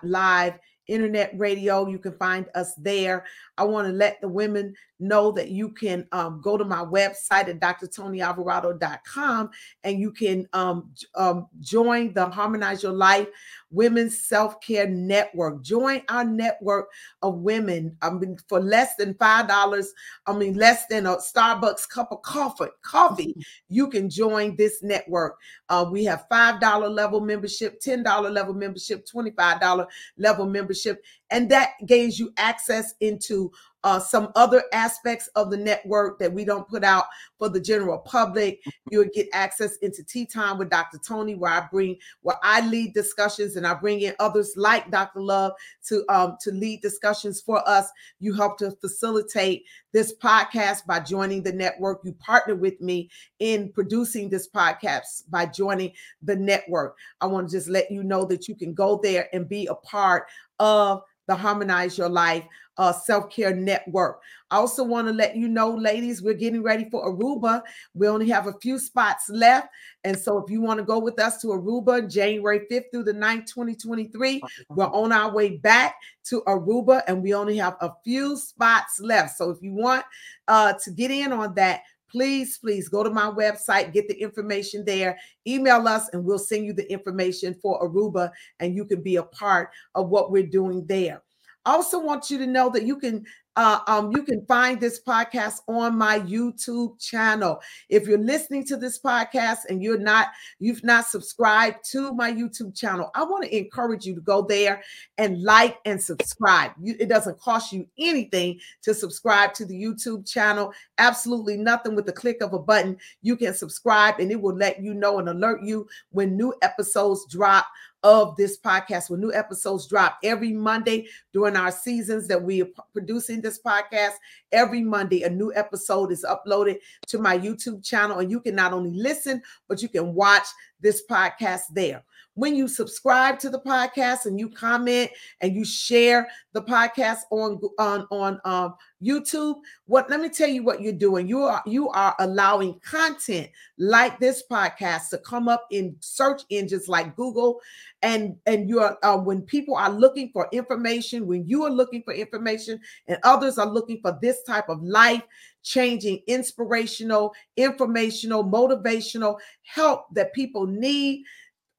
live 0.03 0.59
internet 0.88 1.32
radio. 1.38 1.88
You 1.88 1.99
can 1.99 2.13
find 2.13 2.47
us 2.55 2.73
there. 2.75 3.25
I 3.60 3.64
want 3.64 3.88
to 3.88 3.93
let 3.93 4.22
the 4.22 4.30
women 4.30 4.74
know 5.01 5.32
that 5.34 5.49
you 5.49 5.70
can 5.70 6.07
um, 6.14 6.41
go 6.41 6.57
to 6.57 6.64
my 6.64 6.84
website 6.84 7.49
at 7.49 7.60
drtonyalvarado.com 7.60 9.49
and 9.84 9.99
you 9.99 10.12
can 10.12 10.47
um, 10.53 10.91
um, 11.16 11.47
join 11.60 12.14
the 12.14 12.30
Harmonize 12.30 12.84
Your 12.84 12.93
Life 12.93 13.28
Women's 13.70 14.26
Self 14.26 14.60
Care 14.62 14.88
Network. 14.88 15.62
Join 15.62 16.01
our 16.10 16.24
network 16.24 16.88
of 17.22 17.36
women. 17.39 17.95
I 18.01 18.10
mean, 18.12 18.38
for 18.47 18.60
less 18.62 18.95
than 18.95 19.14
five 19.16 19.47
dollars, 19.47 19.93
I 20.26 20.34
mean, 20.34 20.55
less 20.55 20.86
than 20.88 21.05
a 21.05 21.18
Starbucks 21.18 21.89
cup 21.89 22.12
of 22.12 22.22
coffee. 22.22 22.72
Coffee, 22.82 23.36
you 23.70 23.89
can 23.89 24.10
join 24.10 24.55
this 24.55 24.82
network. 24.82 25.38
Uh, 25.68 25.86
we 25.89 26.05
have 26.05 26.26
five 26.30 26.60
dollar 26.60 26.89
level 26.89 27.20
membership, 27.20 27.80
ten 27.80 28.03
dollar 28.03 28.30
level 28.30 28.53
membership, 28.53 29.05
twenty 29.05 29.32
five 29.32 29.60
dollar 29.60 29.88
level 30.18 30.45
membership, 30.45 31.03
and 31.32 31.49
that 31.49 31.71
gains 31.86 32.19
you 32.19 32.32
access 32.38 32.93
into 32.99 33.51
uh, 33.84 33.99
some 33.99 34.32
other 34.36 34.63
aspects 34.73 35.27
of 35.36 35.49
the 35.49 35.57
network 35.57 36.19
that 36.19 36.32
we 36.32 36.43
don't 36.43 36.67
put 36.67 36.84
out 36.84 37.05
for 37.38 37.47
the 37.47 37.59
general 37.59 37.97
public. 37.99 38.61
You'll 38.91 39.05
get 39.13 39.30
access 39.32 39.77
into 39.77 40.03
Tea 40.03 40.25
Time 40.25 40.57
with 40.57 40.69
Dr. 40.69 40.97
Tony, 40.97 41.36
where 41.36 41.51
I 41.51 41.67
bring 41.71 41.95
where 42.21 42.36
I 42.43 42.65
lead 42.67 42.93
discussions 42.93 43.55
and 43.55 43.65
I 43.65 43.73
bring 43.73 44.01
in 44.01 44.15
others 44.19 44.53
like 44.57 44.91
Dr. 44.91 45.21
Love 45.21 45.53
to 45.86 46.03
um, 46.09 46.38
to 46.41 46.51
lead 46.51 46.82
discussions 46.82 47.39
for 47.39 47.67
us. 47.67 47.89
You 48.19 48.34
help 48.34 48.57
to 48.59 48.71
facilitate 48.71 49.63
this 49.91 50.13
podcast 50.21 50.86
by 50.86 50.99
joining 50.99 51.41
the 51.41 51.53
network. 51.53 52.01
You 52.03 52.13
partner 52.13 52.55
with 52.55 52.82
me 52.82 53.09
in 53.39 53.71
producing 53.71 54.30
this 54.30 54.49
podcast 54.49 55.23
by 55.30 55.45
joining 55.45 55.93
the 56.21 56.36
network. 56.36 56.97
I 57.21 57.27
want 57.27 57.49
to 57.49 57.55
just 57.55 57.69
let 57.69 57.89
you 57.89 58.03
know 58.03 58.25
that 58.25 58.47
you 58.47 58.55
can 58.55 58.73
go 58.73 58.99
there 59.01 59.30
and 59.34 59.47
be 59.47 59.67
a 59.67 59.75
part 59.75 60.27
of 60.60 61.01
the 61.28 61.36
Harmonize 61.36 61.97
Your 61.97 62.10
Life 62.10 62.43
uh, 62.78 62.91
Self 62.91 63.30
Care 63.30 63.55
Network. 63.55 64.22
I 64.49 64.55
also 64.55 64.84
want 64.84 65.07
to 65.07 65.14
let 65.14 65.36
you 65.36 65.47
know, 65.47 65.70
ladies, 65.70 66.24
we're 66.24 66.34
getting 66.34 66.64
ready 66.64 66.89
for 66.89 67.14
Aruba. 67.14 67.62
We 67.93 68.07
only 68.07 68.28
have 68.30 68.47
a 68.47 68.53
few 68.62 68.80
spots 68.80 69.30
left. 69.30 69.68
And 70.03 70.18
so 70.18 70.39
if 70.39 70.49
you 70.49 70.62
want 70.62 70.80
to 70.80 70.86
go 70.86 70.97
with 70.97 71.20
us 71.20 71.39
to 71.41 71.47
Aruba, 71.47 72.12
January 72.12 72.62
5th 72.72 72.86
through 72.91 73.03
the 73.03 73.14
9th, 73.14 73.45
2023, 73.45 74.41
we're 74.70 74.86
on 74.86 75.12
our 75.12 75.32
way 75.32 75.57
back 75.57 75.95
to 76.26 76.41
Aruba 76.47 77.03
and 77.07 77.22
we 77.22 77.34
only 77.34 77.57
have 77.57 77.76
a 77.82 77.93
few 78.03 78.36
spots 78.38 78.99
left. 78.99 79.38
So 79.38 79.51
if 79.51 79.62
you 79.62 79.74
want 79.74 80.05
uh, 80.47 80.74
to 80.84 80.91
get 80.91 81.12
in 81.12 81.32
on 81.32 81.53
that, 81.55 81.82
please, 82.10 82.57
please 82.57 82.89
go 82.89 83.03
to 83.03 83.10
my 83.10 83.30
website, 83.30 83.93
get 83.93 84.07
the 84.07 84.20
information 84.22 84.84
there, 84.86 85.18
email 85.47 85.88
us, 85.88 86.10
and 86.14 86.24
we'll 86.24 86.39
send 86.39 86.66
you 86.66 86.74
the 86.74 86.91
information 86.91 87.55
for 87.62 87.80
Aruba, 87.82 88.32
and 88.60 88.76
you 88.76 88.86
can 88.86 89.01
be 89.01 89.18
a 89.18 89.24
part 89.24 89.70
of 89.95 90.10
what 90.10 90.32
we're 90.32 90.43
doing 90.43 90.86
there. 90.86 91.22
I 91.66 91.74
also 91.74 91.99
want 91.99 92.30
you 92.30 92.38
to 92.39 92.47
know 92.47 92.70
that 92.70 92.84
you 92.84 92.97
can 92.97 93.26
uh, 93.60 93.82
um, 93.88 94.10
you 94.14 94.24
can 94.24 94.45
find 94.45 94.80
this 94.80 95.01
podcast 95.01 95.60
on 95.68 95.97
my 95.97 96.22
YouTube 96.22 96.97
channel. 96.97 97.60
If 97.89 98.07
you're 98.07 98.18
listening 98.18 98.64
to 98.68 98.78
this 98.78 99.01
podcast 99.01 99.66
and 99.68 99.84
you're 99.84 99.99
not, 99.99 100.30
you've 100.60 100.82
not 100.86 101.07
subscribed 101.07 101.84
to 101.91 102.14
my 102.14 102.32
YouTube 102.32 102.74
channel, 102.74 103.12
I 103.16 103.24
want 103.24 103.43
to 103.43 103.57
encourage 103.57 104.05
you 104.05 104.16
to 104.16 104.22
go 104.22 104.43
there 104.43 104.82
and 105.18 105.43
like 105.43 105.78
and 105.84 106.01
subscribe. 106.01 106.72
You, 106.82 106.95
it 107.01 107.10
doesn't 107.10 107.38
cost 107.38 107.74
you 107.74 107.86
anything 107.97 108.62
to 108.84 108.93
subscribe 108.93 109.53
to 109.55 109.66
the 109.66 109.76
YouTube 109.76 110.26
channel. 110.26 110.72
Absolutely 110.97 111.57
nothing 111.57 111.97
with 111.97 112.05
the 112.05 112.14
click 112.14 112.41
of 112.41 112.53
a 112.53 112.60
button. 112.60 112.95
You 113.24 113.36
can 113.36 113.53
subscribe 113.53 114.22
and 114.22 114.32
it 114.32 114.39
will 114.39 114.55
let 114.55 114.82
you 114.82 114.93
know 114.93 115.20
and 115.20 115.28
alert 115.28 115.64
you 115.64 115.86
when 116.12 116.38
new 116.38 116.53
episodes 116.62 117.26
drop 117.30 117.66
of 118.04 118.36
this 118.38 118.58
podcast 118.58 119.10
when 119.10 119.20
new 119.20 119.34
episodes 119.34 119.88
drop 119.88 120.18
every 120.24 120.54
Monday 120.54 121.08
during 121.34 121.56
our 121.56 121.72
seasons 121.72 122.28
that 122.28 122.41
we 122.41 122.62
are 122.62 122.68
producing 122.93 123.41
this 123.41 123.60
podcast. 123.62 124.14
Every 124.52 124.82
Monday, 124.82 125.24
a 125.24 125.30
new 125.30 125.54
episode 125.54 126.12
is 126.12 126.26
uploaded 126.28 126.78
to 127.08 127.20
my 127.20 127.38
YouTube 127.38 127.84
channel, 127.84 128.20
and 128.20 128.32
you 128.32 128.39
can 128.39 128.56
not 128.56 128.74
only 128.74 128.91
listen, 128.91 129.41
but 129.68 129.82
you 129.82 129.89
can 129.89 130.14
watch 130.14 130.45
this 130.82 131.04
podcast 131.10 131.64
there 131.74 132.04
when 132.36 132.55
you 132.55 132.67
subscribe 132.67 133.38
to 133.39 133.49
the 133.49 133.59
podcast 133.59 134.25
and 134.25 134.39
you 134.39 134.49
comment 134.49 135.09
and 135.41 135.53
you 135.53 135.65
share 135.65 136.27
the 136.53 136.61
podcast 136.61 137.19
on 137.32 137.59
on 137.77 138.07
on 138.11 138.39
um, 138.45 138.75
YouTube, 139.03 139.55
what 139.86 140.09
let 140.09 140.21
me 140.21 140.30
tell 140.30 140.47
you 140.47 140.63
what 140.63 140.82
you're 140.82 140.93
doing. 140.93 141.27
You 141.27 141.43
are 141.43 141.61
you 141.65 141.89
are 141.89 142.15
allowing 142.19 142.80
content 142.80 143.49
like 143.77 144.19
this 144.19 144.43
podcast 144.49 145.09
to 145.09 145.17
come 145.19 145.47
up 145.47 145.65
in 145.71 145.95
search 145.99 146.43
engines 146.49 146.88
like 146.88 147.15
Google, 147.15 147.59
and 148.01 148.36
and 148.45 148.69
you're 148.69 148.97
uh, 149.03 149.17
when 149.17 149.41
people 149.41 149.75
are 149.75 149.91
looking 149.91 150.30
for 150.32 150.47
information, 150.51 151.27
when 151.27 151.47
you 151.47 151.63
are 151.65 151.71
looking 151.71 152.03
for 152.03 152.13
information, 152.13 152.80
and 153.07 153.17
others 153.23 153.57
are 153.57 153.69
looking 153.69 153.99
for 154.01 154.17
this 154.21 154.43
type 154.43 154.69
of 154.69 154.82
life 154.82 155.23
changing, 155.61 156.21
inspirational, 156.27 157.34
informational, 157.57 158.43
motivational 158.43 159.38
help 159.63 160.05
that 160.13 160.34
people 160.34 160.65
need 160.65 161.23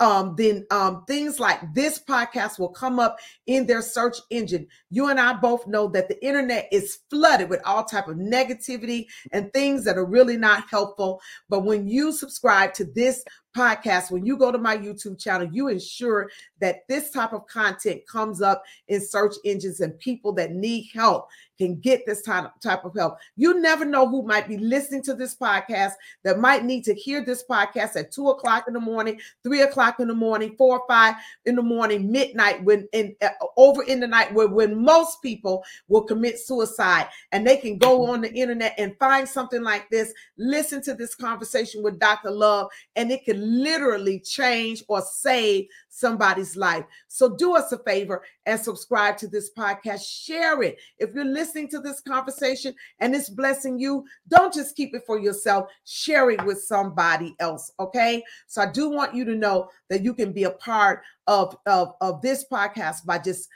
um, 0.01 0.35
then 0.37 0.67
um, 0.71 1.05
things 1.07 1.39
like 1.39 1.61
this 1.75 1.99
podcast 1.99 2.59
will 2.59 2.71
come 2.71 2.99
up 2.99 3.19
in 3.47 3.67
their 3.67 3.83
search 3.83 4.17
engine. 4.31 4.67
You 4.91 5.09
and 5.09 5.21
I 5.21 5.35
both 5.35 5.67
know 5.67 5.89
that 5.89 6.09
the 6.09 6.23
internet 6.25 6.69
is 6.73 6.99
flooded 7.11 7.51
with 7.51 7.61
all 7.65 7.85
type 7.85 8.09
of 8.09 8.17
negativity 8.17 9.07
and 9.33 9.53
things 9.53 9.85
that 9.85 9.99
are 9.99 10.07
really 10.07 10.39
not 10.39 10.65
helpful. 10.71 11.21
But 11.49 11.65
when 11.65 11.87
you 11.87 12.13
subscribe 12.13 12.73
to 12.75 12.85
this 12.85 13.23
podcast, 13.57 14.11
when 14.11 14.25
you 14.25 14.37
go 14.37 14.53
to 14.53 14.59
my 14.59 14.77
YouTube 14.77 15.19
channel, 15.19 15.49
you 15.53 15.69
ensure 15.69 16.31
that 16.61 16.87
this 16.89 17.11
type 17.11 17.33
of 17.33 17.47
content 17.47 18.07
comes 18.07 18.43
up 18.43 18.63
in 18.89 19.01
search 19.01 19.35
engines 19.45 19.81
and 19.81 19.99
people 19.99 20.33
that 20.35 20.53
need 20.53 20.89
help 20.93 21.29
can 21.61 21.79
get 21.79 22.07
this 22.07 22.23
type, 22.23 22.51
of 22.65 22.95
help. 22.97 23.19
You 23.37 23.61
never 23.61 23.85
know 23.85 24.09
who 24.09 24.23
might 24.23 24.49
be 24.49 24.57
listening 24.57 25.03
to 25.03 25.15
this 25.15 25.37
podcast 25.37 25.93
that 26.25 26.39
might 26.39 26.65
need 26.65 26.85
to 26.85 26.95
hear 26.95 27.23
this 27.23 27.45
podcast 27.49 27.97
at 27.97 28.13
two 28.13 28.31
o'clock 28.31 28.65
in 28.67 28.73
the 28.73 28.81
morning, 28.81 29.21
three 29.43 29.61
o'clock 29.61 30.01
in 30.01 30.09
the 30.09 30.15
morning, 30.15 30.55
four 30.57 30.79
or 30.79 30.87
five 30.89 31.17
in 31.45 31.57
the 31.57 31.63
morning, 31.63 32.11
midnight, 32.11 32.65
when 32.65 32.89
in 32.95 33.15
uh, 33.21 33.29
over 33.59 33.83
in 33.83 34.01
the 34.01 34.07
night, 34.07 34.33
where 34.33 34.49
when 34.49 34.83
most 34.83 35.21
people 35.21 35.63
will 35.89 36.03
commit 36.03 36.39
suicide 36.39 37.09
and 37.33 37.47
they 37.47 37.59
can 37.59 37.77
go 37.77 38.07
on 38.07 38.23
the 38.23 38.33
internet 38.33 38.75
and 38.79 38.97
find 38.99 39.29
something 39.29 39.63
like 39.63 39.87
this, 39.91 40.15
listen 40.39 40.81
to 40.81 40.95
this 40.95 41.15
conversation 41.15 41.83
with 41.83 41.99
Dr. 41.99 42.31
Love, 42.31 42.71
and 42.97 43.11
it 43.11 43.23
can 43.27 43.40
literally 43.41 44.21
change 44.21 44.85
or 44.89 45.01
save 45.01 45.67
somebody's 45.89 46.57
life. 46.57 46.85
So 47.09 47.37
do 47.37 47.57
us 47.57 47.73
a 47.73 47.79
favor 47.79 48.23
and 48.47 48.59
subscribe 48.59 49.17
to 49.19 49.29
this 49.29 49.51
podcast. 49.57 50.03
Share 50.07 50.63
it. 50.63 50.79
If 50.99 51.15
you're 51.15 51.25
listening 51.25 51.69
to 51.69 51.81
this 51.81 52.01
conversation 52.01 52.75
and 52.99 53.15
it's 53.15 53.29
blessing 53.29 53.79
you, 53.79 54.05
don't 54.29 54.53
just 54.53 54.77
keep 54.77 54.95
it 54.95 55.03
for 55.07 55.19
yourself. 55.19 55.71
Share 55.85 56.31
it 56.31 56.45
with 56.45 56.63
somebody 56.63 57.35
else. 57.41 57.73
Okay. 57.79 58.23
So 58.47 58.63
I 58.63 58.71
do 58.71 58.91
want 58.91 59.15
you 59.15 59.25
to 59.25 59.35
know 59.35 59.69
that 59.89 60.03
you 60.03 60.15
can 60.15 60.33
be 60.33 60.45
a 60.45 60.51
part 60.51 61.03
of, 61.27 61.57
of, 61.67 61.95
of 62.01 62.23
this 62.23 62.45
podcast 62.51 63.05
by 63.05 63.19
just 63.19 63.49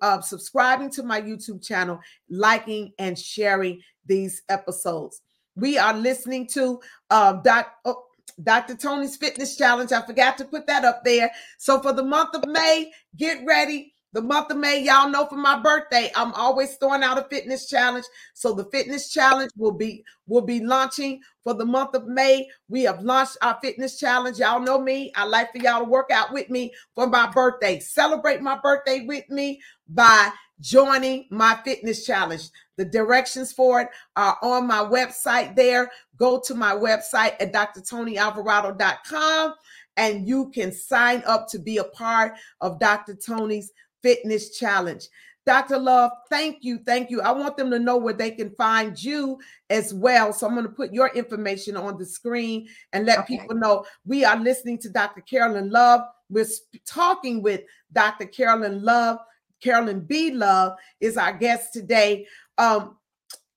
uh, 0.00 0.20
subscribing 0.20 0.90
to 0.90 1.02
my 1.02 1.20
YouTube 1.20 1.64
channel, 1.64 2.00
liking 2.28 2.92
and 2.98 3.18
sharing 3.18 3.80
these 4.06 4.42
episodes. 4.48 5.20
We 5.54 5.78
are 5.78 5.94
listening 5.94 6.46
to 6.48 6.80
uh, 7.10 7.34
Doc. 7.34 7.72
Oh, 7.84 8.04
Dr. 8.42 8.76
Tony's 8.76 9.16
Fitness 9.16 9.56
Challenge. 9.56 9.92
I 9.92 10.02
forgot 10.06 10.38
to 10.38 10.44
put 10.44 10.66
that 10.66 10.84
up 10.84 11.04
there. 11.04 11.30
So 11.58 11.80
for 11.80 11.92
the 11.92 12.04
month 12.04 12.34
of 12.34 12.46
May, 12.48 12.90
get 13.16 13.44
ready. 13.46 13.92
the 14.12 14.20
month 14.22 14.50
of 14.50 14.58
May, 14.58 14.82
y'all 14.82 15.08
know 15.08 15.26
for 15.26 15.36
my 15.36 15.58
birthday, 15.60 16.10
I'm 16.14 16.32
always 16.34 16.76
throwing 16.76 17.02
out 17.02 17.18
a 17.18 17.24
fitness 17.30 17.66
challenge. 17.66 18.04
So 18.34 18.52
the 18.52 18.66
fitness 18.66 19.10
challenge 19.10 19.50
will 19.56 19.72
be 19.72 20.04
will 20.26 20.42
be 20.42 20.60
launching 20.60 21.20
for 21.44 21.54
the 21.54 21.64
month 21.64 21.94
of 21.94 22.06
May. 22.06 22.46
We 22.68 22.82
have 22.82 23.02
launched 23.02 23.38
our 23.42 23.58
fitness 23.62 23.98
challenge. 23.98 24.38
Y'all 24.38 24.60
know 24.60 24.78
me. 24.80 25.12
I 25.16 25.24
like 25.24 25.52
for 25.52 25.58
y'all 25.58 25.80
to 25.84 25.88
work 25.88 26.10
out 26.12 26.32
with 26.32 26.50
me 26.50 26.72
for 26.94 27.06
my 27.06 27.30
birthday. 27.30 27.80
Celebrate 27.80 28.42
my 28.42 28.58
birthday 28.62 29.04
with 29.06 29.28
me 29.30 29.60
by 29.88 30.30
joining 30.60 31.26
my 31.30 31.58
fitness 31.64 32.06
challenge. 32.06 32.50
The 32.82 32.90
directions 32.90 33.52
for 33.52 33.80
it 33.80 33.88
are 34.16 34.36
on 34.42 34.66
my 34.66 34.80
website 34.80 35.54
there. 35.54 35.88
Go 36.16 36.40
to 36.40 36.52
my 36.52 36.72
website 36.72 37.40
at 37.40 37.52
drtonyalvarado.com 37.52 39.54
and 39.96 40.26
you 40.26 40.50
can 40.50 40.72
sign 40.72 41.22
up 41.24 41.46
to 41.50 41.60
be 41.60 41.76
a 41.76 41.84
part 41.84 42.32
of 42.60 42.80
Dr. 42.80 43.14
Tony's 43.14 43.70
Fitness 44.02 44.58
Challenge. 44.58 45.06
Dr. 45.46 45.78
Love, 45.78 46.10
thank 46.28 46.58
you. 46.62 46.80
Thank 46.84 47.08
you. 47.08 47.20
I 47.20 47.30
want 47.30 47.56
them 47.56 47.70
to 47.70 47.78
know 47.78 47.96
where 47.96 48.14
they 48.14 48.32
can 48.32 48.50
find 48.50 49.00
you 49.00 49.38
as 49.70 49.94
well. 49.94 50.32
So 50.32 50.48
I'm 50.48 50.54
going 50.54 50.66
to 50.66 50.72
put 50.72 50.92
your 50.92 51.10
information 51.14 51.76
on 51.76 51.98
the 51.98 52.06
screen 52.06 52.66
and 52.92 53.06
let 53.06 53.20
okay. 53.20 53.38
people 53.38 53.54
know 53.54 53.84
we 54.04 54.24
are 54.24 54.36
listening 54.36 54.78
to 54.78 54.88
Dr. 54.88 55.20
Carolyn 55.20 55.70
Love. 55.70 56.00
We're 56.30 56.46
talking 56.84 57.42
with 57.42 57.60
Dr. 57.92 58.26
Carolyn 58.26 58.82
Love. 58.82 59.18
Carolyn 59.62 60.00
B. 60.00 60.32
Love 60.32 60.76
is 61.00 61.16
our 61.16 61.32
guest 61.32 61.72
today. 61.72 62.26
Um, 62.58 62.96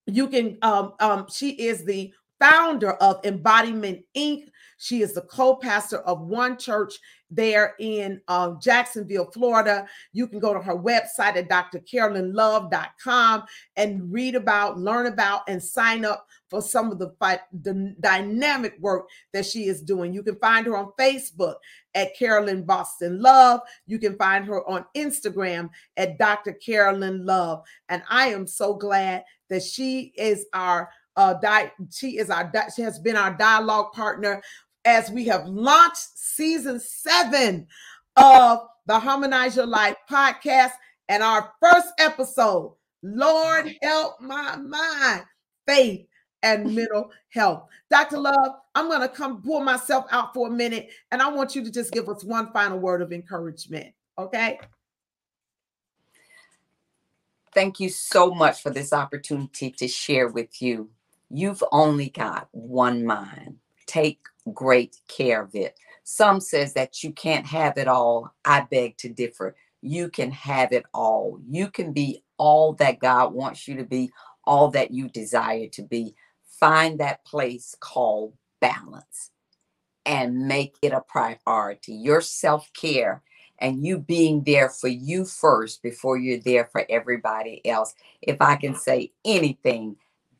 you 0.08 0.28
can, 0.28 0.58
um, 0.62 0.94
um, 1.00 1.26
she 1.30 1.52
is 1.52 1.86
the 1.86 2.14
founder 2.40 2.94
of 2.94 3.26
Embodiment 3.26 4.04
Inc. 4.16 4.48
She 4.78 5.02
is 5.02 5.14
the 5.14 5.22
co-pastor 5.22 6.00
of 6.00 6.22
One 6.22 6.58
Church 6.58 7.00
there 7.32 7.76
in 7.80 8.22
um, 8.28 8.60
Jacksonville, 8.62 9.30
Florida. 9.32 9.88
You 10.14 10.28
can 10.28 10.40
go 10.40 10.54
to 10.54 10.62
her 10.62 10.76
website 10.76 11.36
at 11.36 11.50
drcarolynlove.com 11.50 13.44
and 13.76 14.12
read 14.12 14.36
about, 14.36 14.78
learn 14.78 15.08
about, 15.08 15.42
and 15.48 15.62
sign 15.62 16.06
up 16.06 16.28
for 16.50 16.62
some 16.62 16.92
of 16.92 17.00
the, 17.00 17.14
the 17.62 17.96
dynamic 18.00 18.76
work 18.80 19.08
that 19.34 19.46
she 19.46 19.66
is 19.66 19.82
doing. 19.82 20.14
You 20.14 20.24
can 20.24 20.36
find 20.36 20.66
her 20.68 20.78
on 20.78 20.92
Facebook 21.00 21.56
at 21.96 22.16
Carolyn 22.16 22.64
Boston 22.64 23.22
Love. 23.22 23.62
You 23.88 23.98
can 23.98 24.16
find 24.18 24.46
her 24.46 24.68
on 24.70 24.86
Instagram 24.96 25.70
at 25.98 26.20
Dr. 26.20 26.54
Carolyn 26.54 27.26
Love. 27.26 27.64
And 27.90 28.04
I 28.10 28.28
am 28.28 28.46
so 28.46 28.76
glad 28.76 29.24
that 29.50 29.64
she 29.64 30.14
is 30.18 30.46
our 30.54 30.90
uh, 31.16 31.36
di- 31.36 31.72
she 31.92 32.18
is 32.18 32.30
our 32.30 32.52
she 32.76 32.82
has 32.82 33.00
been 33.00 33.16
our 33.16 33.34
dialogue 33.34 33.94
partner 33.94 34.42
as 34.86 35.10
we 35.10 35.26
have 35.26 35.48
launched 35.48 36.18
season 36.18 36.80
seven 36.80 37.68
of 38.16 38.60
the 38.86 39.00
Harmonize 39.00 39.56
Your 39.56 39.66
Life 39.66 39.96
podcast. 40.10 40.72
And 41.10 41.22
our 41.22 41.52
first 41.62 41.88
episode, 42.00 42.76
Lord 43.04 43.76
help 43.82 44.20
my 44.22 44.56
mind, 44.56 45.24
faith 45.68 46.08
and 46.42 46.76
mental 46.76 47.12
health. 47.30 47.68
Dr. 47.90 48.18
Love, 48.18 48.56
I'm 48.74 48.88
going 48.88 49.02
to 49.02 49.10
come 49.10 49.42
pull 49.42 49.62
myself 49.62 50.06
out 50.12 50.34
for 50.34 50.48
a 50.48 50.52
minute 50.52 50.90
and 51.12 51.22
I 51.22 51.30
want 51.30 51.56
you 51.56 51.64
to 51.64 51.72
just 51.72 51.92
give 51.92 52.10
us 52.10 52.24
one 52.24 52.52
final 52.52 52.80
word 52.80 53.02
of 53.02 53.12
encouragement. 53.12 53.94
Okay. 54.18 54.60
Thank 57.54 57.80
you 57.80 57.90
so 57.90 58.34
much 58.34 58.62
for 58.62 58.70
this 58.70 58.92
opportunity 58.92 59.72
to 59.72 59.88
share 59.88 60.28
with 60.28 60.62
you. 60.62 60.90
You've 61.30 61.64
only 61.72 62.10
got 62.10 62.48
one 62.52 63.06
mind. 63.06 63.58
Take 63.88 64.20
great 64.54 64.98
care 65.08 65.44
of 65.44 65.56
it. 65.56 65.78
Some 66.04 66.40
says 66.40 66.74
that 66.74 67.04
you 67.04 67.12
can't 67.12 67.46
have 67.48 67.78
it 67.78 67.88
all. 67.88 68.34
I 68.46 68.62
beg 68.70 68.98
to 68.98 69.10
differ. 69.10 69.56
You 69.82 70.10
can 70.10 70.32
have 70.32 70.72
it 70.72 70.86
all. 70.94 71.40
You 71.50 71.70
can 71.70 71.94
be 71.94 72.24
all 72.38 72.74
that 72.74 73.00
God 73.00 73.34
wants 73.34 73.68
you 73.68 73.76
to 73.78 73.84
be, 73.84 74.12
all 74.46 74.70
that 74.72 74.92
you 74.92 75.10
desire 75.10 75.68
to 75.74 75.84
be. 75.84 76.16
Find 76.60 77.00
that 77.00 77.26
place 77.26 77.76
called 77.80 78.34
balance 78.62 79.32
and 80.06 80.48
make 80.48 80.76
it 80.82 80.94
a 80.94 81.02
priority. 81.02 81.94
Your 81.94 82.22
self 82.22 82.72
care 82.74 83.24
and 83.60 83.86
you 83.86 83.98
being 83.98 84.44
there 84.44 84.70
for 84.70 84.88
you 84.88 85.26
first 85.26 85.82
before 85.82 86.18
you're 86.18 86.40
there 86.40 86.70
for 86.72 86.86
everybody 86.90 87.66
else. 87.66 87.96
If 88.22 88.38
I 88.42 88.56
can 88.58 88.76
say 88.76 89.12
anything, 89.26 89.96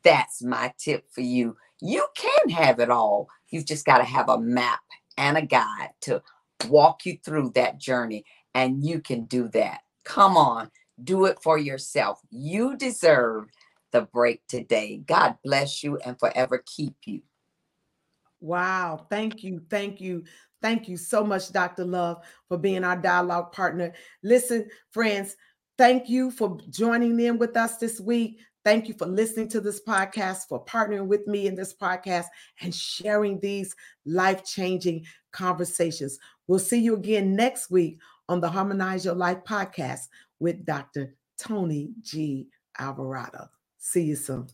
that's 0.06 0.40
my 0.40 0.72
tip 0.78 1.04
for 1.10 1.20
you. 1.20 1.56
You 1.80 2.06
can 2.14 2.50
have 2.50 2.78
it 2.78 2.90
all. 2.90 3.28
You've 3.50 3.66
just 3.66 3.84
got 3.84 3.98
to 3.98 4.04
have 4.04 4.28
a 4.28 4.38
map 4.38 4.78
and 5.18 5.36
a 5.36 5.42
guide 5.42 5.90
to 6.02 6.22
walk 6.68 7.04
you 7.04 7.18
through 7.24 7.50
that 7.56 7.78
journey, 7.78 8.24
and 8.54 8.84
you 8.84 9.00
can 9.00 9.24
do 9.24 9.48
that. 9.48 9.80
Come 10.04 10.36
on, 10.36 10.70
do 11.02 11.24
it 11.24 11.38
for 11.42 11.58
yourself. 11.58 12.20
You 12.30 12.76
deserve 12.76 13.46
the 13.90 14.02
break 14.02 14.46
today. 14.46 15.02
God 15.04 15.36
bless 15.42 15.82
you 15.82 15.98
and 15.98 16.18
forever 16.18 16.62
keep 16.64 16.94
you. 17.04 17.22
Wow. 18.40 19.06
Thank 19.10 19.42
you. 19.42 19.60
Thank 19.68 20.00
you. 20.00 20.22
Thank 20.62 20.88
you 20.88 20.96
so 20.96 21.24
much, 21.24 21.50
Dr. 21.50 21.84
Love, 21.84 22.22
for 22.48 22.58
being 22.58 22.84
our 22.84 22.96
dialogue 22.96 23.52
partner. 23.52 23.92
Listen, 24.22 24.68
friends, 24.92 25.36
thank 25.76 26.08
you 26.08 26.30
for 26.30 26.58
joining 26.70 27.18
in 27.18 27.38
with 27.38 27.56
us 27.56 27.78
this 27.78 28.00
week. 28.00 28.38
Thank 28.66 28.88
you 28.88 28.94
for 28.94 29.06
listening 29.06 29.46
to 29.50 29.60
this 29.60 29.80
podcast, 29.80 30.48
for 30.48 30.64
partnering 30.64 31.06
with 31.06 31.28
me 31.28 31.46
in 31.46 31.54
this 31.54 31.72
podcast, 31.72 32.24
and 32.60 32.74
sharing 32.74 33.38
these 33.38 33.76
life 34.04 34.44
changing 34.44 35.04
conversations. 35.30 36.18
We'll 36.48 36.58
see 36.58 36.80
you 36.80 36.96
again 36.96 37.36
next 37.36 37.70
week 37.70 38.00
on 38.28 38.40
the 38.40 38.48
Harmonize 38.48 39.04
Your 39.04 39.14
Life 39.14 39.44
podcast 39.48 40.00
with 40.40 40.64
Dr. 40.64 41.14
Tony 41.38 41.90
G. 42.02 42.48
Alvarado. 42.76 43.46
See 43.78 44.02
you 44.02 44.16
soon. 44.16 44.48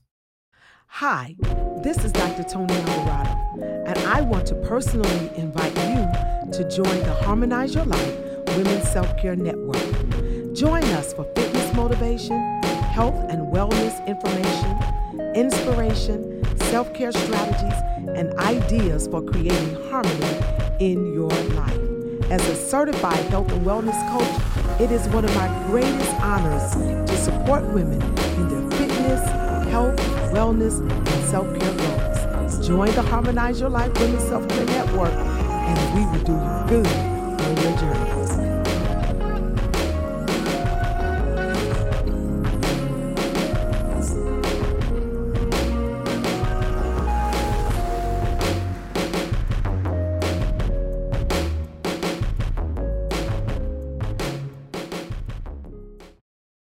Hi, 0.88 1.34
this 1.82 2.04
is 2.04 2.12
Dr. 2.12 2.42
Tony 2.42 2.74
Alvarado, 2.74 3.62
and 3.86 3.98
I 4.00 4.20
want 4.20 4.46
to 4.48 4.56
personally 4.56 5.30
invite 5.36 5.74
you 5.88 6.52
to 6.52 6.68
join 6.68 7.02
the 7.04 7.14
Harmonize 7.22 7.74
Your 7.74 7.86
Life 7.86 8.18
Women's 8.58 8.90
Self 8.90 9.16
Care 9.16 9.36
Network. 9.36 10.52
Join 10.52 10.84
us 10.84 11.14
for 11.14 11.24
fitness 11.34 11.74
motivation 11.74 12.60
health 12.92 13.24
and 13.30 13.50
wellness 13.50 14.06
information, 14.06 15.34
inspiration, 15.34 16.44
self 16.70 16.92
care 16.92 17.10
strategies, 17.10 17.78
and 18.16 18.34
ideas 18.38 19.08
for 19.08 19.22
creating 19.22 19.74
harmony 19.90 20.36
in 20.78 21.14
your 21.14 21.30
life. 21.56 21.78
As 22.30 22.46
a 22.48 22.54
certified 22.54 23.24
health 23.30 23.50
and 23.50 23.64
wellness 23.64 23.96
coach, 24.12 24.80
it 24.80 24.90
is 24.90 25.08
one 25.08 25.24
of 25.24 25.34
my 25.34 25.48
greatest 25.68 26.12
honors 26.20 26.74
to 27.10 27.16
support 27.16 27.64
women 27.72 28.02
in 28.02 28.48
their 28.50 28.78
fitness, 28.78 29.26
health, 29.70 29.96
wellness, 30.34 30.80
and 30.80 31.24
self 31.30 31.48
care 31.58 31.72
goals. 31.72 32.66
Join 32.66 32.94
the 32.94 33.02
Harmonize 33.02 33.58
Your 33.58 33.70
Life 33.70 33.98
Women's 33.98 34.24
Self 34.24 34.46
Care 34.50 34.66
Network, 34.66 35.14
and 35.14 35.94
we 35.94 36.04
will 36.04 36.24
do 36.26 36.32
you 36.32 36.82
good 36.82 36.86
on 37.40 37.56
your 37.56 37.78
journey. 37.78 38.21